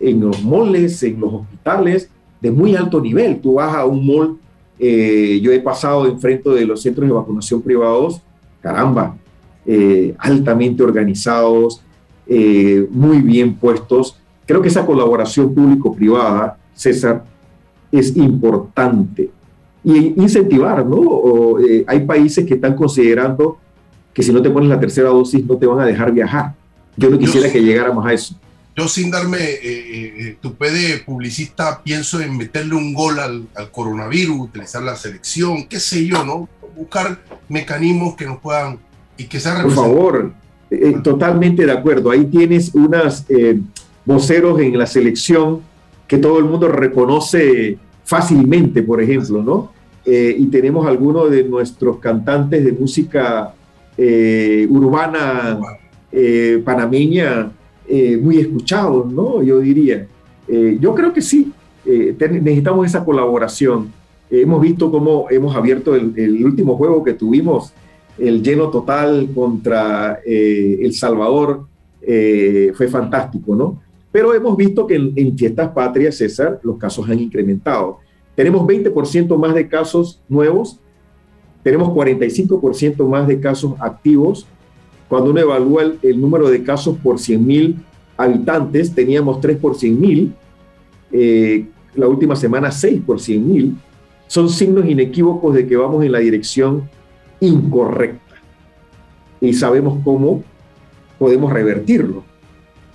en 0.00 0.20
los 0.20 0.42
moles, 0.42 1.02
en 1.02 1.20
los 1.20 1.32
hospitales, 1.32 2.10
de 2.40 2.50
muy 2.50 2.76
alto 2.76 3.00
nivel. 3.00 3.40
Tú 3.40 3.54
vas 3.54 3.74
a 3.74 3.84
un 3.84 4.06
mall, 4.06 4.38
eh, 4.78 5.40
yo 5.42 5.52
he 5.52 5.60
pasado 5.60 6.06
enfrente 6.06 6.50
de 6.50 6.66
los 6.66 6.82
centros 6.82 7.06
de 7.06 7.14
vacunación 7.14 7.62
privados, 7.62 8.20
caramba, 8.60 9.16
eh, 9.64 10.14
altamente 10.18 10.82
organizados, 10.82 11.80
eh, 12.26 12.86
muy 12.90 13.20
bien 13.20 13.54
puestos. 13.54 14.18
Creo 14.46 14.62
que 14.62 14.68
esa 14.68 14.86
colaboración 14.86 15.54
público-privada, 15.54 16.56
César, 16.74 17.24
es 17.92 18.16
importante. 18.16 19.30
Y 19.84 20.20
incentivar, 20.20 20.84
¿no? 20.84 21.56
hay 21.86 22.00
países 22.00 22.44
que 22.44 22.54
están 22.54 22.74
considerando 22.74 23.58
que 24.12 24.22
si 24.22 24.32
no 24.32 24.42
te 24.42 24.50
pones 24.50 24.68
la 24.68 24.80
tercera 24.80 25.10
dosis 25.10 25.44
no 25.44 25.56
te 25.56 25.66
van 25.66 25.80
a 25.80 25.86
dejar 25.86 26.10
viajar. 26.12 26.54
Yo 26.96 27.10
no 27.10 27.18
quisiera 27.18 27.52
que 27.52 27.60
llegáramos 27.60 28.04
a 28.04 28.12
eso 28.12 28.34
yo 28.76 28.86
sin 28.88 29.10
darme 29.10 29.38
eh, 29.38 29.58
eh, 29.62 30.36
tupe 30.40 30.70
de 30.70 30.98
publicista 30.98 31.80
pienso 31.82 32.20
en 32.20 32.36
meterle 32.36 32.74
un 32.74 32.92
gol 32.92 33.18
al, 33.18 33.48
coronavirus, 33.72 34.38
utilizar 34.38 34.82
la 34.82 34.94
selección, 34.96 35.66
qué 35.66 35.80
sé 35.80 36.04
yo, 36.04 36.22
¿no? 36.24 36.46
Buscar 36.76 37.18
mecanismos 37.48 38.14
que 38.16 38.26
nos 38.26 38.38
puedan 38.38 38.78
y 39.16 39.24
que 39.24 39.40
sean 39.40 39.62
Por 39.62 39.72
favor, 39.72 40.32
eh, 40.70 40.94
totalmente 41.02 41.64
de 41.64 41.72
acuerdo. 41.72 42.10
Ahí 42.10 42.26
tienes 42.26 42.74
unas 42.74 43.24
voceros 44.06 44.58
en 44.60 44.78
la 44.78 44.86
selección 44.86 45.60
que 46.08 46.18
todo 46.18 46.38
el 46.38 46.44
mundo 46.44 46.68
reconoce 46.68 47.76
fácilmente, 48.04 48.82
por 48.82 49.02
ejemplo, 49.02 49.42
¿no? 49.42 49.76
y 50.08 50.46
tenemos 50.46 50.86
algunos 50.86 51.32
de 51.32 51.42
nuestros 51.42 51.98
cantantes 51.98 52.64
de 52.64 52.70
música 52.70 53.52
urbana 53.98 55.58
panameña 56.64 57.50
eh, 57.88 58.18
muy 58.20 58.38
escuchados, 58.38 59.12
¿no? 59.12 59.42
Yo 59.42 59.60
diría. 59.60 60.08
Eh, 60.48 60.76
yo 60.80 60.94
creo 60.94 61.12
que 61.12 61.22
sí, 61.22 61.52
eh, 61.84 62.16
necesitamos 62.42 62.86
esa 62.86 63.04
colaboración. 63.04 63.92
hemos 64.28 64.60
visto 64.60 64.90
cómo 64.90 65.26
hemos 65.30 65.54
abierto 65.54 65.94
el, 65.94 66.44
último 66.44 66.76
juego 66.76 67.04
que 67.04 67.12
tuvimos, 67.12 67.72
el 68.18 68.42
lleno 68.42 68.70
total 68.70 69.28
contra 69.32 70.18
El 70.24 70.92
Salvador, 70.94 71.66
fue 72.00 72.88
fantástico, 72.88 73.54
¿no? 73.54 73.80
Pero 74.16 74.32
hemos 74.32 74.56
visto 74.56 74.86
que 74.86 74.94
en, 74.94 75.12
en 75.14 75.36
fiestas 75.36 75.68
patrias, 75.72 76.14
César, 76.16 76.58
los 76.62 76.78
casos 76.78 77.06
han 77.06 77.20
incrementado. 77.20 77.98
Tenemos 78.34 78.66
20% 78.66 79.36
más 79.36 79.54
de 79.54 79.68
casos 79.68 80.22
nuevos, 80.26 80.80
tenemos 81.62 81.90
45% 81.90 83.06
más 83.06 83.28
de 83.28 83.38
casos 83.38 83.74
activos 83.78 84.46
cuando 85.06 85.32
uno 85.32 85.40
evalúa 85.40 85.82
el, 86.00 86.18
número 86.18 86.48
de 86.48 86.62
casos 86.62 86.96
por 86.96 87.16
100.000 87.16 87.74
habitantes, 88.16 88.94
teníamos 88.94 89.38
3 89.42 89.58
por 89.58 89.74
100.000, 89.74 90.32
eh, 91.12 91.66
la 91.94 92.08
última 92.08 92.36
semana 92.36 92.70
6 92.70 93.02
por 93.04 93.18
100.000, 93.18 93.74
son 94.28 94.48
signos 94.48 94.86
inequívocos 94.86 95.54
de 95.54 95.66
que 95.66 95.76
vamos 95.76 96.02
en 96.02 96.12
la 96.12 96.20
dirección 96.20 96.88
incorrecta. 97.40 98.36
Y 99.42 99.52
sabemos 99.52 99.98
cómo 100.02 100.42
podemos 101.18 101.52
revertirlo. 101.52 102.24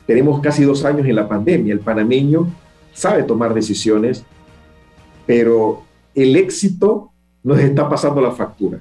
Tenemos 0.05 0.39
casi 0.41 0.63
dos 0.63 0.83
años 0.85 1.07
en 1.07 1.15
la 1.15 1.27
pandemia. 1.27 1.73
El 1.73 1.79
panameño 1.79 2.47
sabe 2.93 3.23
tomar 3.23 3.53
decisiones, 3.53 4.23
pero 5.25 5.83
el 6.15 6.35
éxito 6.35 7.11
nos 7.43 7.59
está 7.59 7.89
pasando 7.89 8.21
la 8.21 8.31
factura. 8.31 8.79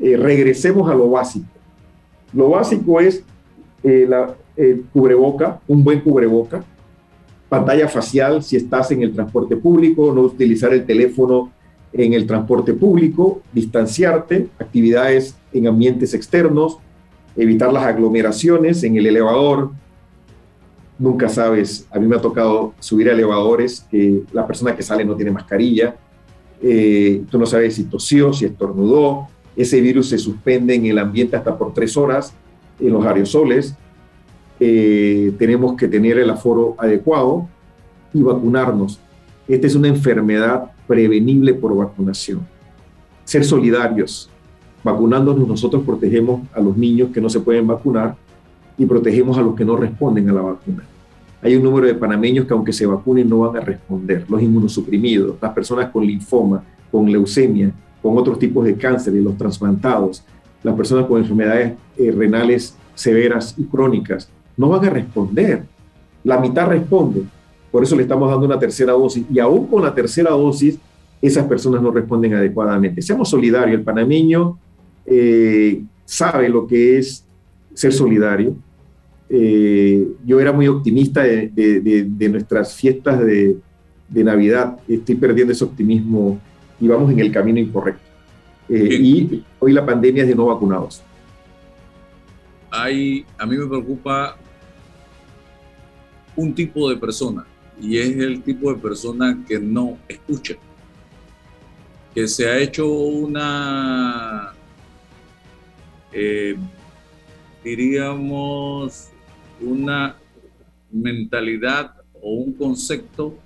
Eh, 0.00 0.16
regresemos 0.16 0.90
a 0.90 0.94
lo 0.94 1.10
básico. 1.10 1.46
Lo 2.32 2.50
básico 2.50 3.00
es 3.00 3.24
eh, 3.82 4.06
la, 4.08 4.34
el 4.56 4.84
cubreboca, 4.92 5.60
un 5.68 5.84
buen 5.84 6.00
cubreboca, 6.00 6.62
pantalla 7.48 7.88
facial 7.88 8.42
si 8.42 8.56
estás 8.56 8.90
en 8.90 9.02
el 9.02 9.14
transporte 9.14 9.56
público, 9.56 10.12
no 10.12 10.22
utilizar 10.22 10.72
el 10.72 10.84
teléfono 10.84 11.50
en 11.92 12.12
el 12.12 12.26
transporte 12.26 12.74
público, 12.74 13.40
distanciarte, 13.52 14.48
actividades 14.58 15.36
en 15.52 15.66
ambientes 15.66 16.12
externos, 16.12 16.78
evitar 17.36 17.72
las 17.72 17.84
aglomeraciones 17.84 18.82
en 18.82 18.96
el 18.96 19.06
elevador. 19.06 19.70
Nunca 20.98 21.28
sabes, 21.28 21.86
a 21.90 21.98
mí 21.98 22.06
me 22.06 22.16
ha 22.16 22.20
tocado 22.20 22.74
subir 22.80 23.08
a 23.08 23.12
elevadores 23.12 23.86
que 23.90 24.22
la 24.32 24.46
persona 24.46 24.74
que 24.74 24.82
sale 24.82 25.04
no 25.04 25.14
tiene 25.14 25.30
mascarilla, 25.30 25.94
eh, 26.60 27.22
tú 27.30 27.38
no 27.38 27.46
sabes 27.46 27.76
si 27.76 27.84
tosió, 27.84 28.32
si 28.32 28.44
estornudó, 28.44 29.28
ese 29.56 29.80
virus 29.80 30.08
se 30.08 30.18
suspende 30.18 30.74
en 30.74 30.86
el 30.86 30.98
ambiente 30.98 31.36
hasta 31.36 31.56
por 31.56 31.72
tres 31.72 31.96
horas 31.96 32.34
en 32.80 32.92
los 32.92 33.04
aerosoles. 33.04 33.74
Eh, 34.60 35.32
tenemos 35.38 35.76
que 35.76 35.88
tener 35.88 36.18
el 36.18 36.30
aforo 36.30 36.74
adecuado 36.78 37.48
y 38.12 38.22
vacunarnos. 38.22 39.00
Esta 39.46 39.66
es 39.66 39.74
una 39.74 39.88
enfermedad 39.88 40.70
prevenible 40.86 41.54
por 41.54 41.76
vacunación. 41.76 42.46
Ser 43.24 43.44
solidarios. 43.44 44.30
Vacunándonos 44.84 45.46
nosotros 45.46 45.82
protegemos 45.84 46.42
a 46.54 46.60
los 46.60 46.76
niños 46.76 47.10
que 47.12 47.20
no 47.20 47.28
se 47.28 47.40
pueden 47.40 47.66
vacunar 47.66 48.16
y 48.78 48.86
protegemos 48.86 49.36
a 49.36 49.42
los 49.42 49.54
que 49.54 49.64
no 49.64 49.76
responden 49.76 50.30
a 50.30 50.32
la 50.32 50.40
vacuna. 50.40 50.84
Hay 51.42 51.54
un 51.56 51.62
número 51.62 51.86
de 51.86 51.94
panameños 51.94 52.46
que 52.46 52.54
aunque 52.54 52.72
se 52.72 52.86
vacunen 52.86 53.28
no 53.28 53.40
van 53.40 53.56
a 53.56 53.60
responder, 53.60 54.24
los 54.28 54.42
inmunosuprimidos, 54.42 55.36
las 55.40 55.52
personas 55.52 55.90
con 55.90 56.06
linfoma, 56.06 56.62
con 56.90 57.10
leucemia, 57.10 57.72
con 58.02 58.16
otros 58.16 58.38
tipos 58.38 58.64
de 58.64 58.74
cáncer 58.74 59.14
y 59.14 59.20
los 59.20 59.36
trasplantados, 59.36 60.24
las 60.62 60.74
personas 60.74 61.06
con 61.06 61.20
enfermedades 61.20 61.74
eh, 61.96 62.10
renales 62.10 62.76
severas 62.94 63.54
y 63.56 63.64
crónicas, 63.64 64.28
no 64.56 64.68
van 64.68 64.84
a 64.84 64.90
responder. 64.90 65.62
La 66.24 66.38
mitad 66.38 66.66
responde. 66.66 67.22
Por 67.70 67.82
eso 67.82 67.94
le 67.94 68.02
estamos 68.02 68.30
dando 68.30 68.46
una 68.46 68.58
tercera 68.58 68.92
dosis. 68.92 69.24
Y 69.32 69.38
aún 69.38 69.66
con 69.66 69.82
la 69.82 69.94
tercera 69.94 70.30
dosis, 70.30 70.78
esas 71.22 71.46
personas 71.46 71.80
no 71.80 71.90
responden 71.90 72.34
adecuadamente. 72.34 73.02
Seamos 73.02 73.28
solidarios. 73.28 73.78
El 73.78 73.84
panameño 73.84 74.58
eh, 75.06 75.82
sabe 76.04 76.48
lo 76.48 76.66
que 76.66 76.98
es 76.98 77.24
ser 77.74 77.92
solidario. 77.92 78.56
Eh, 79.30 80.08
yo 80.24 80.40
era 80.40 80.52
muy 80.52 80.68
optimista 80.68 81.22
de, 81.22 82.28
nuestras 82.30 82.74
fiestas 82.74 83.20
de, 83.20 83.58
de 84.08 84.24
Navidad. 84.24 84.78
Estoy 84.88 85.14
perdiendo 85.16 85.52
ese 85.52 85.64
optimismo 85.64 86.40
y 86.80 86.88
vamos 86.88 87.10
en 87.12 87.20
el 87.20 87.32
camino 87.32 87.58
incorrecto. 87.58 88.08
Eh, 88.68 88.98
y 89.00 89.44
hoy 89.58 89.72
la 89.72 89.84
pandemia 89.84 90.22
es 90.22 90.28
de 90.28 90.34
no 90.34 90.46
vacunados. 90.46 91.02
Hay, 92.70 93.24
a 93.38 93.46
mí 93.46 93.56
me 93.56 93.66
preocupa 93.66 94.36
un 96.36 96.54
tipo 96.54 96.88
de 96.90 96.96
persona 96.96 97.46
y 97.80 97.98
es 97.98 98.16
el 98.16 98.42
tipo 98.42 98.72
de 98.72 98.78
persona 98.78 99.38
que 99.46 99.58
no 99.58 99.98
escucha, 100.06 100.54
que 102.14 102.28
se 102.28 102.48
ha 102.48 102.58
hecho 102.58 102.88
una, 102.88 104.52
eh, 106.12 106.56
diríamos, 107.64 109.08
una 109.60 110.16
mentalidad 110.90 111.94
o 112.20 112.32
un 112.32 112.52
concepto 112.52 113.38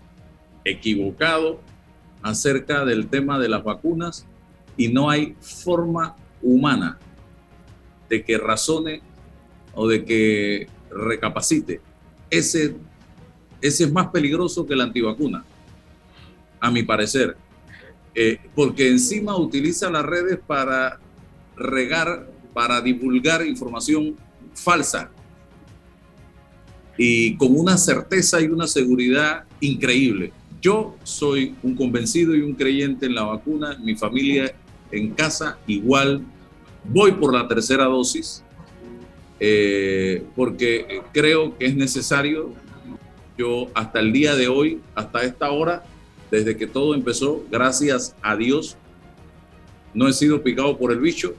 equivocado 0.64 1.60
acerca 2.22 2.84
del 2.84 3.08
tema 3.08 3.38
de 3.38 3.48
las 3.48 3.64
vacunas 3.64 4.26
y 4.76 4.88
no 4.88 5.10
hay 5.10 5.36
forma 5.40 6.16
humana 6.40 6.98
de 8.08 8.24
que 8.24 8.38
razone 8.38 9.02
o 9.74 9.88
de 9.88 10.04
que 10.04 10.66
recapacite. 10.90 11.80
Ese, 12.30 12.76
ese 13.60 13.84
es 13.84 13.92
más 13.92 14.08
peligroso 14.08 14.66
que 14.66 14.76
la 14.76 14.84
antivacuna, 14.84 15.44
a 16.60 16.70
mi 16.70 16.82
parecer, 16.84 17.36
eh, 18.14 18.38
porque 18.54 18.88
encima 18.88 19.36
utiliza 19.36 19.90
las 19.90 20.04
redes 20.04 20.38
para 20.46 21.00
regar, 21.56 22.30
para 22.54 22.80
divulgar 22.80 23.44
información 23.44 24.16
falsa 24.54 25.10
y 26.96 27.36
con 27.36 27.58
una 27.58 27.76
certeza 27.76 28.40
y 28.40 28.46
una 28.46 28.66
seguridad 28.66 29.44
increíble. 29.60 30.32
Yo 30.60 30.96
soy 31.02 31.54
un 31.62 31.74
convencido 31.74 32.34
y 32.36 32.42
un 32.42 32.54
creyente 32.54 33.06
en 33.06 33.14
la 33.14 33.24
vacuna, 33.24 33.76
mi 33.82 33.96
familia 33.96 34.52
en 34.90 35.10
casa 35.10 35.58
igual, 35.66 36.22
voy 36.84 37.12
por 37.12 37.34
la 37.34 37.48
tercera 37.48 37.84
dosis, 37.84 38.44
eh, 39.40 40.22
porque 40.36 41.02
creo 41.12 41.56
que 41.58 41.66
es 41.66 41.74
necesario. 41.74 42.52
Yo 43.36 43.68
hasta 43.74 43.98
el 43.98 44.12
día 44.12 44.36
de 44.36 44.46
hoy, 44.46 44.80
hasta 44.94 45.22
esta 45.22 45.50
hora, 45.50 45.84
desde 46.30 46.56
que 46.56 46.66
todo 46.66 46.94
empezó, 46.94 47.42
gracias 47.50 48.14
a 48.22 48.36
Dios, 48.36 48.76
no 49.94 50.06
he 50.06 50.12
sido 50.12 50.42
picado 50.42 50.78
por 50.78 50.92
el 50.92 51.00
bicho. 51.00 51.34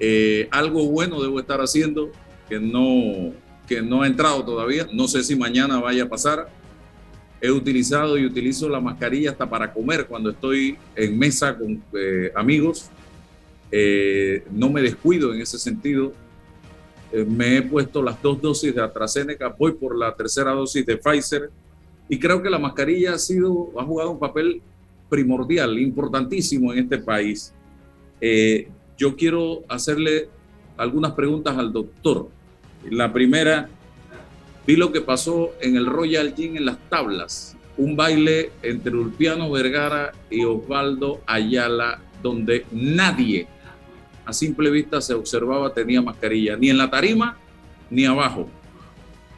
Eh, 0.00 0.48
algo 0.50 0.86
bueno 0.86 1.20
debo 1.20 1.40
estar 1.40 1.60
haciendo 1.60 2.10
que 2.48 2.60
no, 2.60 3.32
que 3.68 3.82
no 3.82 4.02
ha 4.02 4.06
entrado 4.06 4.44
todavía. 4.44 4.88
No 4.92 5.06
sé 5.06 5.22
si 5.22 5.36
mañana 5.36 5.80
vaya 5.80 6.04
a 6.04 6.08
pasar. 6.08 6.48
He 7.40 7.50
utilizado 7.50 8.18
y 8.18 8.24
utilizo 8.24 8.68
la 8.68 8.80
mascarilla 8.80 9.30
hasta 9.30 9.48
para 9.48 9.72
comer 9.72 10.06
cuando 10.06 10.30
estoy 10.30 10.76
en 10.96 11.18
mesa 11.18 11.56
con 11.56 11.82
eh, 11.92 12.32
amigos. 12.34 12.90
Eh, 13.70 14.44
no 14.50 14.70
me 14.70 14.82
descuido 14.82 15.32
en 15.34 15.42
ese 15.42 15.58
sentido. 15.58 16.12
me 17.12 17.58
he 17.58 17.62
puesto 17.62 18.02
las 18.02 18.20
dos 18.20 18.40
dosis 18.40 18.74
de 18.74 18.82
AstraZeneca, 18.82 19.54
voy 19.58 19.72
por 19.72 19.96
la 19.96 20.14
tercera 20.14 20.52
dosis 20.52 20.84
de 20.84 20.96
Pfizer 20.96 21.50
y 22.08 22.18
creo 22.18 22.42
que 22.42 22.50
la 22.50 22.58
mascarilla 22.58 23.14
ha 23.14 23.18
sido, 23.18 23.70
ha 23.78 23.84
jugado 23.84 24.10
un 24.10 24.18
papel 24.18 24.62
primordial, 25.08 25.78
importantísimo 25.78 26.72
en 26.72 26.80
este 26.80 26.98
país. 26.98 27.52
Eh, 28.20 28.68
yo 28.96 29.14
quiero 29.14 29.62
hacerle 29.68 30.28
algunas 30.76 31.12
preguntas 31.12 31.56
al 31.56 31.72
doctor. 31.72 32.28
La 32.90 33.12
primera, 33.12 33.68
vi 34.66 34.76
lo 34.76 34.92
que 34.92 35.00
pasó 35.00 35.52
en 35.60 35.76
el 35.76 35.86
Royal 35.86 36.34
Gym 36.34 36.56
en 36.56 36.66
las 36.66 36.78
tablas, 36.88 37.56
un 37.76 37.96
baile 37.96 38.52
entre 38.62 38.96
Ulpiano 38.96 39.50
Vergara 39.50 40.12
y 40.30 40.44
Osvaldo 40.44 41.20
Ayala, 41.26 42.00
donde 42.22 42.66
nadie 42.72 43.46
a 44.24 44.32
simple 44.32 44.70
vista 44.70 45.00
se 45.00 45.14
observaba 45.14 45.72
tenía 45.72 46.02
mascarilla, 46.02 46.56
ni 46.56 46.70
en 46.70 46.78
la 46.78 46.90
tarima 46.90 47.36
ni 47.90 48.04
abajo. 48.04 48.48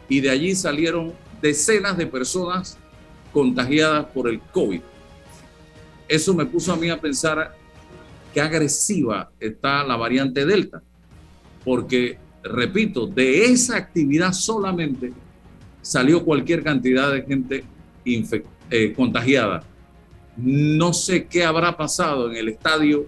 Y 0.09 0.21
de 0.21 0.31
allí 0.31 0.55
salieron 0.55 1.13
decenas 1.41 1.97
de 1.97 2.07
personas 2.07 2.77
contagiadas 3.33 4.07
por 4.07 4.29
el 4.29 4.41
COVID 4.41 4.81
eso 6.11 6.35
me 6.35 6.45
puso 6.45 6.73
a 6.73 6.77
mí 6.77 6.91
a 6.91 7.01
pensar 7.01 7.55
qué 8.35 8.41
agresiva 8.41 9.31
está 9.39 9.85
la 9.85 9.97
variante 9.97 10.45
Delta, 10.45 10.83
porque, 11.65 12.19
repito, 12.43 13.07
de 13.07 13.45
esa 13.47 13.77
actividad 13.77 14.33
solamente 14.33 15.13
salió 15.83 16.25
cualquier 16.25 16.63
cantidad 16.63 17.13
de 17.13 17.23
gente 17.23 17.65
eh, 18.71 18.93
contagiada. 18.93 19.63
No 20.37 20.93
sé 20.93 21.27
qué 21.27 21.45
habrá 21.45 21.77
pasado 21.77 22.31
en 22.31 22.37
el 22.37 22.49
estadio 22.49 23.07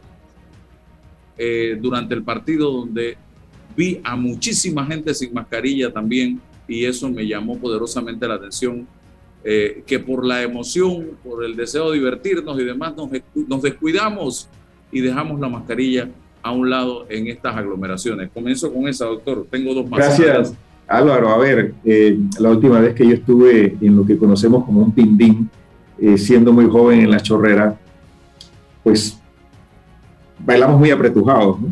eh, 1.38 1.78
durante 1.80 2.14
el 2.14 2.22
partido 2.22 2.70
donde 2.70 3.16
vi 3.76 4.00
a 4.04 4.16
muchísima 4.16 4.84
gente 4.86 5.14
sin 5.14 5.32
mascarilla 5.32 5.90
también 5.92 6.40
y 6.68 6.84
eso 6.84 7.10
me 7.10 7.26
llamó 7.26 7.58
poderosamente 7.58 8.28
la 8.28 8.34
atención 8.34 8.86
eh, 9.44 9.82
que 9.86 9.98
por 9.98 10.24
la 10.24 10.42
emoción, 10.42 11.18
por 11.24 11.44
el 11.44 11.56
deseo 11.56 11.90
de 11.90 11.98
divertirnos 11.98 12.60
y 12.60 12.64
demás, 12.64 12.94
nos, 13.48 13.62
descuidamos 13.62 14.48
y 14.92 15.00
dejamos 15.00 15.40
la 15.40 15.48
mascarilla 15.48 16.08
a 16.42 16.52
un 16.52 16.70
lado 16.70 17.06
en 17.08 17.28
estas 17.28 17.56
aglomeraciones. 17.56 18.30
Comienzo 18.32 18.72
con 18.72 18.88
esa, 18.88 19.06
doctor. 19.06 19.46
Tengo 19.50 19.74
dos 19.74 19.88
más. 19.88 19.98
Gracias, 19.98 20.54
Álvaro. 20.86 21.30
A 21.30 21.38
ver, 21.38 21.74
eh, 21.84 22.18
la 22.38 22.50
última 22.50 22.80
vez 22.80 22.94
que 22.94 23.06
yo 23.06 23.14
estuve 23.14 23.76
en 23.80 23.96
lo 23.96 24.04
que 24.04 24.16
conocemos 24.16 24.64
como 24.64 24.80
un 24.82 24.92
pindín, 24.92 25.50
eh, 25.98 26.18
siendo 26.18 26.52
muy 26.52 26.66
joven 26.68 27.00
en 27.00 27.10
la 27.10 27.20
chorrera, 27.20 27.78
pues 28.82 29.18
bailamos 30.38 30.78
muy 30.78 30.90
apretujados, 30.90 31.60
¿no? 31.60 31.68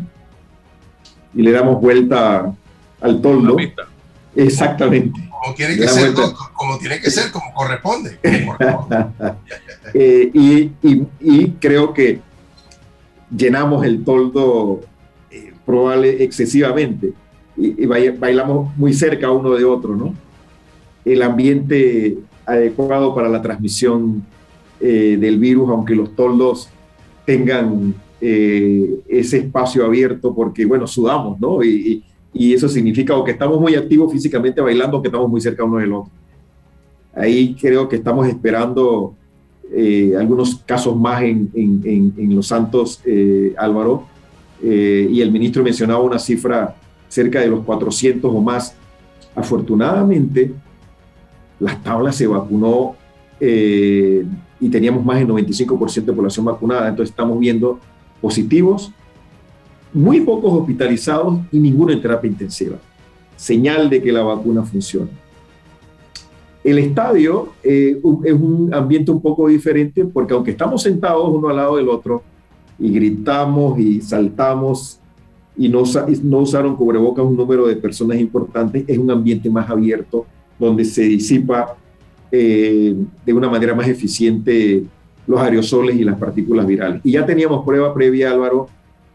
Y 1.33 1.41
le 1.41 1.51
damos 1.51 1.81
vuelta 1.81 2.53
al 2.99 3.21
toldo. 3.21 3.57
Exactamente 4.35 5.31
como 5.41 5.55
tiene 5.55 5.75
que 5.75 5.87
ser, 5.87 6.13
como, 6.53 6.77
tiene 6.77 6.99
que 6.99 7.09
ser, 7.09 7.31
como 7.31 7.53
corresponde. 7.53 8.19
Eh, 9.93 10.31
y, 10.33 11.49
creo 11.59 11.93
que 11.93 12.21
llenamos 13.35 13.85
el 13.85 14.03
toldo 14.03 14.81
eh, 15.29 15.53
probable 15.65 16.23
excesivamente 16.23 17.13
y, 17.57 17.85
bailamos 17.85 18.75
muy 18.77 18.93
cerca 18.93 19.31
uno 19.31 19.51
de 19.51 19.65
otro, 19.65 19.95
¿no? 19.95 20.15
El 21.05 21.21
ambiente 21.21 22.17
adecuado 22.45 23.13
para 23.13 23.29
la 23.29 23.41
transmisión 23.41 24.23
eh, 24.79 25.17
del 25.19 25.37
virus, 25.37 25.69
aunque 25.69 25.95
los 25.95 26.15
toldos 26.15 26.69
tengan 27.25 27.93
ese 28.23 29.39
espacio 29.39 29.83
abierto, 29.83 30.35
porque, 30.35 30.63
bueno, 30.63 30.85
sudamos, 30.85 31.39
¿no? 31.39 31.63
Y, 31.63 32.03
y 32.33 32.53
eso 32.53 32.69
significa 32.69 33.15
o 33.15 33.23
que 33.23 33.31
estamos 33.31 33.59
muy 33.59 33.75
activos 33.75 34.11
físicamente 34.11 34.61
bailando 34.61 34.97
o 34.97 35.01
que 35.01 35.07
estamos 35.07 35.29
muy 35.29 35.41
cerca 35.41 35.63
uno 35.63 35.77
del 35.77 35.93
otro. 35.93 36.11
Ahí 37.13 37.55
creo 37.59 37.89
que 37.89 37.97
estamos 37.97 38.27
esperando 38.27 39.15
eh, 39.73 40.15
algunos 40.19 40.55
casos 40.65 40.97
más 40.97 41.21
en, 41.23 42.33
Los 42.35 42.47
Santos, 42.47 43.01
eh, 43.05 43.53
Álvaro, 43.57 44.05
eh, 44.61 45.07
y 45.09 45.21
el 45.21 45.31
ministro 45.31 45.63
mencionaba 45.63 46.01
una 46.01 46.19
cifra 46.19 46.75
cerca 47.07 47.39
de 47.39 47.47
los 47.47 47.61
400 47.63 48.29
o 48.33 48.41
más. 48.41 48.75
Afortunadamente, 49.33 50.51
las 51.59 51.81
tablas 51.81 52.15
se 52.17 52.27
vacunó 52.27 52.95
y 53.39 54.69
teníamos 54.69 55.03
más 55.03 55.17
del 55.17 55.27
95% 55.29 56.05
de 56.05 56.13
población 56.13 56.45
vacunada, 56.45 56.89
entonces 56.89 57.09
estamos 57.09 57.39
viendo 57.39 57.79
positivos 58.21 58.91
muy 59.93 60.21
pocos 60.21 60.53
hospitalizados 60.53 61.39
y 61.51 61.59
ninguno 61.59 61.91
en 61.91 62.01
terapia 62.01 62.29
intensiva. 62.29 62.77
Señal 63.35 63.89
de 63.89 64.01
que 64.01 64.11
la 64.11 64.21
vacuna 64.21 64.63
funciona. 64.63 65.09
El 66.63 66.77
estadio 66.77 67.49
eh, 67.63 67.99
es 68.23 68.33
un 68.33 68.71
ambiente 68.73 69.11
un 69.11 69.21
poco 69.21 69.47
diferente 69.47 70.05
porque 70.05 70.33
aunque 70.33 70.51
estamos 70.51 70.83
sentados 70.83 71.27
uno 71.29 71.49
al 71.49 71.55
lado 71.55 71.77
del 71.77 71.89
otro 71.89 72.21
y 72.77 72.91
gritamos 72.91 73.79
y 73.79 74.01
saltamos 74.01 74.99
y 75.57 75.69
no, 75.69 75.83
no 76.23 76.37
usaron 76.39 76.75
cubrebocas 76.75 77.25
un 77.25 77.35
número 77.35 77.67
de 77.67 77.75
personas 77.75 78.19
importantes, 78.19 78.83
es 78.87 78.97
un 78.97 79.09
ambiente 79.09 79.49
más 79.49 79.69
abierto 79.69 80.25
donde 80.57 80.85
se 80.85 81.03
disipa 81.03 81.75
eh, 82.31 82.95
de 83.25 83.33
una 83.33 83.49
manera 83.49 83.73
más 83.73 83.87
eficiente 83.87 84.83
los 85.27 85.39
aerosoles 85.39 85.95
y 85.95 86.03
las 86.03 86.17
partículas 86.17 86.65
virales. 86.65 87.01
Y 87.03 87.11
ya 87.11 87.25
teníamos 87.25 87.65
prueba 87.65 87.93
previa, 87.93 88.31
Álvaro, 88.31 88.67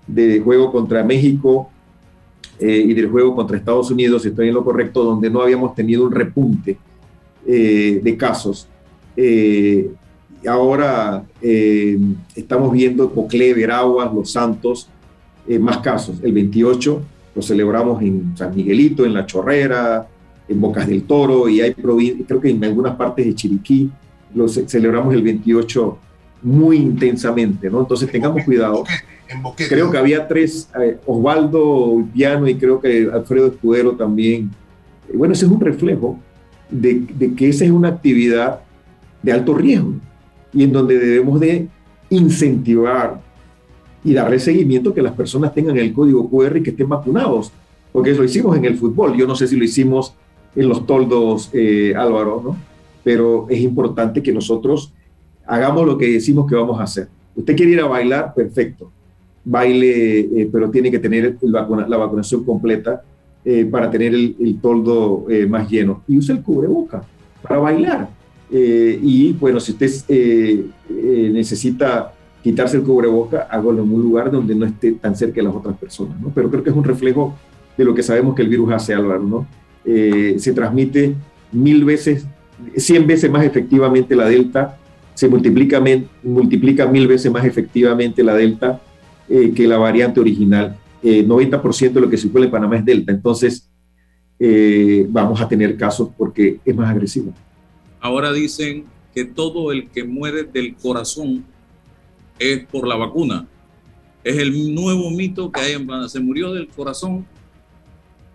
de 0.06 0.40
juego 0.40 0.70
contra 0.70 1.02
México 1.02 1.68
eh, 2.59 2.85
y 2.87 2.94
del 2.94 3.09
juego 3.09 3.35
contra 3.35 3.56
Estados 3.56 3.90
Unidos, 3.90 4.24
estoy 4.26 4.48
en 4.48 4.54
lo 4.54 4.64
correcto, 4.64 5.04
donde 5.04 5.30
no 5.30 5.40
habíamos 5.42 5.74
tenido 5.74 6.04
un 6.04 6.12
repunte 6.12 6.78
eh, 7.46 8.00
de 8.02 8.16
casos. 8.16 8.68
Eh, 9.16 9.90
ahora 10.46 11.24
estamos 12.35 12.72
viendo 12.72 13.12
Cocle, 13.12 13.54
Veraguas, 13.54 14.12
Los 14.12 14.30
Santos, 14.30 14.88
más 15.61 15.78
casos. 15.78 16.20
El 16.22 16.32
28 16.32 17.02
lo 17.35 17.42
celebramos 17.42 18.02
en 18.02 18.37
San 18.37 18.54
Miguelito, 18.54 19.04
en 19.04 19.14
La 19.14 19.26
Chorrera, 19.26 20.06
en 20.48 20.61
Bocas 20.61 20.87
del 20.87 21.02
Toro, 21.02 21.48
y 21.48 21.61
hay 21.61 21.74
creo 21.74 22.40
que 22.40 22.50
en 22.50 22.64
algunas 22.64 22.96
partes 22.96 23.26
de 23.26 23.35
Chiriquí, 23.35 23.90
lo 24.35 24.48
celebramos 24.48 25.14
el 25.14 25.22
28 25.22 25.98
muy 26.42 26.76
intensamente, 26.76 27.70
¿no? 27.70 27.80
Entonces 27.80 28.11
tengamos 28.11 28.44
cuidado. 28.44 28.85
Creo 29.56 29.90
que 29.90 29.98
había 29.98 30.28
tres, 30.28 30.68
eh, 30.80 30.98
Osvaldo 31.06 32.06
Piano 32.14 32.46
y 32.46 32.54
creo 32.54 32.80
que 32.80 33.09
Alfredo 33.12 33.48
Escudero 33.48 33.92
también. 33.92 34.50
Eh, 35.09 35.16
bueno, 35.16 35.35
ese 35.35 35.46
es 35.46 35.50
un 35.50 35.61
reflejo 35.61 36.18
de, 36.70 37.35
que 37.37 37.48
esa 37.48 37.64
es 37.64 37.70
una 37.70 37.88
actividad 37.88 38.61
de 39.22 39.33
alto 39.33 39.55
riesgo 39.55 39.94
y 40.52 40.64
en 40.64 40.72
donde 40.72 40.98
debemos 40.98 41.40
de 41.40 41.68
incentivar 42.11 43.20
y 44.05 44.14
darle 44.14 44.38
seguimiento 44.38 44.94
que 44.94 45.02
las 45.02 45.12
personas 45.12 45.52
tengan 45.52 45.76
el 45.76 45.92
código 45.92 46.29
QR 46.31 46.59
y 46.59 46.62
que 46.62 46.70
estén 46.70 46.88
vacunados, 46.88 47.52
porque 47.92 48.11
eso 48.11 48.20
lo 48.20 48.26
hicimos 48.26 48.57
en 48.57 48.64
el 48.64 48.76
fútbol, 48.76 49.16
yo 49.16 49.26
no 49.26 49.35
sé 49.35 49.48
si 49.48 49.57
lo 49.57 49.64
hicimos 49.64 50.14
en 50.55 50.68
los 50.68 50.87
toldos, 50.87 51.50
eh, 51.52 51.94
Álvaro, 51.96 52.40
¿no? 52.44 52.57
Pero 53.02 53.46
es 53.50 53.61
importante 53.61 54.22
que 54.22 54.33
nosotros 54.33 54.92
hagamos 55.46 55.87
lo 55.87 55.98
que 55.98 56.12
decimos 56.12 56.48
que 56.48 56.55
vamos 56.55 56.81
a 56.81 56.85
hacer. 56.85 57.09
Usted 57.35 57.57
quiere 57.57 57.72
ir 57.72 57.81
a 57.81 57.87
bailar, 57.87 58.33
perfecto 58.35 58.90
baile, 59.46 60.18
eh, 60.20 60.49
pero 60.53 60.70
tiene 60.70 60.91
que 60.91 60.99
tener 60.99 61.38
la 61.41 61.97
vacunación 61.97 62.45
completa 62.45 63.03
eh, 63.49 63.64
para 63.64 63.88
tener 63.88 64.12
el, 64.12 64.59
toldo 64.61 65.26
eh, 65.30 65.47
más 65.47 65.70
lleno. 65.70 66.03
Y 66.09 66.18
usa 66.18 66.34
el 66.34 66.42
cubreboca 66.42 67.03
para 67.42 67.59
bailar. 67.61 68.09
y 68.51 69.32
bueno, 69.34 69.61
si 69.61 69.72
usted 69.72 70.64
necesita 71.32 72.12
quitarse 72.42 72.76
el 72.76 72.82
cubreboca, 72.82 73.47
hágalo 73.51 73.82
en 73.82 73.92
un 73.92 74.03
lugar 74.03 74.30
donde 74.30 74.55
no 74.55 74.66
esté 74.66 74.92
tan 74.92 75.14
cerca 75.14 75.36
de 75.36 75.44
las 75.44 75.55
otras 75.55 75.76
personas. 75.76 76.16
Pero 76.34 76.51
creo 76.51 76.62
que 76.62 76.70
es 76.70 76.76
un 76.76 76.84
reflejo 76.84 77.36
de 77.76 77.84
lo 77.84 77.94
que 77.94 78.03
sabemos 78.03 78.34
que 78.34 78.42
el 78.42 78.49
virus 78.49 78.72
hace, 78.72 78.94
Álvaro. 78.94 79.22
¿no? 79.22 79.47
se 79.84 80.53
transmite 80.53 81.14
mil 81.53 81.84
veces, 81.84 82.26
cien 82.76 83.07
veces 83.07 83.30
más 83.30 83.44
efectivamente 83.44 84.16
la 84.16 84.28
delta, 84.28 84.76
se 85.14 85.28
multiplica, 85.28 85.82
multiplica 86.22 86.86
mil 86.86 87.07
veces 87.07 87.32
más 87.32 87.44
efectivamente 87.44 88.22
la 88.22 88.34
delta 88.34 88.80
eh, 89.28 89.53
que 89.55 89.66
la 89.66 89.78
variante 89.78 90.20
original. 90.20 90.76
90% 91.07 91.82
eh, 91.82 91.88
de 91.90 92.00
lo 92.00 92.11
que 92.11 92.16
circula 92.16 92.44
en 92.44 92.50
Panamá 92.50 92.76
es 92.76 92.84
Delta. 92.84 93.12
Entonces, 93.12 93.70
eh, 94.38 95.07
vamos 95.09 95.40
a 95.40 95.48
tener 95.48 95.76
casos 95.76 96.11
porque 96.16 96.61
es 96.64 96.76
más 96.76 96.90
agresivo. 96.90 97.32
Ahora 98.00 98.32
dicen 98.32 98.84
que 99.14 99.24
todo 99.24 99.72
el 99.72 99.88
que 99.88 100.04
muere 100.04 100.44
del 100.44 100.74
corazón 100.76 101.44
es 102.38 102.64
por 102.66 102.86
la 102.86 102.96
vacuna. 102.96 103.46
Es 104.22 104.36
el 104.38 104.74
nuevo 104.74 105.11
mito 105.11 105.50
que 105.50 105.61
hay 105.61 105.72
en 105.72 105.86
Panamá. 105.86 106.09
Se 106.09 106.20
murió 106.20 106.52
del 106.52 106.68
corazón, 106.68 107.24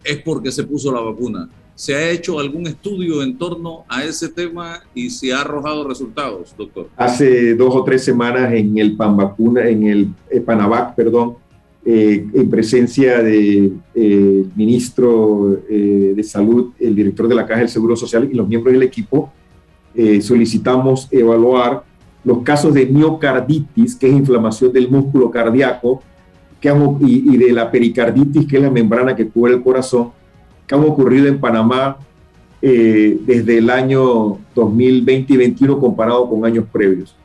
es 0.03 0.17
porque 0.21 0.51
se 0.51 0.63
puso 0.63 0.91
la 0.91 1.01
vacuna. 1.01 1.49
¿Se 1.75 1.95
ha 1.95 2.09
hecho 2.09 2.39
algún 2.39 2.67
estudio 2.67 3.23
en 3.23 3.37
torno 3.37 3.85
a 3.87 4.03
ese 4.03 4.29
tema 4.29 4.81
y 4.93 5.09
se 5.09 5.33
ha 5.33 5.41
arrojado 5.41 5.87
resultados, 5.87 6.53
doctor? 6.57 6.89
Hace 6.95 7.55
dos 7.55 7.75
o 7.75 7.83
tres 7.83 8.03
semanas 8.03 8.53
en 8.53 8.77
el 8.77 8.95
Pan 8.95 9.17
Vacuna, 9.17 9.67
en 9.67 9.87
el 9.87 10.07
eh, 10.29 10.41
Panavac, 10.41 10.95
perdón, 10.95 11.37
eh, 11.83 12.27
en 12.33 12.49
presencia 12.49 13.23
del 13.23 13.79
de, 13.93 14.41
eh, 14.41 14.45
ministro 14.55 15.59
de 15.67 16.23
Salud, 16.23 16.71
el 16.79 16.95
director 16.95 17.27
de 17.27 17.35
la 17.35 17.45
Caja 17.45 17.61
del 17.61 17.69
Seguro 17.69 17.95
Social 17.95 18.29
y 18.31 18.35
los 18.35 18.47
miembros 18.47 18.73
del 18.73 18.83
equipo, 18.83 19.31
solicitamos 20.21 21.09
evaluar 21.11 21.83
los 22.23 22.43
casos 22.43 22.73
de 22.73 22.85
miocarditis, 22.85 23.95
que 23.95 24.07
es 24.07 24.13
inflamación 24.13 24.71
del 24.71 24.89
músculo 24.89 25.29
cardíaco, 25.29 26.01
que 26.61 26.69
y, 27.01 27.33
y 27.33 27.37
de 27.37 27.51
la 27.51 27.69
pericarditis, 27.69 28.47
que 28.47 28.57
es 28.57 28.61
la 28.61 28.69
membrana 28.69 29.15
que 29.15 29.27
cubre 29.27 29.53
el 29.53 29.61
corazón, 29.61 30.11
que 30.67 30.75
han 30.75 30.83
ocurrido 30.83 31.27
en 31.27 31.39
Panamá 31.39 31.97
eh, 32.61 33.17
desde 33.25 33.57
el 33.57 33.71
año 33.71 34.37
2020 34.53 35.33
y 35.33 35.35
2021 35.35 35.79
comparado 35.79 36.29
con 36.29 36.45
años 36.45 36.65
previos. 36.71 37.15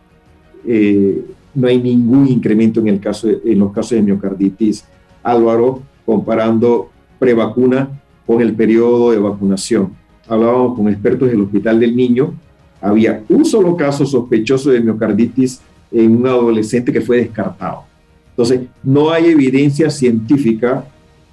Eh, 0.67 1.23
no 1.57 1.69
hay 1.69 1.81
ningún 1.81 2.29
incremento 2.29 2.81
en, 2.81 2.89
el 2.89 3.01
caso 3.01 3.29
en 3.29 3.59
los 3.59 3.73
casos 3.73 3.93
de 3.93 4.03
miocarditis. 4.03 4.85
Álvaro, 5.23 5.83
comparando 6.05 6.91
prevacuna 7.19 7.89
con 8.27 8.41
el 8.41 8.55
periodo 8.55 9.11
de 9.11 9.19
vacunación. 9.19 9.93
Hablábamos 10.29 10.77
con 10.77 10.89
expertos 10.89 11.31
del 11.31 11.41
Hospital 11.43 11.81
del 11.81 11.97
Niño. 11.97 12.35
Había 12.81 13.25
un 13.29 13.45
solo 13.45 13.77
caso 13.77 14.05
sospechoso 14.05 14.71
de 14.71 14.81
miocarditis 14.81 15.61
en 15.91 16.17
un 16.17 16.27
adolescente 16.27 16.93
que 16.93 17.01
fue 17.01 17.19
descartado. 17.19 17.85
Entonces, 18.31 18.69
no 18.83 19.11
hay 19.11 19.27
evidencia 19.27 19.89
científica 19.89 20.85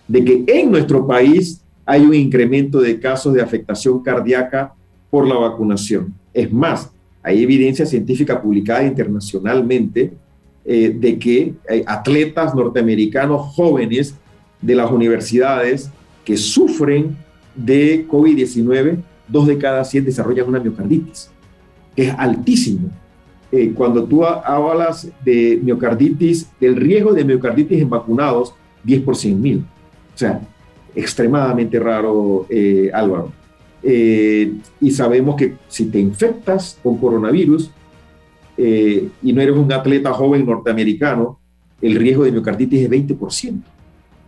de 0.07 0.23
que 0.23 0.43
en 0.47 0.71
nuestro 0.71 1.05
país 1.05 1.61
hay 1.85 2.03
un 2.03 2.13
incremento 2.13 2.79
de 2.79 2.97
casos 2.99 3.33
de 3.33 3.41
afectación 3.41 4.01
cardíaca 4.01 4.73
por 5.09 5.27
la 5.27 5.35
vacunación. 5.35 6.13
Es 6.33 6.51
más, 6.51 6.91
hay 7.23 7.41
evidencia 7.41 7.85
científica 7.85 8.41
publicada 8.41 8.83
internacionalmente 8.83 10.11
eh, 10.65 10.95
de 10.97 11.17
que 11.17 11.53
hay 11.69 11.83
atletas 11.87 12.53
norteamericanos 12.53 13.53
jóvenes 13.55 14.15
de 14.61 14.75
las 14.75 14.91
universidades 14.91 15.89
que 16.23 16.37
sufren 16.37 17.17
de 17.55 18.05
COVID-19, 18.07 18.97
dos 19.27 19.47
de 19.47 19.57
cada 19.57 19.83
100 19.83 20.05
desarrollan 20.05 20.47
una 20.47 20.59
miocarditis, 20.59 21.29
que 21.95 22.07
es 22.07 22.15
altísimo. 22.17 22.89
Eh, 23.51 23.71
cuando 23.75 24.03
tú 24.05 24.25
hablas 24.25 25.09
de 25.23 25.59
miocarditis, 25.61 26.47
del 26.59 26.75
riesgo 26.75 27.13
de 27.13 27.23
miocarditis 27.23 27.81
en 27.81 27.89
vacunados, 27.89 28.53
10 28.83 29.01
por 29.01 29.15
100 29.15 29.41
mil. 29.41 29.65
O 30.13 30.17
sea, 30.17 30.41
extremadamente 30.95 31.79
raro, 31.79 32.45
eh, 32.49 32.89
Álvaro. 32.93 33.31
Eh, 33.83 34.53
y 34.79 34.91
sabemos 34.91 35.35
que 35.35 35.55
si 35.67 35.85
te 35.85 35.99
infectas 35.99 36.79
con 36.81 36.97
coronavirus 36.97 37.69
eh, 38.57 39.09
y 39.21 39.33
no 39.33 39.41
eres 39.41 39.57
un 39.57 39.71
atleta 39.71 40.13
joven 40.13 40.45
norteamericano, 40.45 41.39
el 41.81 41.95
riesgo 41.95 42.23
de 42.23 42.31
miocarditis 42.31 42.83
es 42.83 42.89
20%. 42.89 43.61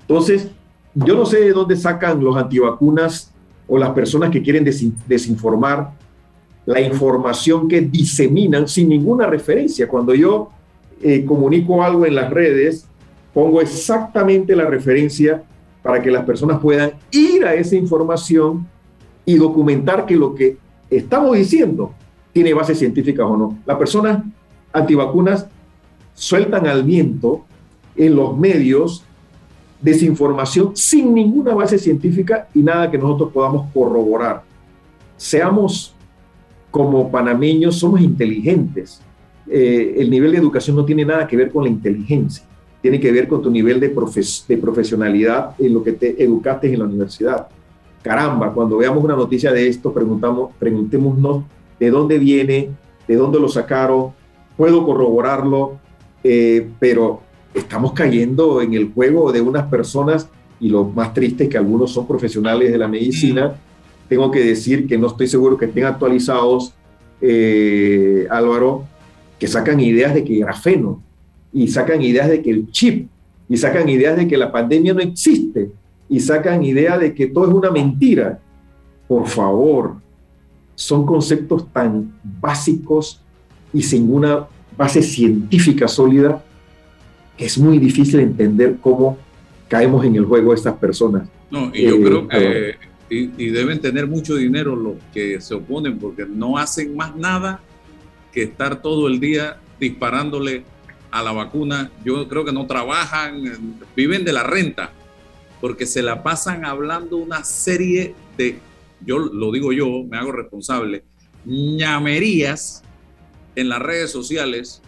Entonces, 0.01 0.49
yo 0.93 1.15
no 1.15 1.25
sé 1.25 1.39
de 1.39 1.53
dónde 1.53 1.75
sacan 1.77 2.21
los 2.23 2.35
antivacunas 2.35 3.31
o 3.67 3.77
las 3.77 3.91
personas 3.91 4.29
que 4.29 4.41
quieren 4.41 4.63
desinformar 4.63 5.91
la 6.65 6.81
información 6.81 7.67
que 7.67 7.81
diseminan 7.81 8.67
sin 8.67 8.89
ninguna 8.89 9.27
referencia. 9.27 9.87
Cuando 9.87 10.13
yo 10.13 10.49
comunico 11.25 11.83
algo 11.83 12.05
en 12.05 12.15
las 12.15 12.29
redes, 12.29 12.87
pongo 13.33 13.61
exactamente 13.61 14.55
la 14.55 14.65
referencia 14.65 15.43
para 15.83 16.01
que 16.01 16.09
las 16.09 16.25
personas 16.25 16.59
puedan 16.59 16.93
ir 17.11 17.45
a 17.45 17.53
esa 17.53 17.75
información 17.75 18.67
y 19.25 19.35
documentar 19.35 20.05
que 20.05 20.15
lo 20.15 20.35
que 20.35 20.57
estamos 20.89 21.35
diciendo 21.35 21.93
tiene 22.31 22.53
bases 22.53 22.77
científicas 22.77 23.25
o 23.25 23.35
no. 23.37 23.57
Las 23.65 23.77
personas 23.77 24.23
antivacunas 24.71 25.47
sueltan 26.13 26.67
al 26.67 26.83
viento 26.83 27.45
en 27.95 28.15
los 28.15 28.37
medios 28.37 29.03
desinformación 29.81 30.75
sin 30.75 31.13
ninguna 31.13 31.53
base 31.53 31.77
científica 31.77 32.47
y 32.53 32.59
nada 32.59 32.89
que 32.89 32.97
nosotros 32.97 33.31
podamos 33.31 33.71
corroborar. 33.73 34.43
Seamos 35.17 35.93
como 36.71 37.11
panameños, 37.11 37.77
somos 37.77 38.01
inteligentes. 38.01 39.01
Eh, 39.47 39.95
el 39.97 40.09
nivel 40.09 40.31
de 40.31 40.37
educación 40.39 40.75
no 40.75 40.85
tiene 40.85 41.05
nada 41.05 41.27
que 41.27 41.37
ver 41.37 41.51
con 41.51 41.63
la 41.63 41.69
inteligencia 41.69 42.45
tiene 42.85 42.99
que 42.99 43.11
ver 43.11 43.27
con 43.27 43.41
tu 43.41 43.49
nivel 43.49 43.79
de, 43.79 43.87
de 43.87 44.57
profesionalidad 44.57 45.55
en 45.57 45.73
lo 45.73 45.83
que 45.83 45.93
te 45.93 46.23
educaste 46.23 46.71
en 46.71 46.77
la 46.77 46.85
universidad. 46.85 47.47
Caramba, 48.05 48.53
cuando 48.53 48.77
veamos 48.77 49.03
una 49.03 49.15
noticia 49.15 49.51
de 49.51 49.67
esto, 49.67 49.91
preguntamos, 49.91 50.51
preguntémonos 50.59 51.43
de 51.79 51.89
dónde 51.89 52.19
viene, 52.19 52.69
de 53.07 53.15
dónde 53.15 53.39
lo 53.39 53.49
sacaron, 53.49 54.11
puedo 54.55 54.85
corroborarlo, 54.85 55.79
eh, 56.23 56.67
pero 56.79 57.21
estamos 57.51 57.93
cayendo 57.93 58.61
en 58.61 58.75
el 58.75 58.93
juego 58.93 59.31
de 59.31 59.41
unas 59.41 59.65
personas 59.71 60.29
y 60.59 60.69
lo 60.69 60.83
más 60.83 61.15
triste 61.15 61.45
es 61.45 61.49
que 61.49 61.57
algunos 61.57 61.93
son 61.93 62.05
profesionales 62.05 62.71
de 62.71 62.77
la 62.77 62.87
medicina. 62.87 63.55
Tengo 64.07 64.29
que 64.29 64.41
decir 64.41 64.85
que 64.85 64.99
no 64.99 65.07
estoy 65.07 65.25
seguro 65.25 65.57
que 65.57 65.65
estén 65.65 65.85
actualizados, 65.85 66.75
eh, 67.21 68.27
Álvaro, 68.29 68.83
que 69.39 69.47
sacan 69.47 69.79
ideas 69.79 70.13
de 70.13 70.23
que 70.23 70.35
grafeno 70.35 71.01
y 71.51 71.69
sacan 71.69 72.03
ideas 72.03 72.29
de 72.29 72.43
que 72.43 72.51
el 72.51 72.69
chip, 72.69 73.09
y 73.49 73.57
sacan 73.57 73.89
ideas 73.89 74.15
de 74.15 74.27
que 74.27 74.37
la 74.37 74.51
pandemia 74.51 74.93
no 74.93 75.01
existe, 75.01 75.71
y 76.09 76.19
sacan 76.19 76.63
ideas 76.63 76.99
de 76.99 77.13
que 77.13 77.27
todo 77.27 77.47
es 77.47 77.53
una 77.53 77.71
mentira. 77.71 78.39
Por 79.07 79.27
favor, 79.27 79.95
son 80.75 81.05
conceptos 81.05 81.71
tan 81.71 82.13
básicos 82.23 83.21
y 83.73 83.81
sin 83.81 84.13
una 84.13 84.47
base 84.77 85.01
científica 85.01 85.87
sólida 85.87 86.43
que 87.37 87.45
es 87.45 87.57
muy 87.57 87.79
difícil 87.79 88.19
entender 88.19 88.77
cómo 88.81 89.17
caemos 89.67 90.05
en 90.05 90.15
el 90.15 90.25
juego 90.25 90.51
de 90.51 90.55
estas 90.55 90.75
personas. 90.75 91.27
No, 91.51 91.71
y 91.73 91.83
yo 91.83 91.95
eh, 91.95 92.01
creo 92.01 92.27
que 92.27 92.75
y, 93.09 93.49
deben 93.49 93.79
tener 93.79 94.07
mucho 94.07 94.35
dinero 94.35 94.75
los 94.75 94.95
que 95.13 95.39
se 95.39 95.53
oponen 95.53 95.99
porque 95.99 96.25
no 96.25 96.57
hacen 96.57 96.95
más 96.95 97.15
nada 97.15 97.59
que 98.31 98.43
estar 98.43 98.81
todo 98.81 99.07
el 99.07 99.19
día 99.19 99.57
disparándole 99.79 100.63
a 101.11 101.23
la 101.23 101.31
vacuna, 101.31 101.91
yo 102.03 102.27
creo 102.27 102.43
que 102.43 102.51
no 102.51 102.65
trabajan, 102.65 103.43
viven 103.95 104.25
de 104.25 104.33
la 104.33 104.43
renta, 104.43 104.91
porque 105.61 105.85
se 105.85 106.01
la 106.01 106.23
pasan 106.23 106.65
hablando 106.65 107.17
una 107.17 107.43
serie 107.43 108.13
de, 108.37 108.59
yo 109.05 109.19
lo 109.19 109.51
digo 109.51 109.71
yo, 109.71 110.03
me 110.03 110.17
hago 110.17 110.31
responsable, 110.31 111.03
ñamerías 111.45 112.83
en 113.55 113.69
las 113.69 113.79
redes 113.79 114.11
sociales 114.11 114.81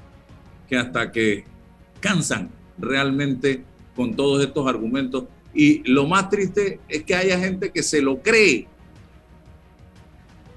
que 0.68 0.78
hasta 0.78 1.12
que 1.12 1.46
cansan 2.00 2.50
realmente 2.78 3.64
con 3.96 4.16
todos 4.16 4.44
estos 4.44 4.68
argumentos. 4.68 5.26
Y 5.54 5.82
lo 5.90 6.06
más 6.06 6.30
triste 6.30 6.80
es 6.88 7.04
que 7.04 7.16
haya 7.16 7.40
gente 7.40 7.72
que 7.72 7.82
se 7.82 8.02
lo 8.02 8.22
cree 8.22 8.68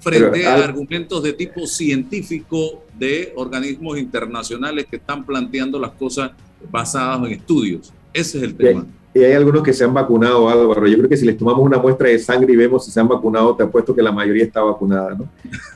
frente 0.00 0.46
a 0.46 0.64
argumentos 0.64 1.22
de 1.22 1.32
tipo 1.32 1.66
científico 1.66 2.84
de 2.98 3.32
organismos 3.36 3.98
internacionales 3.98 4.86
que 4.90 4.96
están 4.96 5.24
planteando 5.24 5.78
las 5.78 5.92
cosas 5.92 6.32
basadas 6.70 7.18
en 7.26 7.32
estudios. 7.32 7.92
Ese 8.12 8.38
es 8.38 8.44
el 8.44 8.54
tema. 8.54 8.86
Y 9.12 9.24
hay 9.24 9.32
algunos 9.32 9.62
que 9.62 9.72
se 9.72 9.82
han 9.82 9.92
vacunado, 9.92 10.48
Álvaro. 10.48 10.86
Yo 10.86 10.96
creo 10.98 11.08
que 11.08 11.16
si 11.16 11.26
les 11.26 11.36
tomamos 11.36 11.64
una 11.64 11.78
muestra 11.78 12.08
de 12.08 12.18
sangre 12.18 12.52
y 12.52 12.56
vemos 12.56 12.84
si 12.84 12.92
se 12.92 13.00
han 13.00 13.08
vacunado, 13.08 13.56
te 13.56 13.64
apuesto 13.64 13.94
que 13.94 14.02
la 14.02 14.12
mayoría 14.12 14.44
está 14.44 14.62
vacunada, 14.62 15.14
¿no? 15.14 15.24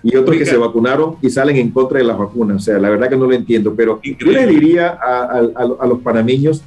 Y 0.04 0.14
otros 0.16 0.36
que 0.36 0.46
se 0.46 0.56
vacunaron 0.56 1.16
y 1.20 1.28
salen 1.30 1.56
en 1.56 1.70
contra 1.70 1.98
de 1.98 2.04
las 2.04 2.16
vacunas. 2.16 2.56
O 2.58 2.60
sea, 2.60 2.78
la 2.78 2.90
verdad 2.90 3.08
que 3.08 3.16
no 3.16 3.26
lo 3.26 3.32
entiendo. 3.32 3.74
Pero 3.74 4.00
yo 4.02 4.30
les 4.30 4.48
diría 4.48 4.98
a, 5.02 5.40
a 5.80 5.86
los 5.86 5.98
panameños, 5.98 6.62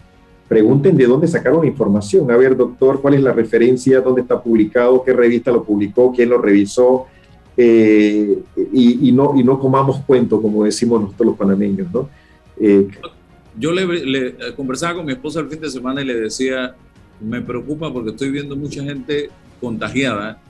pregunten 0.48 0.98
de 0.98 1.06
dónde 1.06 1.28
sacaron 1.28 1.62
la 1.62 1.68
información. 1.68 2.30
A 2.32 2.38
ver, 2.38 2.56
doctor, 2.56 3.02
¿cuál 3.02 3.14
es 3.14 3.22
la 3.22 3.32
referencia? 3.32 4.02
¿Dónde 4.02 4.22
está 4.22 4.42
publicado? 4.42 5.04
¿Qué 5.04 5.14
revista 5.14 5.52
lo 5.52 5.64
publicó? 5.64 6.12
¿Quién 6.14 6.30
lo 6.30 6.38
revisó? 6.38 7.06
Eh, 7.56 8.40
y, 8.72 9.12
no, 9.12 9.34
y 9.36 9.44
no 9.44 9.60
comamos 9.60 10.02
cuento, 10.06 10.42
como 10.42 10.64
decimos 10.64 11.02
nosotros 11.02 11.28
los 11.28 11.38
panameños, 11.38 11.92
¿no? 11.92 12.08
Eh, 12.60 12.88
yo 13.58 13.72
le, 13.72 14.36
conversaba 14.56 14.96
con 14.96 15.06
mi 15.06 15.14
esposa 15.14 15.40
el 15.40 15.50
fin 15.50 15.60
de 15.60 15.70
semana 15.70 16.02
y 16.02 16.06
le 16.06 16.16
decía, 16.16 16.76
me 17.20 17.42
preocupa 17.42 17.92
porque 17.92 18.12
estoy 18.12 18.32
viendo 18.32 18.56
mucha 18.56 18.84
gente 18.84 19.30
contagiada 19.60 20.42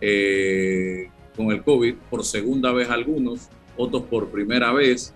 eh, 0.00 1.08
con 1.34 1.50
el 1.50 1.62
COVID, 1.62 1.94
por 2.10 2.24
segunda 2.24 2.72
vez 2.72 2.90
algunos, 2.90 3.48
otros 3.76 4.02
por 4.04 4.28
primera 4.28 4.72
vez, 4.72 5.12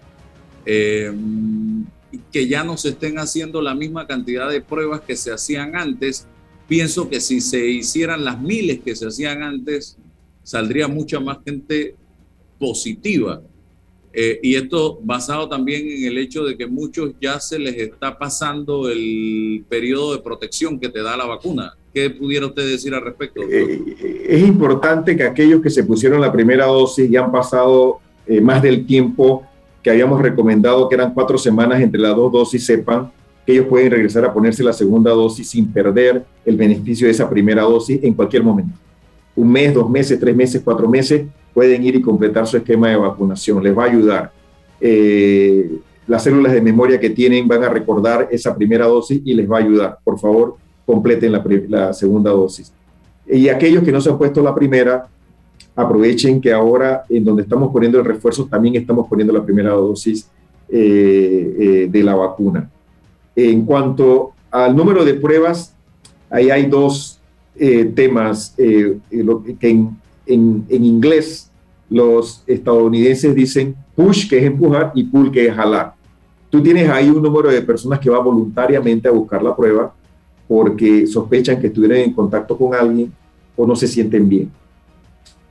que 0.65 2.49
ya 2.49 2.65
no 2.65 2.77
se 2.77 2.91
estén 2.91 3.19
haciendo 3.19 3.63
la 3.63 3.75
misma 3.75 4.07
cantidad 4.07 4.49
de 4.51 4.61
pruebas 4.61 5.01
que 5.01 5.17
se 5.17 5.33
hacían 5.33 5.77
antes. 5.77 6.27
Pienso 6.69 7.09
que 7.09 7.21
si 7.21 7.41
se 7.41 7.67
hicieran 7.67 8.25
las 8.25 8.41
miles 8.41 8.81
que 8.81 8.95
se 8.95 9.07
hacían 9.07 9.43
antes, 9.43 9.97
saldría 10.43 10.89
mucha 10.89 11.21
más 11.21 11.39
gente 11.45 11.95
positiva. 12.59 13.43
Eh, 14.13 14.41
y 14.43 14.57
esto 14.57 14.99
basado 15.03 15.49
también 15.49 15.87
en 15.87 16.05
el 16.07 16.19
hecho 16.19 16.45
de 16.45 16.57
que 16.57 16.67
muchos 16.67 17.13
ya 17.21 17.39
se 17.39 17.59
les 17.59 17.77
está 17.77 18.19
pasando 18.19 18.89
el 18.89 19.65
periodo 19.69 20.15
de 20.15 20.23
protección 20.23 20.81
que 20.81 20.89
te 20.89 21.03
da 21.03 21.17
la 21.17 21.27
vacuna. 21.27 21.75
¿Qué 21.95 22.11
pudiera 22.11 22.47
usted 22.47 22.69
decir 22.69 22.95
al 22.95 23.03
respecto? 23.03 23.41
Eh, 23.43 24.27
es 24.29 24.43
importante 24.43 25.17
que 25.17 25.23
aquellos 25.23 25.63
que 25.63 25.71
se 25.71 25.85
pusieron 25.85 26.21
la 26.21 26.33
primera 26.33 26.67
dosis 26.67 27.09
ya 27.09 27.25
han 27.25 27.33
pasado 27.33 27.99
eh, 28.27 28.41
más 28.41 28.63
del 28.63 28.85
tiempo 28.85 29.45
que 29.83 29.91
habíamos 29.91 30.21
recomendado, 30.21 30.89
que 30.89 30.95
eran 30.97 31.15
cuatro 31.15 31.39
semanas 31.39 31.81
entre 31.81 32.01
las 32.01 32.15
dos 32.15 32.33
dosis, 32.33 32.67
sepan 32.67 33.11
que 33.47 33.53
ellos 33.53 33.67
pueden 33.67 33.91
regresar 33.91 34.25
a 34.25 34.33
ponerse 34.33 34.63
la 34.63 34.73
segunda 34.73 35.13
dosis 35.13 35.49
sin 35.49 35.73
perder 35.73 36.25
el 36.45 36.57
beneficio 36.57 37.07
de 37.07 37.13
esa 37.13 37.31
primera 37.31 37.63
dosis 37.63 37.99
en 38.03 38.13
cualquier 38.13 38.43
momento. 38.43 38.75
Un 39.35 39.51
mes, 39.51 39.73
dos 39.73 39.89
meses, 39.89 40.19
tres 40.19 40.37
meses, 40.37 40.61
cuatro 40.63 40.89
meses, 40.89 41.23
pueden 41.53 41.85
ir 41.85 41.97
y 41.97 42.03
completar 42.03 42.47
su 42.47 42.57
esquema 42.57 42.89
de 42.89 42.97
vacunación. 42.97 43.63
Les 43.63 43.77
va 43.77 43.85
a 43.85 43.87
ayudar. 43.87 44.33
Eh, 44.81 45.79
las 46.07 46.25
células 46.25 46.53
de 46.53 46.61
memoria 46.61 46.99
que 46.99 47.11
tienen 47.11 47.47
van 47.47 47.63
a 47.65 47.69
recordar 47.69 48.29
esa 48.31 48.55
primera 48.55 48.87
dosis 48.87 49.21
y 49.25 49.35
les 49.35 49.51
va 49.51 49.59
a 49.59 49.61
ayudar. 49.61 49.99
Por 50.03 50.19
favor, 50.19 50.57
completen 50.87 51.33
la, 51.33 51.45
la 51.69 51.93
segunda 51.93 52.31
dosis. 52.31 52.73
Y 53.27 53.49
aquellos 53.49 53.85
que 53.85 53.93
no 53.93 54.01
se 54.01 54.11
han 54.11 54.19
puesto 54.19 54.43
la 54.43 54.55
primera, 54.55 55.07
aprovechen 55.77 56.41
que 56.41 56.53
ahora 56.53 57.05
en 57.09 57.25
donde 57.25 57.43
estamos 57.43 57.73
poniendo 57.73 57.99
el 57.99 58.05
refuerzo 58.05 58.47
también 58.47 58.75
estamos 58.75 59.07
poniendo 59.09 59.33
la 59.33 59.45
primera 59.45 59.71
dosis 59.71 60.29
eh, 60.69 61.57
eh, 61.59 61.89
de 61.91 62.03
la 62.03 62.15
vacuna. 62.15 62.69
En 63.37 63.65
cuanto 63.65 64.33
al 64.51 64.75
número 64.75 65.05
de 65.05 65.15
pruebas, 65.15 65.75
ahí 66.29 66.51
hay 66.51 66.67
dos 66.67 67.19
temas 67.95 68.55
que 68.57 68.99
en, 69.61 69.97
en, 70.27 70.67
inglés 70.71 71.51
los 71.89 72.43
estadounidenses 72.47 73.35
dicen 73.35 73.75
push, 73.97 74.29
que 74.29 74.39
es 74.39 74.45
empujar, 74.45 74.93
y 74.95 75.05
pull, 75.05 75.31
que 75.31 75.47
es 75.47 75.55
jalar. 75.55 75.95
Tú 76.49 76.63
tienes 76.63 76.89
ahí 76.89 77.09
un 77.11 77.23
número 77.23 77.49
de 77.49 77.63
personas 77.63 77.99
que 77.99 78.11
va 78.11 78.19
voluntariamente 78.19 79.09
a 79.09 79.13
buscar 79.13 79.43
la 79.43 79.55
prueba 79.55 79.95
porque 80.49 81.07
sospechan 81.07 81.61
que 81.61 81.69
estuvieron 81.69 81.99
en 81.99 82.13
contacto 82.13 82.57
con 82.57 82.75
alguien 82.75 83.13
o 83.57 83.67
no 83.67 83.77
se 83.77 83.87
sienten 83.87 84.29
bien. 84.29 84.51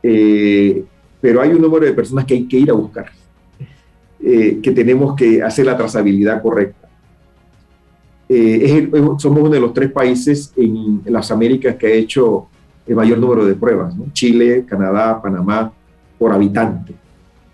Eh, 0.04 0.84
pero 1.22 1.42
hay 1.42 1.52
un 1.52 1.62
número 1.62 1.86
de 1.86 1.94
personas 1.94 2.26
que 2.26 2.34
hay 2.34 2.46
que 2.46 2.58
ir 2.58 2.70
a 2.70 2.74
buscar, 2.74 3.12
eh, 4.22 4.60
que 4.62 4.72
tenemos 4.72 5.16
que 5.16 5.42
hacer 5.42 5.66
la 5.66 5.78
trazabilidad 5.78 6.42
correcta. 6.42 6.90
Eh, 8.28 8.90
somos 9.18 9.40
uno 9.40 9.50
de 9.50 9.60
los 9.60 9.74
tres 9.74 9.92
países 9.92 10.54
en, 10.56 11.02
en 11.04 11.14
las 11.14 11.32
Américas 11.32 11.76
que 11.76 11.88
ha 11.88 11.92
hecho 11.92 12.48
el 12.90 12.96
mayor 12.96 13.20
número 13.20 13.46
de 13.46 13.54
pruebas, 13.54 13.94
Chile, 14.14 14.66
Canadá, 14.68 15.22
Panamá, 15.22 15.72
por 16.18 16.34
habitante. 16.34 16.96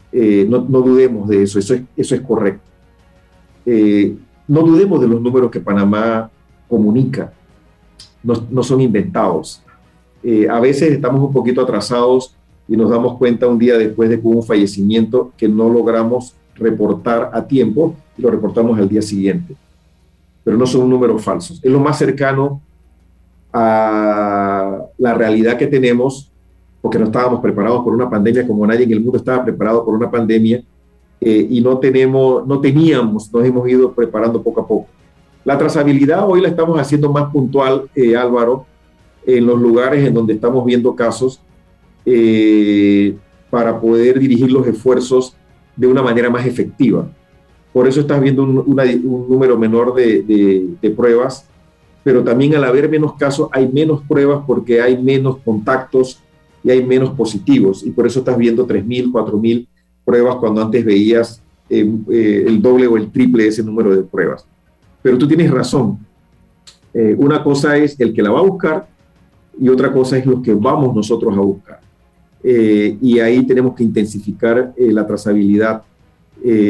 Eh, 0.10 0.48
no, 0.50 0.60
dudemos 0.60 1.28
de 1.28 1.44
eso, 1.44 1.60
eso 1.60 1.74
es, 1.74 1.82
eso 1.98 2.16
es 2.16 2.22
correcto. 2.22 2.64
Eh, 3.66 4.16
no 4.48 4.62
dudemos 4.62 5.02
de 5.02 5.10
los 5.10 5.22
números 5.22 5.52
que 5.52 5.60
Panamá 5.60 6.32
comunica, 6.70 7.34
no, 8.24 8.64
son 8.64 8.80
inventados. 8.80 9.62
Eh, 10.24 10.48
a 10.50 10.62
veces 10.62 10.94
estamos 10.94 11.22
un 11.22 11.34
poquito 11.34 11.62
atrasados 11.62 12.34
y 12.66 12.78
nos 12.78 12.90
damos 12.90 13.18
cuenta 13.18 13.46
un 13.46 13.60
día 13.60 13.78
después 13.78 14.10
de 14.10 14.22
que 14.22 14.26
hubo 14.26 14.40
un 14.40 14.46
fallecimiento 14.46 15.34
que 15.36 15.50
no 15.50 15.68
logramos 15.68 16.34
reportar 16.56 17.32
a 17.34 17.46
tiempo 17.46 17.94
y 18.18 18.22
lo 18.22 18.32
reportamos 18.32 18.80
al 18.80 18.88
día 18.88 19.02
siguiente. 19.02 19.54
Pero 20.46 20.58
no 20.58 20.66
son 20.66 20.90
números 20.90 21.22
falsos. 21.22 21.60
Es 21.62 21.70
lo 21.70 21.82
más 21.82 21.98
cercano 21.98 22.62
a 23.52 24.85
la 24.98 25.14
realidad 25.14 25.58
que 25.58 25.68
tenemos, 25.68 26.32
porque 26.82 27.00
no 27.00 27.06
estábamos 27.06 27.41
preparados 27.41 27.84
por 27.84 27.93
una 27.93 28.10
pandemia 28.10 28.48
como 28.48 28.66
nadie 28.66 28.86
en 28.86 28.91
el 28.91 29.02
mundo 29.02 29.18
estaba 29.18 29.43
preparado 29.43 29.84
por 29.84 29.93
una 29.93 30.10
pandemia 30.10 30.64
eh, 31.20 31.48
y 31.50 31.62
no 31.62 31.78
tenemos, 31.80 32.46
no 32.46 32.60
teníamos, 32.60 33.32
nos 33.34 33.46
hemos 33.46 33.68
ido 33.68 33.91
preparando 33.91 34.41
poco 34.41 34.62
a 34.62 34.68
poco. 34.68 34.88
La 35.43 35.58
trazabilidad 35.58 36.28
hoy 36.28 36.41
la 36.41 36.50
estamos 36.50 36.80
haciendo 36.80 37.12
más 37.12 37.32
puntual, 37.32 37.89
eh, 37.96 38.16
Álvaro, 38.16 38.66
en 39.26 39.46
los 39.46 39.60
lugares 39.60 40.06
en 40.06 40.14
donde 40.14 40.34
estamos 40.34 40.66
viendo 40.66 40.96
casos 40.96 41.41
eh, 42.06 43.16
para 43.50 43.80
poder 43.80 44.20
dirigir 44.20 44.52
los 44.52 44.68
esfuerzos 44.68 45.36
de 45.76 45.88
una 45.88 46.02
manera 46.02 46.30
más 46.30 46.46
efectiva. 46.46 47.08
Por 47.74 47.88
eso 47.88 48.00
estás 48.00 48.22
viendo 48.22 48.43
un, 48.43 48.64
número 49.28 49.58
menor 49.58 49.93
de, 49.93 50.22
de 50.82 50.89
pruebas 50.91 51.48
pero 52.06 52.24
también 52.24 52.53
al 52.53 52.64
haber 52.64 52.88
menos 52.88 53.16
casos 53.16 53.49
hay 53.51 53.68
menos 53.68 54.03
pruebas 54.03 54.43
porque 54.45 54.80
hay 54.80 54.95
menos 54.95 55.38
contactos 55.43 56.22
y 56.64 56.70
hay 56.70 56.86
menos 56.86 57.10
positivos. 57.16 57.84
Y 57.84 57.89
por 57.89 58.06
eso 58.06 58.20
estás 58.20 58.38
viendo 58.38 58.68
3.000, 58.68 59.12
4.000 59.12 59.68
pruebas 60.06 60.36
cuando 60.36 60.62
antes 60.62 60.86
veías 60.86 61.41
eh, 61.68 61.91
eh, 62.12 62.43
el 62.45 62.62
doble 62.62 62.86
o 62.86 62.95
el 62.95 63.12
triple 63.12 63.45
de 63.45 63.49
ese 63.49 63.64
número 63.64 63.95
de 63.95 64.03
pruebas. 64.03 64.45
Pero 65.01 65.18
tú 65.18 65.28
tienes 65.28 65.49
razón. 65.49 65.97
Eh, 66.93 67.16
una 67.18 67.43
cosa 67.43 67.76
es 67.76 67.99
el 67.99 68.14
que 68.14 68.22
la 68.22 68.30
va 68.30 68.38
a 68.38 68.43
buscar 68.43 68.88
y 69.60 69.68
otra 69.68 69.91
cosa 69.91 70.16
es 70.16 70.28
lo 70.28 70.43
que 70.43 70.53
vamos 70.53 70.95
nosotros 70.95 71.36
a 71.36 71.41
buscar. 71.41 71.80
y 72.43 73.18
ahí 73.18 73.43
tenemos 73.47 73.74
que 73.74 73.84
intensificar 73.84 74.76
la 74.78 75.08
trazabilidad, 75.08 75.82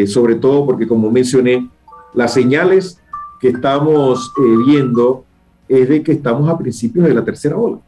sobre 0.08 0.36
todo 0.36 0.66
porque, 0.66 0.88
como 0.88 1.12
mencioné, 1.12 1.70
las 2.14 2.34
señales 2.34 3.02
que 3.40 3.50
estamos 3.50 4.32
viendo 4.66 5.26
es 5.68 5.90
de 5.90 6.04
que 6.04 6.12
estamos 6.14 6.50
a 6.50 6.58
principios 6.58 7.08
de 7.08 7.14
la 7.14 7.24
tercera 7.24 7.58
ola, 7.58 7.80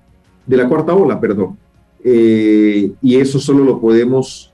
de 0.46 0.58
la 0.58 0.68
cuarta 0.68 0.94
ola, 0.94 1.20
perdón. 1.20 1.58
Eh, 2.04 2.92
y 3.02 3.16
eso 3.18 3.40
solo 3.40 3.64
lo 3.64 3.80
podemos 3.80 4.54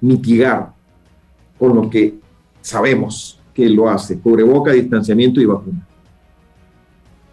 mitigar 0.00 0.72
con 1.58 1.74
lo 1.74 1.90
que 1.90 2.14
sabemos 2.60 3.40
que 3.52 3.68
lo 3.68 3.88
hace, 3.88 4.18
cubreboca, 4.18 4.72
distanciamiento 4.72 5.40
y 5.40 5.46
vacuna. 5.46 5.86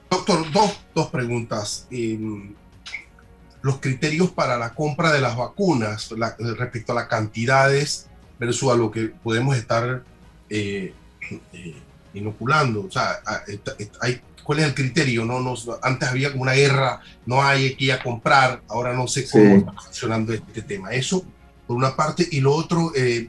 Doctor, 0.10 0.52
dos, 0.52 0.80
dos 0.94 1.08
preguntas. 1.08 1.88
los 3.62 3.78
criterios 3.80 4.30
para 4.32 4.58
la 4.58 4.74
compra 4.74 5.12
de 5.12 5.22
las 5.22 5.36
vacunas 5.36 6.14
respecto 6.58 6.92
a 6.92 6.96
las 6.96 7.08
cantidades 7.08 8.08
versus 8.40 8.72
a 8.72 8.76
lo 8.76 8.92
que 8.92 9.08
podemos 9.24 9.56
estar 9.56 10.04
eh, 10.50 10.94
eh, 11.54 11.76
inoculando. 12.16 12.86
O 12.88 12.92
sea, 12.92 13.20
hay 14.02 14.22
cuál 14.46 14.60
es 14.60 14.66
el 14.66 14.76
criterio, 14.76 15.26
¿no? 15.26 15.56
antes 15.82 16.08
había 16.08 16.32
como 16.32 16.44
una 16.44 16.54
guerra, 16.54 17.02
no 17.26 17.42
hay 17.42 17.76
que 17.76 17.86
ir 17.86 17.92
a 17.94 18.02
comprar, 18.02 18.62
ahora 18.70 18.94
no 18.94 19.08
sé 19.08 19.28
cómo 19.28 19.44
está 19.44 19.74
funcionando 19.74 20.34
este 20.34 20.62
tema. 20.62 20.92
Eso, 20.92 21.26
por 21.66 21.76
una 21.76 21.96
parte, 21.96 22.28
y 22.32 22.42
lo 22.42 22.54
otro, 22.54 22.92
eh, 22.96 23.28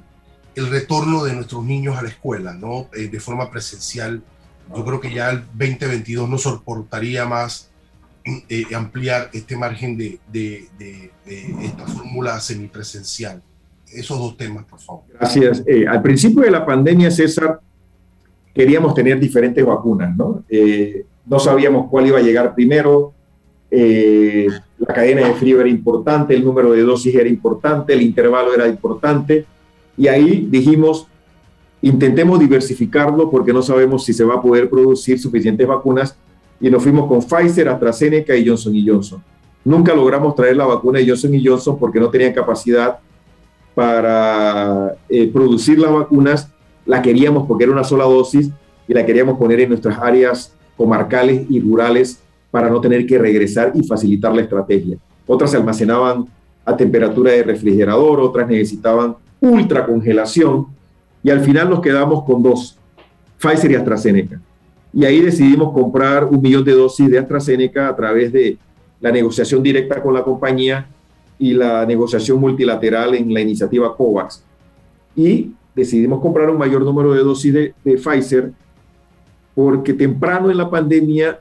el 0.55 0.71
retorno 0.71 1.25
de 1.25 1.33
nuestros 1.33 1.65
niños 1.65 1.97
a 1.97 2.03
la 2.03 2.11
escuela, 2.11 2.53
¿no? 2.53 2.89
Eh, 2.95 3.09
de 3.09 3.19
forma 3.19 3.51
presencial. 3.51 4.23
Yo 4.75 4.85
creo 4.85 5.01
que 5.01 5.13
ya 5.13 5.31
el 5.31 5.41
2022 5.55 6.29
no 6.29 6.39
soportaría 6.39 7.25
más 7.25 7.71
eh, 8.25 8.67
ampliar 8.75 9.31
este 9.33 9.57
margen 9.57 9.97
de, 9.97 10.19
de, 10.31 10.69
de, 10.79 11.11
esta 11.63 11.87
fórmula 11.87 12.39
semipresencial. 12.41 13.43
Esos 13.91 14.19
dos 14.19 14.37
temas, 14.37 14.65
por 14.65 14.81
favor. 14.81 15.05
Gracias. 15.19 15.63
al 15.89 16.03
principio 16.03 16.43
de 16.43 16.51
la 16.51 16.67
pandemia, 16.67 17.11
César, 17.11 17.61
queríamos 18.57 18.95
tener 18.95 19.21
diferentes 19.21 19.63
vacunas, 19.65 20.17
¿no? 20.17 20.43
Eh, 20.49 21.05
no 21.27 21.39
sabíamos 21.39 21.91
cuál 21.91 22.07
iba 22.07 22.19
a 22.19 22.23
llegar 22.23 22.55
primero, 22.55 23.13
eh, 23.71 24.47
la 24.79 24.95
cadena 24.95 25.29
de 25.29 25.35
frío 25.35 25.61
era 25.61 25.69
importante, 25.69 26.35
el 26.35 26.43
número 26.43 26.73
de 26.73 26.81
dosis 26.81 27.15
era 27.15 27.29
importante, 27.29 27.93
el 27.93 28.01
intervalo 28.01 28.55
era 28.55 28.67
importante, 28.67 29.45
y 29.99 30.09
ahí 30.09 30.49
dijimos, 30.51 31.07
intentemos 31.83 32.41
diversificarlo 32.41 33.31
porque 33.31 33.53
no 33.53 33.61
sabemos 33.61 34.07
si 34.07 34.15
se 34.15 34.25
va 34.25 34.37
a 34.37 34.41
poder 34.41 34.71
producir 34.71 35.19
suficientes 35.19 35.67
vacunas, 35.67 36.17
y 36.59 36.71
nos 36.71 36.83
fuimos 36.83 37.07
con 37.09 37.21
Pfizer, 37.21 37.69
AstraZeneca 37.69 38.35
y 38.35 38.49
Johnson 38.49 38.73
Johnson. 38.87 39.23
Nunca 39.67 39.95
logramos 39.95 40.35
traer 40.35 40.57
la 40.57 40.65
vacuna 40.65 40.99
de 40.99 41.07
Johnson 41.07 41.33
Johnson 41.45 41.79
porque 41.79 42.01
no 42.01 42.09
tenían 42.09 42.33
capacidad 42.33 43.01
para 43.75 44.97
eh, 45.11 45.29
producir 45.31 45.79
las 45.79 45.93
vacunas 45.93 46.51
la 46.87 47.03
queríamos 47.03 47.47
porque 47.47 47.65
era 47.65 47.73
una 47.73 47.85
sola 47.85 48.05
dosis 48.05 48.51
y 48.89 48.95
la 48.95 49.05
queríamos 49.05 49.37
poner 49.39 49.61
en 49.61 49.71
nuestras 49.71 49.99
áreas 49.99 50.55
comarcales 50.77 51.47
y 51.51 51.61
rurales 51.61 52.21
para 52.51 52.71
no 52.71 52.81
tener 52.81 53.07
que 53.07 53.19
regresar 53.19 53.73
y 53.75 53.83
facilitar 53.87 54.35
la 54.35 54.43
estrategia. 54.43 54.97
Otras 55.27 55.51
se 55.51 55.57
almacenaban 55.57 56.27
a 56.65 56.77
temperatura 56.77 57.33
de 57.33 57.43
refrigerador, 57.43 58.21
otras 58.21 58.49
necesitaban 58.49 59.17
ultracongelación 59.41 60.67
y 61.23 61.31
al 61.31 61.41
final 61.41 61.69
nos 61.69 61.81
quedamos 61.81 62.25
con 62.25 62.43
dos, 62.43 62.79
Pfizer 63.39 63.73
y 63.73 63.75
AstraZeneca. 63.75 64.41
Y 64.93 65.05
ahí 65.05 65.21
decidimos 65.21 65.73
comprar 65.73 66.25
un 66.25 66.41
millón 66.41 66.65
de 66.65 66.73
dosis 66.73 67.11
de 67.11 67.19
AstraZeneca 67.19 67.89
a 67.89 67.97
través 67.97 68.33
de 68.33 68.57
la 69.01 69.13
negociación 69.13 69.63
directa 69.63 70.03
con 70.03 70.15
la 70.15 70.23
compañía 70.23 70.87
y 71.39 71.53
la 71.53 71.85
negociación 71.85 72.41
multilateral 72.41 73.15
en 73.15 73.33
la 73.33 73.41
iniciativa 73.41 73.95
COVAX. 73.95 74.43
Y 75.15 75.51
decidimos 75.77 76.21
comprar 76.23 76.49
un 76.49 76.57
mayor 76.57 76.83
número 76.83 77.13
de 77.13 77.23
dosis 77.23 77.53
de, 77.53 77.75
Pfizer 77.85 78.51
porque 79.55 79.93
temprano 79.93 80.51
en 80.51 80.57
la 80.57 80.69
pandemia 80.69 81.39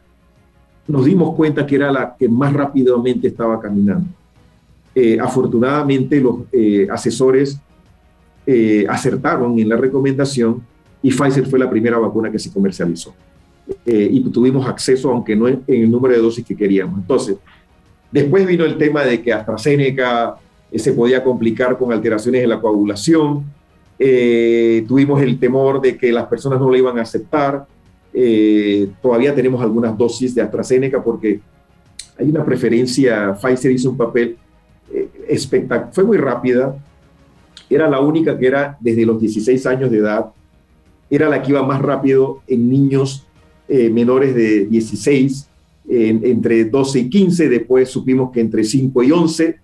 nos 0.87 1.05
dimos 1.05 1.33
cuenta 1.35 1.65
que 1.65 1.75
era 1.75 1.91
la 1.91 2.15
que 2.19 2.29
más 2.29 2.53
rápidamente 2.53 3.27
estaba 3.27 3.59
caminando. 3.59 4.07
Eh, 4.93 5.17
afortunadamente 5.19 6.21
los 6.21 6.41
eh, 6.51 6.87
asesores 6.89 7.59
eh, 8.45 8.85
acertaron 8.87 9.57
en 9.57 9.67
la 9.67 9.77
recomendación 9.77 10.61
y 11.01 11.11
Pfizer 11.11 11.45
fue 11.47 11.57
la 11.57 11.69
primera 11.69 11.97
vacuna 11.97 12.29
que 12.29 12.37
se 12.37 12.51
comercializó. 12.51 13.13
Y 13.85 14.19
tuvimos 14.29 14.67
acceso, 14.67 15.09
aunque 15.09 15.35
no 15.35 15.47
en, 15.47 15.63
el 15.65 15.89
número 15.89 16.13
de 16.13 16.21
dosis 16.21 16.45
que 16.45 16.55
queríamos. 16.55 16.99
Entonces, 16.99 17.37
después 18.11 18.45
vino 18.45 18.63
el 18.63 18.77
tema 18.77 19.03
de 19.03 19.21
que 19.23 19.33
AstraZeneca 19.33 20.35
se 20.75 20.93
podía 20.93 21.23
complicar 21.23 21.75
con 21.77 21.91
alteraciones 21.91 22.43
en 22.43 22.49
la 22.49 22.61
coagulación. 22.61 23.43
Tuvimos 23.97 25.21
el 25.21 25.39
temor 25.39 25.81
de 25.81 25.97
que 25.97 26.11
las 26.11 26.25
personas 26.25 26.59
no 26.59 26.69
lo 26.69 26.75
iban 26.75 26.97
a 26.99 27.01
aceptar. 27.01 27.65
todavía 29.01 29.33
tenemos 29.33 29.61
algunas 29.61 29.97
dosis 29.97 30.35
de 30.35 30.41
AstraZeneca 30.41 31.03
porque 31.03 31.39
hay 32.17 32.29
una 32.29 32.43
preferencia. 32.43 33.33
Pfizer 33.33 33.71
hizo 33.71 33.91
un 33.91 33.97
papel 33.97 34.37
espectacular, 35.27 35.93
fue 35.93 36.03
muy 36.03 36.17
rápida, 36.17 36.77
era 37.69 37.89
la 37.89 37.99
única 37.99 38.37
que 38.37 38.47
era 38.47 38.77
desde 38.79 39.05
los 39.05 39.19
16 39.19 39.65
años 39.65 39.91
de 39.91 39.97
edad, 39.97 40.31
era 41.09 41.29
la 41.29 41.41
que 41.41 41.51
iba 41.51 41.63
más 41.63 41.81
rápido 41.81 42.41
en 42.47 42.69
niños 42.69 43.25
eh, 43.67 43.89
menores 43.89 44.35
de 44.35 44.65
16, 44.65 45.49
entre 45.87 46.65
12 46.65 46.99
y 46.99 47.09
15, 47.09 47.49
después 47.49 47.89
supimos 47.89 48.31
que 48.31 48.41
entre 48.41 48.63
5 48.63 49.03
y 49.03 49.11
11, 49.11 49.55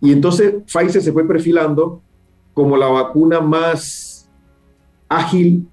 y 0.00 0.12
entonces 0.12 0.54
Pfizer 0.66 1.02
se 1.02 1.12
fue 1.12 1.26
perfilando 1.28 2.00
como 2.56 2.74
la 2.78 2.86
vacuna 2.86 3.38
más 3.38 4.26
ágil, 5.10 5.68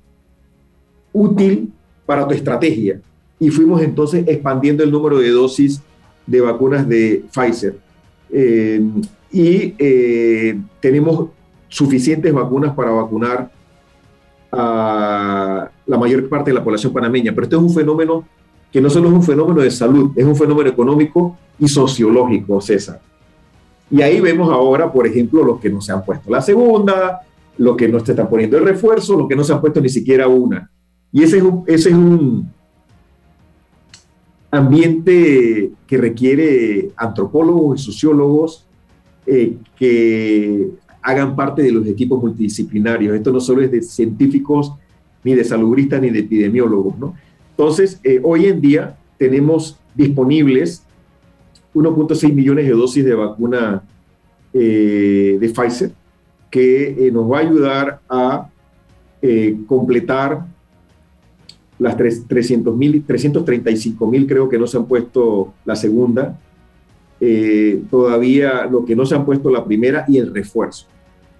útil 1.13 1.71
para 2.05 2.27
tu 2.27 2.33
estrategia. 2.33 2.99
Y 3.39 3.49
fuimos 3.51 3.81
entonces 3.81 4.27
expandiendo 4.27 4.83
el 4.83 4.91
número 4.91 5.17
de 5.17 5.29
dosis 5.29 5.81
de 6.27 6.41
vacunas 6.41 6.85
de 6.85 7.23
Pfizer. 7.31 7.77
Eh, 8.29 8.85
y 9.31 9.75
eh, 9.79 10.59
tenemos 10.81 11.29
suficientes 11.69 12.33
vacunas 12.33 12.75
para 12.75 12.91
vacunar 12.91 13.49
a 14.51 15.69
la 15.85 15.97
mayor 15.97 16.27
parte 16.27 16.51
de 16.51 16.55
la 16.55 16.63
población 16.65 16.91
panameña. 16.91 17.31
Pero 17.31 17.43
este 17.43 17.55
es 17.55 17.61
un 17.61 17.73
fenómeno 17.73 18.27
que 18.73 18.81
no 18.81 18.89
solo 18.89 19.07
es 19.07 19.13
un 19.13 19.23
fenómeno 19.23 19.61
de 19.61 19.71
salud, 19.71 20.11
es 20.17 20.25
un 20.25 20.35
fenómeno 20.35 20.69
económico 20.69 21.37
y 21.57 21.69
sociológico, 21.69 22.59
César. 22.59 22.99
Y 23.93 24.01
ahí 24.01 24.19
vemos 24.19 24.51
ahora, 24.51 24.91
por 24.91 25.05
ejemplo, 25.05 25.43
los 25.43 25.59
que 25.59 25.69
no 25.69 25.79
se 25.79 25.91
han 25.91 26.03
puesto 26.03 26.31
la 26.31 26.41
segunda, 26.41 27.21
los 27.59 27.77
que 27.77 27.87
no 27.87 28.03
se 28.03 28.13
están 28.13 28.27
poniendo 28.27 28.57
el 28.57 28.65
refuerzo, 28.65 29.15
los 29.15 29.27
que 29.27 29.35
no 29.35 29.43
se 29.43 29.53
han 29.53 29.61
puesto 29.61 29.79
ni 29.79 29.89
siquiera 29.89 30.27
una. 30.27 30.71
Y 31.11 31.21
ese 31.21 31.37
es 31.37 31.43
un, 31.43 31.63
ese 31.67 31.89
es 31.89 31.95
un 31.95 32.49
ambiente 34.49 35.73
que 35.85 35.97
requiere 35.99 36.89
antropólogos 36.95 37.81
y 37.81 37.83
sociólogos 37.83 38.65
eh, 39.27 39.57
que 39.77 40.71
hagan 41.03 41.35
parte 41.35 41.61
de 41.61 41.71
los 41.71 41.85
equipos 41.85 42.19
multidisciplinarios. 42.19 43.15
Esto 43.15 43.31
no 43.31 43.39
solo 43.39 43.61
es 43.61 43.69
de 43.69 43.83
científicos, 43.83 44.73
ni 45.23 45.35
de 45.35 45.43
salubristas, 45.43 46.01
ni 46.01 46.09
de 46.09 46.21
epidemiólogos. 46.21 46.97
¿no? 46.97 47.13
Entonces, 47.51 47.99
eh, 48.03 48.19
hoy 48.23 48.47
en 48.47 48.59
día 48.59 48.97
tenemos 49.19 49.77
disponibles 49.93 50.83
1.6 51.73 52.33
millones 52.33 52.65
de 52.65 52.71
dosis 52.71 53.03
de 53.05 53.13
vacuna 53.13 53.83
eh, 54.53 55.37
de 55.39 55.49
Pfizer, 55.49 55.91
que 56.49 57.07
eh, 57.07 57.11
nos 57.11 57.31
va 57.31 57.37
a 57.37 57.41
ayudar 57.41 57.99
a 58.09 58.49
completar 59.67 60.45
las 61.79 61.95
300 61.95 62.75
mil, 62.75 63.05
335 63.05 64.05
mil 64.05 64.27
creo 64.27 64.49
que 64.49 64.59
no 64.59 64.67
se 64.67 64.75
han 64.75 64.85
puesto 64.85 65.53
la 65.63 65.77
segunda, 65.77 66.37
todavía 67.89 68.65
lo 68.65 68.83
que 68.83 68.97
no 68.97 69.05
se 69.05 69.15
han 69.15 69.23
puesto 69.23 69.49
la 69.49 69.63
primera 69.63 70.03
y 70.09 70.17
el 70.17 70.33
refuerzo 70.33 70.87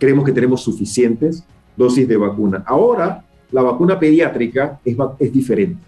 creemos 0.04 0.26
que 0.26 0.34
tenemos 0.34 0.62
suficientes 0.62 1.46
dosis 1.78 2.06
de 2.06 2.18
vacuna. 2.18 2.62
Ahora, 2.68 3.24
la 3.54 3.62
vacuna 3.62 3.98
pediátrica 3.98 4.82
es, 4.84 4.98
es 5.18 5.32
diferente. 5.32 5.82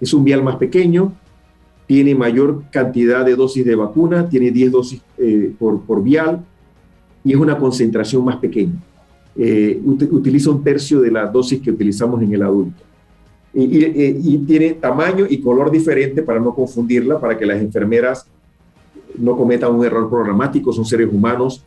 Es 0.00 0.14
un 0.14 0.24
vial 0.24 0.42
más 0.42 0.56
pequeño, 0.56 1.12
tiene 1.90 2.14
mayor 2.14 2.62
cantidad 2.70 3.26
de 3.26 3.34
dosis 3.34 3.64
de 3.64 3.74
vacuna, 3.74 4.28
tiene 4.28 4.52
10 4.52 4.70
dosis 4.70 5.02
eh, 5.18 5.52
por, 5.58 5.80
por, 5.80 6.00
vial 6.00 6.40
y 7.24 7.32
es 7.32 7.36
una 7.36 7.58
concentración 7.58 8.24
más 8.24 8.36
pequeña. 8.36 8.80
Eh, 9.34 9.80
utiliza 9.84 10.50
un 10.50 10.62
tercio 10.62 11.00
de 11.00 11.10
la 11.10 11.26
dosis 11.26 11.60
que 11.60 11.72
utilizamos 11.72 12.22
en 12.22 12.32
el 12.32 12.44
adulto. 12.44 12.80
Y, 13.52 13.64
y, 13.64 14.38
tiene 14.46 14.74
tamaño 14.74 15.26
y 15.28 15.40
color 15.40 15.68
diferente 15.68 16.22
para 16.22 16.38
no 16.38 16.54
confundirla, 16.54 17.18
para 17.18 17.36
que 17.36 17.44
las 17.44 17.60
enfermeras 17.60 18.24
no 19.18 19.36
cometan 19.36 19.74
un 19.74 19.84
error 19.84 20.08
programático, 20.08 20.72
son 20.72 20.84
seres 20.84 21.08
humanos 21.12 21.64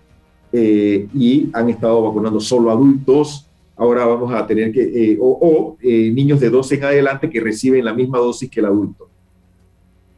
eh, 0.54 1.06
y 1.14 1.50
han 1.52 1.70
estado 1.70 2.02
vacunando 2.02 2.40
solo 2.40 2.72
adultos. 2.72 3.50
Ahora 3.76 4.06
vamos 4.06 4.34
a 4.34 4.48
tener 4.48 4.72
que, 4.72 4.84
eh, 4.84 5.18
o, 5.20 5.76
eh, 5.82 6.10
niños 6.12 6.40
de 6.40 6.50
12 6.50 6.76
en 6.76 6.84
adelante 6.86 7.30
que 7.30 7.42
reciben 7.42 7.84
la 7.84 7.94
misma 7.94 8.20
dosis 8.20 8.50
que 8.50 8.62
el 8.62 8.68
adulto. 8.68 9.10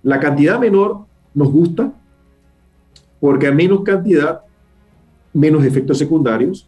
La 0.06 0.20
cantidad 0.20 0.60
menor 0.60 1.00
nos 1.34 1.52
gusta 1.52 1.92
porque 3.20 3.48
a 3.48 3.52
menos 3.52 3.82
cantidad, 3.82 4.42
menos 5.34 5.66
efectos 5.66 5.98
secundarios. 5.98 6.68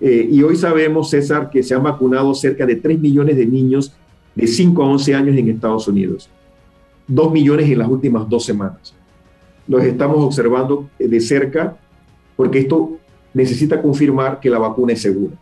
y 0.00 0.42
hoy 0.42 0.56
sabemos, 0.56 1.10
César, 1.10 1.50
que 1.50 1.62
se 1.62 1.74
han 1.74 1.82
vacunado 1.82 2.34
cerca 2.34 2.64
de 2.64 2.76
3 2.76 2.98
millones 2.98 3.36
de 3.36 3.44
niños 3.44 3.92
de 4.34 4.46
5 4.46 4.82
a 4.82 4.86
11 4.86 5.14
años 5.14 5.36
en 5.36 5.50
Estados 5.50 5.86
Unidos. 5.86 6.30
2 7.08 7.30
millones 7.30 7.68
en 7.68 7.78
las 7.78 7.88
últimas 7.88 8.26
dos 8.26 8.42
semanas. 8.42 8.94
Los 9.68 9.84
estamos 9.84 10.16
observando 10.24 10.88
de 10.98 11.20
cerca 11.20 11.76
porque 12.36 12.60
esto 12.60 12.96
necesita 13.34 13.82
confirmar 13.82 14.40
que 14.40 14.48
la 14.48 14.58
vacuna 14.58 14.94
es 14.94 15.02
segura. 15.02 15.34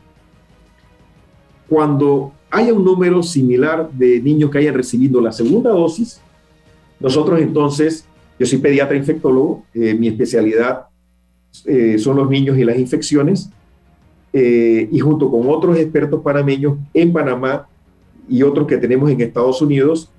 Cuando 1.69 2.33
haya 2.51 2.75
un 2.75 2.85
número 2.85 3.23
similar 3.23 3.89
de 3.93 4.21
niños 4.21 4.51
que 4.51 4.59
hayan 4.59 4.75
recibido 4.75 5.21
la 5.21 5.31
segunda 5.31 5.71
dosis, 5.71 6.21
nosotros 7.01 7.41
entonces, 7.41 8.05
yo 8.39 8.47
soy 8.47 8.59
pediatra 8.59 8.97
infectólogo, 8.97 9.65
eh, 9.73 9.95
mi 9.95 10.09
especialidad 10.09 10.87
eh, 11.65 11.99
son 11.99 12.17
los 12.17 12.29
niños 12.29 12.59
y 12.59 12.65
las 12.65 12.79
infecciones, 12.79 13.51
eh, 14.33 14.89
y 14.93 14.99
junto 15.01 15.31
con 15.31 15.49
otros 15.49 15.77
expertos 15.79 16.21
panameños 16.23 16.79
en 16.95 17.13
Panamá 17.13 17.67
y 18.29 18.43
otros 18.43 18.67
que 18.67 18.77
tenemos 18.77 19.11
en 19.11 19.21
Estados 19.21 19.61
Unidos, 19.61 20.11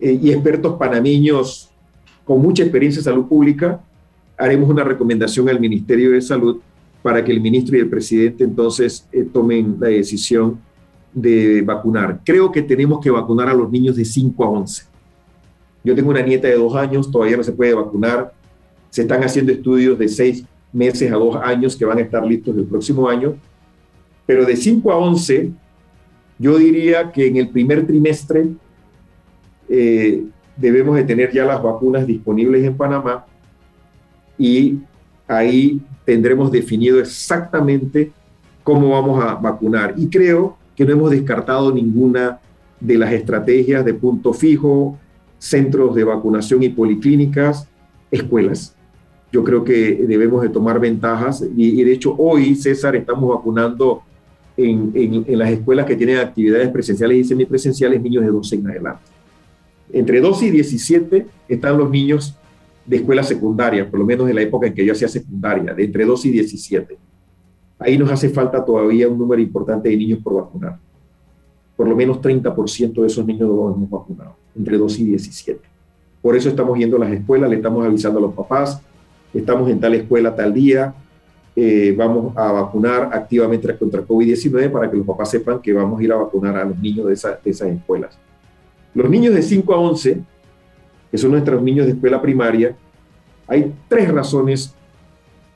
y 0.00 0.32
expertos 0.32 0.74
panameños 0.80 1.70
con 2.24 2.42
mucha 2.42 2.64
experiencia 2.64 2.98
en 2.98 3.04
salud 3.04 3.26
pública, 3.26 3.80
haremos 4.36 4.68
una 4.68 4.82
recomendación 4.82 5.48
al 5.48 5.60
Ministerio 5.60 6.10
de 6.10 6.20
Salud 6.20 6.58
para 7.04 7.24
que 7.24 7.30
el 7.30 7.40
ministro 7.40 7.76
y 7.76 7.80
el 7.80 7.88
presidente 7.88 8.42
entonces 8.42 9.06
tomen 9.32 9.76
la 9.78 9.86
decisión 9.86 10.58
de 11.14 11.62
vacunar. 11.62 12.20
Creo 12.24 12.50
que 12.50 12.62
tenemos 12.62 12.98
que 13.00 13.12
vacunar 13.12 13.48
a 13.48 13.54
los 13.54 13.70
niños 13.70 13.94
de 13.94 14.04
5 14.04 14.44
a 14.44 14.48
11. 14.48 14.91
Yo 15.84 15.94
tengo 15.94 16.10
una 16.10 16.22
nieta 16.22 16.48
de 16.48 16.54
dos 16.54 16.74
años, 16.74 17.10
todavía 17.10 17.36
no 17.36 17.42
se 17.42 17.52
puede 17.52 17.74
vacunar. 17.74 18.32
Se 18.90 19.02
están 19.02 19.22
haciendo 19.24 19.52
estudios 19.52 19.98
de 19.98 20.08
seis 20.08 20.44
meses 20.72 21.10
a 21.12 21.16
dos 21.16 21.36
años 21.36 21.76
que 21.76 21.84
van 21.84 21.98
a 21.98 22.02
estar 22.02 22.24
listos 22.24 22.56
el 22.56 22.64
próximo 22.64 23.08
año. 23.08 23.36
Pero 24.26 24.44
de 24.44 24.56
5 24.56 24.92
a 24.92 24.96
11, 24.96 25.50
yo 26.38 26.56
diría 26.56 27.10
que 27.10 27.26
en 27.26 27.36
el 27.36 27.48
primer 27.48 27.86
trimestre 27.86 28.48
eh, 29.68 30.24
debemos 30.56 30.96
de 30.96 31.04
tener 31.04 31.32
ya 31.32 31.44
las 31.44 31.62
vacunas 31.62 32.06
disponibles 32.06 32.64
en 32.64 32.76
Panamá 32.76 33.26
y 34.38 34.78
ahí 35.26 35.80
tendremos 36.04 36.50
definido 36.50 37.00
exactamente 37.00 38.12
cómo 38.62 38.90
vamos 38.90 39.22
a 39.24 39.34
vacunar. 39.34 39.94
Y 39.96 40.08
creo 40.08 40.56
que 40.76 40.84
no 40.84 40.92
hemos 40.92 41.10
descartado 41.10 41.72
ninguna 41.72 42.40
de 42.80 42.98
las 42.98 43.12
estrategias 43.12 43.84
de 43.84 43.94
punto 43.94 44.32
fijo, 44.32 44.98
centros 45.42 45.92
de 45.96 46.04
vacunación 46.04 46.62
y 46.62 46.68
policlínicas, 46.68 47.66
escuelas. 48.12 48.76
Yo 49.32 49.42
creo 49.42 49.64
que 49.64 50.04
debemos 50.06 50.40
de 50.40 50.48
tomar 50.48 50.78
ventajas 50.78 51.44
y, 51.56 51.82
de 51.82 51.92
hecho 51.92 52.14
hoy, 52.16 52.54
César, 52.54 52.94
estamos 52.94 53.28
vacunando 53.34 54.02
en, 54.56 55.24
las 55.36 55.50
escuelas 55.50 55.84
que 55.84 55.96
tienen 55.96 56.18
actividades 56.18 56.68
presenciales 56.68 57.18
y 57.18 57.24
semipresenciales 57.24 58.00
niños 58.00 58.22
de 58.22 58.30
12 58.30 58.54
en 58.54 58.66
adelante. 58.68 59.02
Entre 59.92 60.20
12 60.20 60.46
y 60.46 60.50
17 60.52 61.26
están 61.48 61.76
los 61.76 61.90
niños 61.90 62.36
de 62.86 62.98
escuela 62.98 63.24
secundaria, 63.24 63.90
por 63.90 63.98
lo 63.98 64.06
menos 64.06 64.28
en 64.28 64.36
la 64.36 64.42
época 64.42 64.68
en 64.68 64.74
que 64.74 64.86
yo 64.86 64.92
hacía 64.92 65.08
secundaria, 65.08 65.74
de 65.74 65.84
entre 65.84 66.04
2 66.04 66.24
y 66.26 66.30
17. 66.30 66.98
Ahí 67.80 67.98
nos 67.98 68.12
hace 68.12 68.28
falta 68.28 68.64
todavía 68.64 69.08
un 69.08 69.18
número 69.18 69.42
importante 69.42 69.88
de 69.88 69.96
niños 69.96 70.20
por 70.22 70.34
vacunar. 70.34 70.78
Por 71.76 71.88
lo 71.88 71.96
menos 71.96 72.20
30% 72.20 73.00
de 73.00 73.06
esos 73.08 73.26
niños 73.26 73.48
los 73.48 73.74
hemos 73.74 73.90
vacunado, 73.90 74.36
entre 74.56 74.78
2 74.78 74.98
y 75.00 75.04
17. 75.04 75.60
Por 76.20 76.36
eso 76.36 76.48
estamos 76.48 76.78
yendo 76.78 76.96
a 76.96 77.00
las 77.00 77.12
escuelas, 77.12 77.50
le 77.50 77.56
estamos 77.56 77.84
avisando 77.84 78.18
a 78.18 78.22
los 78.22 78.34
papás, 78.34 78.80
estamos 79.34 79.68
en 79.70 79.80
tal 79.80 79.94
escuela 79.94 80.34
tal 80.34 80.54
día, 80.54 80.94
eh, 81.54 81.94
vamos 81.96 82.36
a 82.36 82.52
vacunar 82.52 83.10
activamente 83.12 83.76
contra 83.76 84.02
COVID-19 84.02 84.70
para 84.70 84.90
que 84.90 84.96
los 84.96 85.06
papás 85.06 85.30
sepan 85.30 85.60
que 85.60 85.72
vamos 85.72 86.00
a 86.00 86.02
ir 86.02 86.12
a 86.12 86.16
vacunar 86.16 86.56
a 86.56 86.64
los 86.64 86.78
niños 86.78 87.06
de, 87.06 87.36
de 87.44 87.50
esas 87.50 87.68
escuelas. 87.68 88.16
Los 88.94 89.10
niños 89.10 89.34
de 89.34 89.42
5 89.42 89.74
a 89.74 89.78
11 89.78 90.22
que 91.12 91.18
son 91.18 91.32
nuestros 91.32 91.62
niños 91.62 91.84
de 91.84 91.92
escuela 91.92 92.22
primaria, 92.22 92.74
hay 93.46 93.70
tres 93.86 94.10
razones 94.10 94.74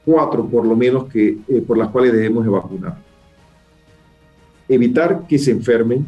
cuatro 0.05 0.47
por 0.47 0.67
lo 0.67 0.77
menos 0.77 1.07
que, 1.07 1.39
eh, 1.49 1.65
por 1.67 1.79
las 1.79 1.89
cuales 1.89 2.13
debemos 2.13 2.45
de 2.45 2.51
vacunar. 2.51 2.99
Evitar 4.69 5.27
que 5.27 5.39
se 5.39 5.53
enfermen, 5.53 6.05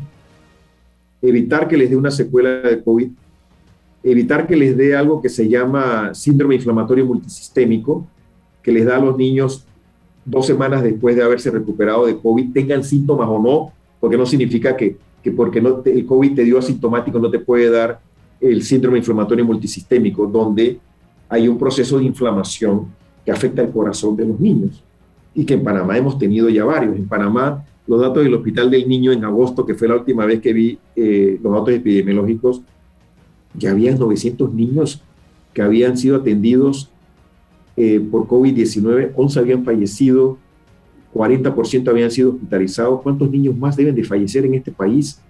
evitar 1.23 1.69
que 1.69 1.77
les 1.77 1.91
dé 1.91 1.97
una 1.97 2.11
secuela 2.11 2.51
de 2.61 2.83
COVID, 2.83 3.09
evitar 4.03 4.47
que 4.47 4.57
les 4.57 4.77
dé 4.77 4.97
algo 4.97 5.21
que 5.21 5.29
se 5.29 5.49
llama 5.49 6.15
síndrome 6.15 6.55
inflamatorio 6.55 7.05
multisistémico, 7.05 8.07
que 8.63 8.73
les 8.73 8.87
da 8.87 8.97
a 8.97 9.01
los 9.01 9.17
niños 9.17 9.67
dos 10.25 10.47
semanas 10.47 10.83
después 10.83 11.17
de 11.17 11.23
haberse 11.23 11.51
recuperado 11.51 12.07
de 12.07 12.19
COVID, 12.19 12.53
tengan 12.53 12.85
síntomas 12.85 13.29
o 13.29 13.41
no, 13.41 13.73
porque 13.99 14.17
no 14.17 14.27
significa 14.27 14.77
que, 14.77 14.97
que 15.23 15.33
porque 15.33 15.61
no 15.61 15.83
el 15.85 16.07
COVID 16.07 16.35
te 16.35 16.45
dio 16.45 16.59
asintomático 16.59 17.19
no 17.19 17.31
te 17.31 17.39
puede 17.39 17.71
dar 17.71 18.01
el 18.41 18.63
síndrome 18.63 18.99
inflamatorio 18.99 19.45
multisistémico, 19.45 20.27
donde 20.27 20.79
hay 21.29 21.49
un 21.49 21.59
proceso 21.59 21.99
de 21.99 22.05
inflamación 22.05 22.87
que 23.25 23.33
afecta 23.33 23.63
el 23.63 23.71
corazón 23.71 24.17
de 24.17 24.25
los 24.25 24.39
niños 24.39 24.83
y 25.35 25.45
que 25.45 25.55
en 25.55 25.63
Panamá 25.63 25.97
hemos 25.97 26.19
tenido 26.19 26.49
ya 26.49 26.65
varios. 26.65 26.97
En 26.97 27.07
Panamá, 27.07 27.65
los 27.89 28.01
datos 28.01 28.23
del 28.23 28.35
Hospital 28.35 28.71
del 28.71 28.89
Niño 28.89 29.11
en 29.11 29.25
agosto, 29.25 29.67
que 29.67 29.75
fue 29.75 29.89
la 29.89 29.97
última 29.97 30.27
vez 30.27 30.41
que 30.41 30.53
vi 30.53 30.79
eh, 30.95 31.41
los 31.43 31.53
datos 31.53 31.71
epidemiológicos, 31.71 32.61
ya 33.55 33.73
había 33.73 33.95
900 33.95 34.53
niños 34.55 35.03
que 35.53 35.63
habían 35.63 35.97
sido 35.97 36.17
atendidos 36.17 36.91
eh, 37.81 38.01
por 38.01 38.27
COVID-19, 38.27 39.13
11 39.15 39.39
habían 39.39 39.65
fallecido, 39.65 40.37
40% 41.15 41.89
habían 41.89 42.11
sido 42.11 42.31
hospitalizados. 42.31 43.03
¿Cuántos 43.03 43.31
niños 43.31 43.57
más 43.57 43.77
deben 43.77 43.95
de 43.95 44.03
fallecer 44.03 44.45
en 44.45 44.55
este 44.55 44.73
país 44.73 45.21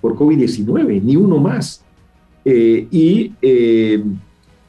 por 0.00 0.16
COVID-19? 0.16 1.02
Ni 1.02 1.16
uno 1.16 1.38
más. 1.38 1.84
Eh, 2.44 2.88
y 2.90 3.32
eh, 3.42 4.02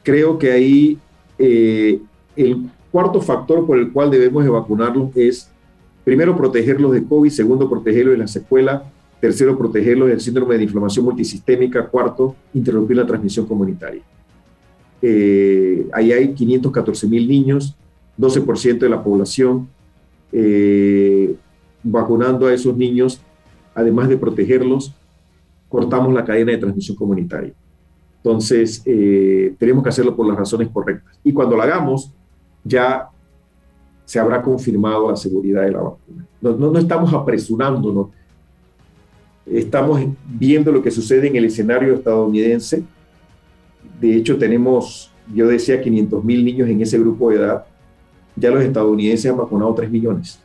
creo 0.02 0.38
que 0.38 0.52
ahí 0.52 0.98
el 1.38 2.70
cuarto 2.92 3.22
factor 3.22 3.66
por 3.66 3.78
el 3.78 3.90
cual 3.90 4.10
debemos 4.10 4.44
de 4.44 4.50
vacunarlos 4.50 5.16
es, 5.16 5.49
primero, 6.04 6.36
protegerlos 6.36 6.92
de 6.92 7.04
COVID, 7.04 7.30
segundo, 7.30 7.68
protegerlos 7.68 8.12
de 8.12 8.18
la 8.18 8.26
secuela, 8.26 8.84
tercero, 9.20 9.56
protegerlos 9.56 10.08
del 10.08 10.20
síndrome 10.20 10.56
de 10.56 10.64
inflamación 10.64 11.04
multisistémica, 11.04 11.86
cuarto, 11.86 12.34
interrumpir 12.54 12.96
la 12.96 13.06
transmisión 13.06 13.46
comunitaria. 13.46 14.02
Eh, 15.02 15.86
ahí 15.92 16.12
hay 16.12 16.34
514 16.34 17.06
mil 17.06 17.28
niños, 17.28 17.76
12% 18.18 18.78
de 18.78 18.88
la 18.88 19.02
población, 19.02 19.68
eh, 20.32 21.34
vacunando 21.82 22.46
a 22.46 22.54
esos 22.54 22.76
niños, 22.76 23.20
además 23.74 24.08
de 24.08 24.16
protegerlos, 24.16 24.94
cortamos 25.68 26.12
la 26.12 26.24
cadena 26.24 26.52
de 26.52 26.58
transmisión 26.58 26.96
comunitaria. 26.96 27.52
Entonces, 28.16 28.82
eh, 28.84 29.54
tenemos 29.58 29.82
que 29.82 29.88
hacerlo 29.88 30.14
por 30.14 30.26
las 30.26 30.36
razones 30.36 30.68
correctas. 30.68 31.18
Y 31.24 31.32
cuando 31.32 31.56
lo 31.56 31.62
hagamos, 31.62 32.12
ya 32.64 33.08
se 34.10 34.18
habrá 34.18 34.42
confirmado 34.42 35.08
la 35.08 35.16
seguridad 35.16 35.62
de 35.62 35.70
la 35.70 35.82
vacuna. 35.82 36.26
No, 36.40 36.56
no, 36.56 36.72
no 36.72 36.78
estamos 36.80 37.14
apresurándonos, 37.14 38.08
estamos 39.46 40.00
viendo 40.26 40.72
lo 40.72 40.82
que 40.82 40.90
sucede 40.90 41.28
en 41.28 41.36
el 41.36 41.44
escenario 41.44 41.94
estadounidense, 41.94 42.82
de 44.00 44.16
hecho, 44.16 44.36
tenemos, 44.36 45.12
yo 45.32 45.46
decía, 45.46 45.80
500 45.80 46.24
mil 46.24 46.44
niños 46.44 46.68
en 46.68 46.80
ese 46.80 46.98
grupo 46.98 47.30
de 47.30 47.36
edad. 47.36 47.66
Ya 48.34 48.50
los 48.50 48.64
estadounidenses 48.64 49.30
han 49.30 49.36
vacunado 49.36 49.72
3 49.74 49.88
millones. 49.88 50.40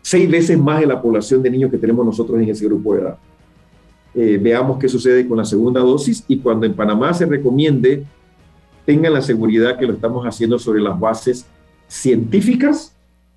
Seis 0.00 0.30
veces 0.30 0.56
más 0.56 0.78
de 0.78 0.86
la 0.86 1.02
población 1.02 1.42
de 1.42 1.50
niños 1.50 1.72
que 1.72 1.78
tenemos 1.78 2.06
nosotros 2.06 2.40
en 2.40 2.50
ese 2.50 2.66
grupo 2.66 2.94
de 2.94 3.00
edad. 3.00 3.18
Eh, 4.14 4.38
veamos 4.40 4.78
qué 4.78 4.88
sucede 4.88 5.26
con 5.26 5.38
la 5.38 5.44
segunda 5.44 5.80
dosis 5.80 6.24
y 6.28 6.38
cuando 6.38 6.66
en 6.66 6.74
Panamá 6.74 7.12
se 7.12 7.26
recomiende, 7.26 8.04
tengan 8.86 9.12
la 9.12 9.22
seguridad 9.22 9.76
que 9.76 9.86
lo 9.86 9.94
estamos 9.94 10.24
haciendo 10.24 10.56
sobre 10.56 10.80
las 10.80 10.98
bases 11.00 11.46
científicas 11.90 12.94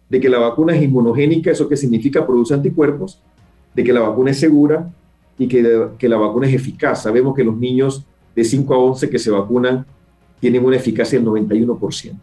de 0.09 0.19
que 0.19 0.29
la 0.29 0.37
vacuna 0.37 0.75
es 0.75 0.83
inmunogénica, 0.83 1.51
eso 1.51 1.67
que 1.67 1.75
significa 1.75 2.25
produce 2.25 2.53
anticuerpos, 2.53 3.19
de 3.73 3.83
que 3.83 3.91
la 3.91 4.01
vacuna 4.01 4.31
es 4.31 4.39
segura 4.39 4.91
y 5.39 5.47
que, 5.47 5.87
que 5.97 6.07
la 6.07 6.17
vacuna 6.17 6.47
es 6.47 6.53
eficaz. 6.53 7.01
Sabemos 7.01 7.35
que 7.35 7.43
los 7.43 7.57
niños 7.57 8.05
de 8.35 8.43
5 8.43 8.73
a 8.73 8.77
11 8.77 9.09
que 9.09 9.17
se 9.17 9.31
vacunan 9.31 9.85
tienen 10.39 10.63
una 10.63 10.75
eficacia 10.75 11.19
del 11.19 11.27
91%. 11.27 12.13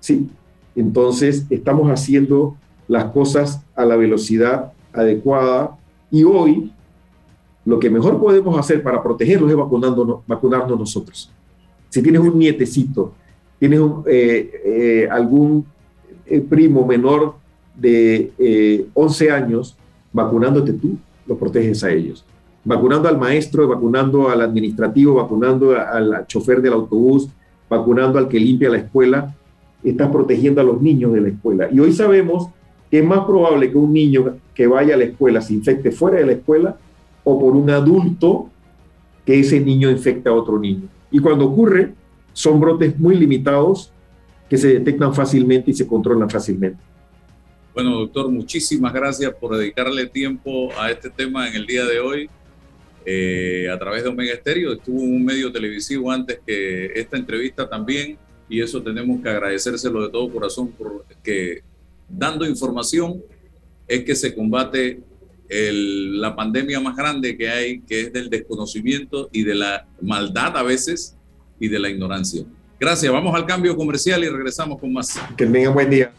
Sí, 0.00 0.30
entonces 0.74 1.46
estamos 1.50 1.90
haciendo 1.90 2.56
las 2.88 3.04
cosas 3.06 3.62
a 3.76 3.84
la 3.84 3.96
velocidad 3.96 4.72
adecuada 4.92 5.76
y 6.10 6.24
hoy 6.24 6.72
lo 7.66 7.78
que 7.78 7.90
mejor 7.90 8.18
podemos 8.18 8.58
hacer 8.58 8.82
para 8.82 9.02
protegerlos 9.02 9.50
es 9.50 9.56
vacunándonos, 9.56 10.20
vacunarnos 10.26 10.78
nosotros. 10.78 11.30
Si 11.90 12.02
tienes 12.02 12.22
un 12.22 12.38
nietecito, 12.38 13.12
tienes 13.58 13.80
eh, 14.06 14.50
eh, 14.64 15.08
algún 15.10 15.64
eh, 16.26 16.40
primo 16.40 16.86
menor 16.86 17.34
de 17.74 18.86
11 18.94 19.30
años, 19.30 19.76
vacunándote 20.12 20.72
tú, 20.74 20.96
lo 21.26 21.36
proteges 21.36 21.82
a 21.82 21.90
ellos 21.90 22.24
vacunando 22.64 23.08
al 23.08 23.18
maestro, 23.18 23.68
vacunando 23.68 24.28
al 24.28 24.40
administrativo, 24.40 25.14
vacunando 25.14 25.78
al 25.78 26.26
chofer 26.26 26.62
del 26.62 26.72
autobús, 26.72 27.28
vacunando 27.68 28.18
al 28.18 28.28
que 28.28 28.40
limpia 28.40 28.70
la 28.70 28.78
escuela, 28.78 29.34
estás 29.82 30.08
protegiendo 30.10 30.60
a 30.60 30.64
los 30.64 30.80
niños 30.80 31.12
de 31.12 31.20
la 31.20 31.28
escuela. 31.28 31.68
Y 31.70 31.78
hoy 31.78 31.92
sabemos 31.92 32.48
que 32.90 33.00
es 33.00 33.04
más 33.04 33.20
probable 33.20 33.70
que 33.70 33.76
un 33.76 33.92
niño 33.92 34.36
que 34.54 34.66
vaya 34.66 34.94
a 34.94 34.98
la 34.98 35.04
escuela 35.04 35.40
se 35.40 35.52
infecte 35.52 35.90
fuera 35.90 36.18
de 36.18 36.26
la 36.26 36.32
escuela 36.32 36.76
o 37.22 37.38
por 37.38 37.54
un 37.54 37.68
adulto 37.70 38.48
que 39.26 39.40
ese 39.40 39.60
niño 39.60 39.90
infecte 39.90 40.28
a 40.28 40.32
otro 40.32 40.58
niño. 40.58 40.88
Y 41.10 41.18
cuando 41.18 41.46
ocurre, 41.46 41.92
son 42.34 42.60
brotes 42.60 42.98
muy 42.98 43.16
limitados 43.16 43.90
que 44.50 44.58
se 44.58 44.68
detectan 44.68 45.14
fácilmente 45.14 45.70
y 45.70 45.74
se 45.74 45.86
controlan 45.86 46.28
fácilmente. 46.28 46.78
Bueno, 47.72 47.98
doctor, 47.98 48.30
muchísimas 48.30 48.92
gracias 48.92 49.32
por 49.34 49.56
dedicarle 49.56 50.06
tiempo 50.06 50.68
a 50.78 50.90
este 50.90 51.08
tema 51.08 51.48
en 51.48 51.54
el 51.56 51.66
día 51.66 51.86
de 51.86 51.98
hoy. 51.98 52.28
Eh, 53.06 53.68
a 53.70 53.78
través 53.78 54.02
de 54.02 54.08
Omega 54.08 54.32
Estéreo. 54.32 54.72
Estuvo 54.72 55.00
un 55.00 55.24
medio 55.24 55.52
televisivo 55.52 56.10
antes 56.10 56.40
que 56.46 56.86
esta 56.94 57.18
entrevista 57.18 57.68
también 57.68 58.16
y 58.48 58.62
eso 58.62 58.82
tenemos 58.82 59.20
que 59.22 59.28
agradecérselo 59.28 60.02
de 60.04 60.08
todo 60.10 60.32
corazón 60.32 60.72
porque 60.76 61.62
dando 62.08 62.46
información 62.46 63.22
es 63.86 64.04
que 64.04 64.14
se 64.14 64.34
combate 64.34 65.00
la 65.50 66.34
pandemia 66.34 66.80
más 66.80 66.96
grande 66.96 67.36
que 67.36 67.48
hay, 67.48 67.80
que 67.80 68.00
es 68.02 68.12
del 68.12 68.30
desconocimiento 68.30 69.28
y 69.32 69.44
de 69.44 69.54
la 69.54 69.86
maldad 70.00 70.56
a 70.56 70.62
veces 70.62 71.14
y 71.64 71.68
de 71.68 71.78
la 71.78 71.88
ignorancia. 71.88 72.44
Gracias, 72.78 73.10
vamos 73.12 73.34
al 73.34 73.46
cambio 73.46 73.76
comercial 73.76 74.22
y 74.24 74.28
regresamos 74.28 74.78
con 74.78 74.92
más. 74.92 75.18
Que 75.36 75.46
tengan 75.46 75.74
buen 75.74 75.90
día. 75.90 76.12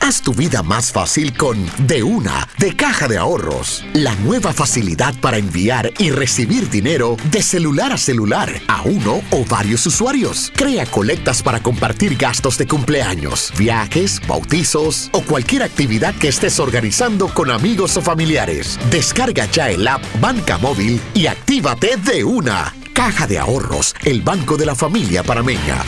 Haz 0.00 0.22
tu 0.22 0.32
vida 0.32 0.62
más 0.62 0.92
fácil 0.92 1.36
con 1.36 1.58
De 1.86 2.02
Una, 2.02 2.48
de 2.58 2.74
Caja 2.74 3.08
de 3.08 3.18
Ahorros. 3.18 3.84
La 3.92 4.14
nueva 4.14 4.52
facilidad 4.52 5.14
para 5.20 5.38
enviar 5.38 5.92
y 5.98 6.10
recibir 6.10 6.70
dinero 6.70 7.16
de 7.30 7.42
celular 7.42 7.92
a 7.92 7.98
celular 7.98 8.48
a 8.68 8.82
uno 8.82 9.20
o 9.30 9.44
varios 9.44 9.84
usuarios. 9.86 10.52
Crea 10.54 10.86
colectas 10.86 11.42
para 11.42 11.60
compartir 11.60 12.16
gastos 12.16 12.56
de 12.56 12.66
cumpleaños, 12.66 13.52
viajes, 13.58 14.22
bautizos 14.26 15.10
o 15.12 15.22
cualquier 15.22 15.62
actividad 15.62 16.14
que 16.14 16.28
estés 16.28 16.58
organizando 16.60 17.28
con 17.28 17.50
amigos 17.50 17.96
o 17.96 18.00
familiares. 18.00 18.78
Descarga 18.90 19.46
ya 19.50 19.70
el 19.70 19.86
app 19.86 20.02
Banca 20.20 20.56
Móvil 20.58 21.00
y 21.12 21.26
actívate 21.26 21.96
de 21.96 22.24
una. 22.24 22.77
Caja 22.98 23.28
de 23.28 23.38
Ahorros, 23.38 23.94
el 24.04 24.22
banco 24.22 24.56
de 24.56 24.66
la 24.66 24.74
familia 24.74 25.22
parameña. 25.22 25.84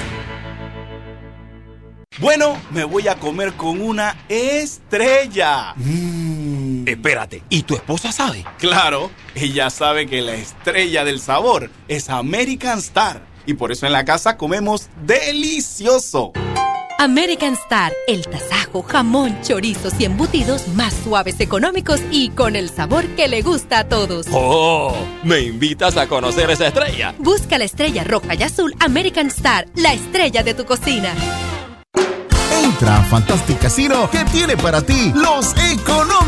Bueno, 2.21 2.57
me 2.71 2.85
voy 2.85 3.09
a 3.09 3.17
comer 3.17 3.55
con 3.55 3.81
una 3.81 4.17
estrella. 4.29 5.75
Mm. 5.75 6.87
Espérate, 6.87 7.43
¿y 7.49 7.65
tu 7.65 7.75
esposa 7.75 8.13
sabe? 8.13 8.45
Claro, 8.61 9.11
ella 9.35 9.71
sabe 9.71 10.07
que 10.07 10.23
la 10.23 10.35
estrella 10.35 11.05
del 11.05 11.19
sabor 11.19 11.69
es 11.89 12.11
American 12.11 12.79
Star. 12.79 13.27
Y 13.45 13.55
por 13.55 13.73
eso 13.73 13.87
en 13.87 13.93
la 13.93 14.05
casa 14.05 14.37
comemos 14.37 14.89
delicioso. 15.05 16.33
American 17.01 17.55
Star, 17.55 17.95
el 18.07 18.27
tasajo, 18.27 18.83
jamón, 18.83 19.35
chorizos 19.41 19.95
y 19.99 20.05
embutidos 20.05 20.69
más 20.75 20.93
suaves, 20.93 21.41
económicos 21.41 21.99
y 22.11 22.29
con 22.29 22.57
el 22.57 22.69
sabor 22.69 23.07
que 23.17 23.27
le 23.27 23.41
gusta 23.41 23.79
a 23.79 23.85
todos. 23.89 24.27
¡Oh! 24.33 24.95
¿Me 25.25 25.41
invitas 25.41 25.97
a 25.97 26.07
conocer 26.07 26.51
esa 26.51 26.67
estrella? 26.67 27.15
Busca 27.19 27.57
la 27.57 27.65
estrella 27.65 28.05
roja 28.05 28.35
y 28.35 28.43
azul 28.43 28.75
American 28.81 29.29
Star, 29.29 29.67
la 29.77 29.95
estrella 29.95 30.43
de 30.43 30.53
tu 30.53 30.67
cocina. 30.67 31.15
Entra 32.63 32.99
a 32.99 33.03
Fantastic 33.05 33.59
Casino 33.61 34.11
que 34.11 34.23
tiene 34.27 34.59
para 34.59 34.83
ti 34.83 35.11
los 35.15 35.55
económicos. 35.73 36.10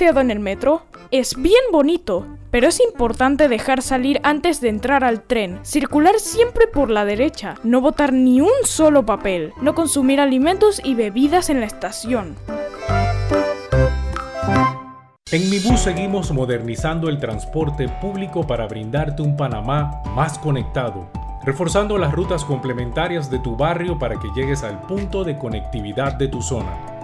¿has 0.00 0.04
paseado 0.04 0.20
en 0.22 0.30
el 0.30 0.40
metro? 0.40 0.80
Es 1.10 1.36
bien 1.36 1.60
bonito, 1.70 2.26
pero 2.50 2.68
es 2.68 2.80
importante 2.80 3.48
dejar 3.48 3.82
salir 3.82 4.18
antes 4.22 4.62
de 4.62 4.70
entrar 4.70 5.04
al 5.04 5.20
tren, 5.20 5.58
circular 5.62 6.18
siempre 6.18 6.66
por 6.66 6.88
la 6.88 7.04
derecha, 7.04 7.56
no 7.64 7.82
botar 7.82 8.14
ni 8.14 8.40
un 8.40 8.48
solo 8.64 9.04
papel, 9.04 9.52
no 9.60 9.74
consumir 9.74 10.18
alimentos 10.18 10.80
y 10.82 10.94
bebidas 10.94 11.50
en 11.50 11.60
la 11.60 11.66
estación. 11.66 12.34
En 15.30 15.50
Mi 15.50 15.58
Bus 15.58 15.80
seguimos 15.80 16.32
modernizando 16.32 17.10
el 17.10 17.20
transporte 17.20 17.86
público 18.00 18.46
para 18.46 18.66
brindarte 18.66 19.20
un 19.20 19.36
Panamá 19.36 20.02
más 20.16 20.38
conectado, 20.38 21.10
reforzando 21.44 21.98
las 21.98 22.12
rutas 22.14 22.46
complementarias 22.46 23.30
de 23.30 23.38
tu 23.40 23.54
barrio 23.54 23.98
para 23.98 24.18
que 24.18 24.30
llegues 24.34 24.62
al 24.62 24.80
punto 24.80 25.24
de 25.24 25.36
conectividad 25.36 26.14
de 26.14 26.28
tu 26.28 26.40
zona. 26.40 26.99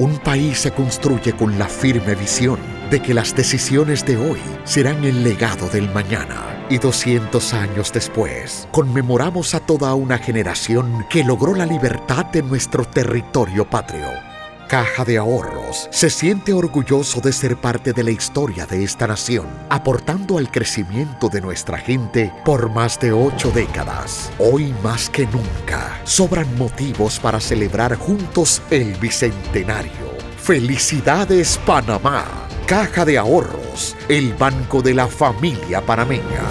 Un 0.00 0.16
país 0.16 0.60
se 0.60 0.70
construye 0.70 1.34
con 1.34 1.58
la 1.58 1.68
firme 1.68 2.14
visión 2.14 2.58
de 2.90 3.02
que 3.02 3.12
las 3.12 3.36
decisiones 3.36 4.06
de 4.06 4.16
hoy 4.16 4.40
serán 4.64 5.04
el 5.04 5.22
legado 5.22 5.68
del 5.68 5.92
mañana. 5.92 6.64
Y 6.70 6.78
200 6.78 7.52
años 7.52 7.92
después, 7.92 8.66
conmemoramos 8.72 9.54
a 9.54 9.60
toda 9.60 9.92
una 9.92 10.16
generación 10.16 11.04
que 11.10 11.22
logró 11.22 11.54
la 11.54 11.66
libertad 11.66 12.24
de 12.24 12.42
nuestro 12.42 12.86
territorio 12.86 13.68
patrio. 13.68 14.29
Caja 14.70 15.04
de 15.04 15.18
Ahorros 15.18 15.88
se 15.90 16.10
siente 16.10 16.52
orgulloso 16.52 17.20
de 17.20 17.32
ser 17.32 17.56
parte 17.56 17.92
de 17.92 18.04
la 18.04 18.12
historia 18.12 18.66
de 18.66 18.84
esta 18.84 19.08
nación, 19.08 19.48
aportando 19.68 20.38
al 20.38 20.48
crecimiento 20.48 21.28
de 21.28 21.40
nuestra 21.40 21.76
gente 21.76 22.32
por 22.44 22.70
más 22.70 23.00
de 23.00 23.10
ocho 23.10 23.50
décadas. 23.50 24.30
Hoy 24.38 24.72
más 24.80 25.10
que 25.10 25.26
nunca, 25.26 26.00
sobran 26.04 26.56
motivos 26.56 27.18
para 27.18 27.40
celebrar 27.40 27.96
juntos 27.96 28.62
el 28.70 28.94
Bicentenario. 28.94 29.90
Felicidades 30.36 31.58
Panamá, 31.66 32.24
Caja 32.66 33.04
de 33.04 33.18
Ahorros, 33.18 33.96
el 34.08 34.34
banco 34.34 34.82
de 34.82 34.94
la 34.94 35.08
familia 35.08 35.84
panameña. 35.84 36.44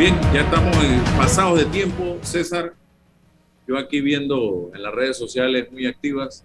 Bien, 0.00 0.18
ya 0.32 0.40
estamos 0.40 0.74
pasados 1.14 1.58
de 1.58 1.66
tiempo, 1.66 2.16
César. 2.22 2.72
Yo 3.68 3.76
aquí 3.76 4.00
viendo 4.00 4.70
en 4.74 4.82
las 4.82 4.94
redes 4.94 5.18
sociales 5.18 5.70
muy 5.70 5.84
activas, 5.84 6.42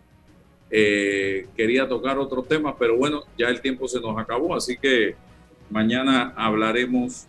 eh, 0.70 1.48
quería 1.56 1.88
tocar 1.88 2.18
otro 2.18 2.44
tema, 2.44 2.78
pero 2.78 2.98
bueno, 2.98 3.24
ya 3.38 3.48
el 3.48 3.62
tiempo 3.62 3.88
se 3.88 4.02
nos 4.02 4.20
acabó, 4.20 4.56
así 4.56 4.76
que 4.76 5.16
mañana 5.70 6.34
hablaremos 6.36 7.28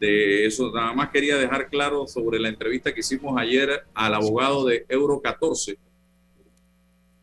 de 0.00 0.46
eso. 0.46 0.72
Nada 0.72 0.94
más 0.94 1.10
quería 1.10 1.36
dejar 1.36 1.68
claro 1.68 2.08
sobre 2.08 2.40
la 2.40 2.48
entrevista 2.48 2.92
que 2.92 2.98
hicimos 2.98 3.40
ayer 3.40 3.84
al 3.94 4.14
abogado 4.14 4.66
de 4.66 4.84
Euro 4.88 5.20
14, 5.20 5.78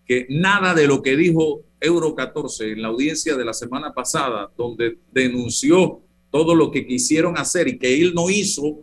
que 0.05 0.27
nada 0.29 0.73
de 0.73 0.87
lo 0.87 1.01
que 1.01 1.17
dijo 1.17 1.63
Euro 1.81 2.15
14 2.15 2.71
en 2.71 2.83
la 2.83 2.87
audiencia 2.87 3.35
de 3.35 3.43
la 3.43 3.53
semana 3.53 3.93
pasada, 3.93 4.49
donde 4.55 4.97
denunció 5.11 6.03
todo 6.31 6.55
lo 6.55 6.71
que 6.71 6.85
quisieron 6.85 7.37
hacer 7.37 7.67
y 7.67 7.77
que 7.77 7.99
él 8.01 8.13
no 8.13 8.29
hizo, 8.29 8.79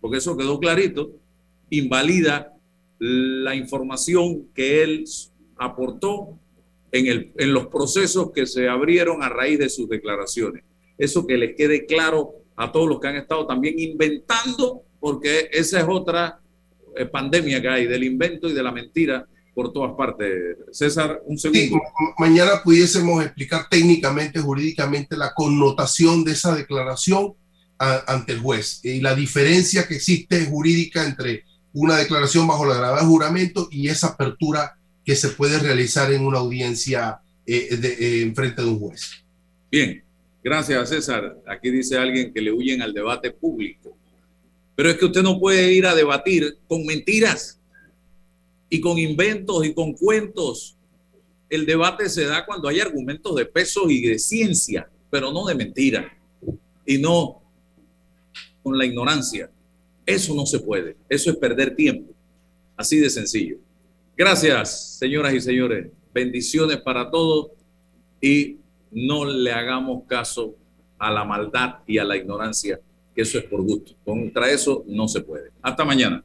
porque 0.00 0.18
eso 0.18 0.36
quedó 0.36 0.58
clarito, 0.58 1.12
invalida 1.70 2.52
la 2.98 3.54
información 3.54 4.48
que 4.54 4.82
él 4.82 5.04
aportó 5.56 6.38
en, 6.92 7.06
el, 7.06 7.32
en 7.36 7.52
los 7.52 7.66
procesos 7.66 8.30
que 8.32 8.46
se 8.46 8.68
abrieron 8.68 9.22
a 9.22 9.28
raíz 9.28 9.58
de 9.58 9.68
sus 9.68 9.88
declaraciones. 9.88 10.64
Eso 10.96 11.26
que 11.26 11.36
les 11.36 11.56
quede 11.56 11.86
claro 11.86 12.34
a 12.56 12.70
todos 12.70 12.88
los 12.88 13.00
que 13.00 13.08
han 13.08 13.16
estado 13.16 13.46
también 13.46 13.78
inventando, 13.78 14.82
porque 15.00 15.48
esa 15.52 15.80
es 15.80 15.86
otra 15.88 16.40
eh, 16.96 17.06
pandemia 17.06 17.60
que 17.60 17.68
hay 17.68 17.86
del 17.86 18.04
invento 18.04 18.48
y 18.48 18.52
de 18.52 18.62
la 18.62 18.70
mentira 18.70 19.26
por 19.54 19.72
todas 19.72 19.92
partes. 19.96 20.56
César, 20.72 21.22
un 21.26 21.38
segundo. 21.38 21.60
Sí, 21.60 22.04
mañana 22.18 22.62
pudiésemos 22.62 23.24
explicar 23.24 23.68
técnicamente, 23.70 24.40
jurídicamente, 24.40 25.16
la 25.16 25.32
connotación 25.32 26.24
de 26.24 26.32
esa 26.32 26.54
declaración 26.54 27.34
a, 27.78 28.12
ante 28.12 28.32
el 28.32 28.40
juez 28.40 28.80
y 28.84 29.00
la 29.00 29.14
diferencia 29.14 29.86
que 29.86 29.96
existe 29.96 30.44
jurídica 30.46 31.04
entre 31.04 31.44
una 31.72 31.96
declaración 31.96 32.46
bajo 32.46 32.64
la 32.66 32.76
grabada 32.76 33.00
de 33.00 33.06
juramento 33.06 33.68
y 33.70 33.88
esa 33.88 34.08
apertura 34.08 34.76
que 35.04 35.16
se 35.16 35.30
puede 35.30 35.58
realizar 35.58 36.12
en 36.12 36.24
una 36.24 36.38
audiencia 36.38 37.20
eh, 37.46 37.76
de, 37.76 37.88
eh, 37.88 38.22
en 38.22 38.34
frente 38.34 38.62
de 38.62 38.68
un 38.68 38.78
juez. 38.78 39.24
Bien, 39.70 40.02
gracias 40.42 40.88
César. 40.88 41.36
Aquí 41.46 41.70
dice 41.70 41.98
alguien 41.98 42.32
que 42.32 42.40
le 42.40 42.52
huyen 42.52 42.80
al 42.80 42.94
debate 42.94 43.30
público. 43.30 43.96
Pero 44.76 44.90
es 44.90 44.96
que 44.96 45.04
usted 45.04 45.22
no 45.22 45.38
puede 45.38 45.72
ir 45.72 45.86
a 45.86 45.94
debatir 45.94 46.58
con 46.66 46.84
mentiras 46.84 47.60
y 48.68 48.80
con 48.80 48.98
inventos 48.98 49.64
y 49.64 49.74
con 49.74 49.92
cuentos. 49.92 50.76
El 51.48 51.66
debate 51.66 52.08
se 52.08 52.24
da 52.24 52.44
cuando 52.44 52.68
hay 52.68 52.80
argumentos 52.80 53.34
de 53.36 53.46
peso 53.46 53.88
y 53.88 54.02
de 54.02 54.18
ciencia, 54.18 54.88
pero 55.10 55.32
no 55.32 55.44
de 55.46 55.54
mentira. 55.54 56.16
Y 56.86 56.98
no 56.98 57.42
con 58.62 58.76
la 58.76 58.84
ignorancia. 58.84 59.50
Eso 60.06 60.34
no 60.34 60.46
se 60.46 60.58
puede. 60.58 60.96
Eso 61.08 61.30
es 61.30 61.36
perder 61.36 61.76
tiempo. 61.76 62.12
Así 62.76 62.98
de 62.98 63.08
sencillo. 63.08 63.58
Gracias, 64.16 64.98
señoras 64.98 65.34
y 65.34 65.40
señores. 65.40 65.90
Bendiciones 66.12 66.78
para 66.78 67.10
todos 67.10 67.50
y 68.20 68.58
no 68.90 69.24
le 69.24 69.52
hagamos 69.52 70.04
caso 70.06 70.54
a 70.98 71.10
la 71.10 71.24
maldad 71.24 71.80
y 71.86 71.98
a 71.98 72.04
la 72.04 72.16
ignorancia, 72.16 72.80
que 73.14 73.22
eso 73.22 73.38
es 73.38 73.44
por 73.44 73.62
gusto. 73.62 73.92
Contra 74.04 74.50
eso 74.50 74.84
no 74.86 75.08
se 75.08 75.20
puede. 75.20 75.50
Hasta 75.60 75.84
mañana. 75.84 76.24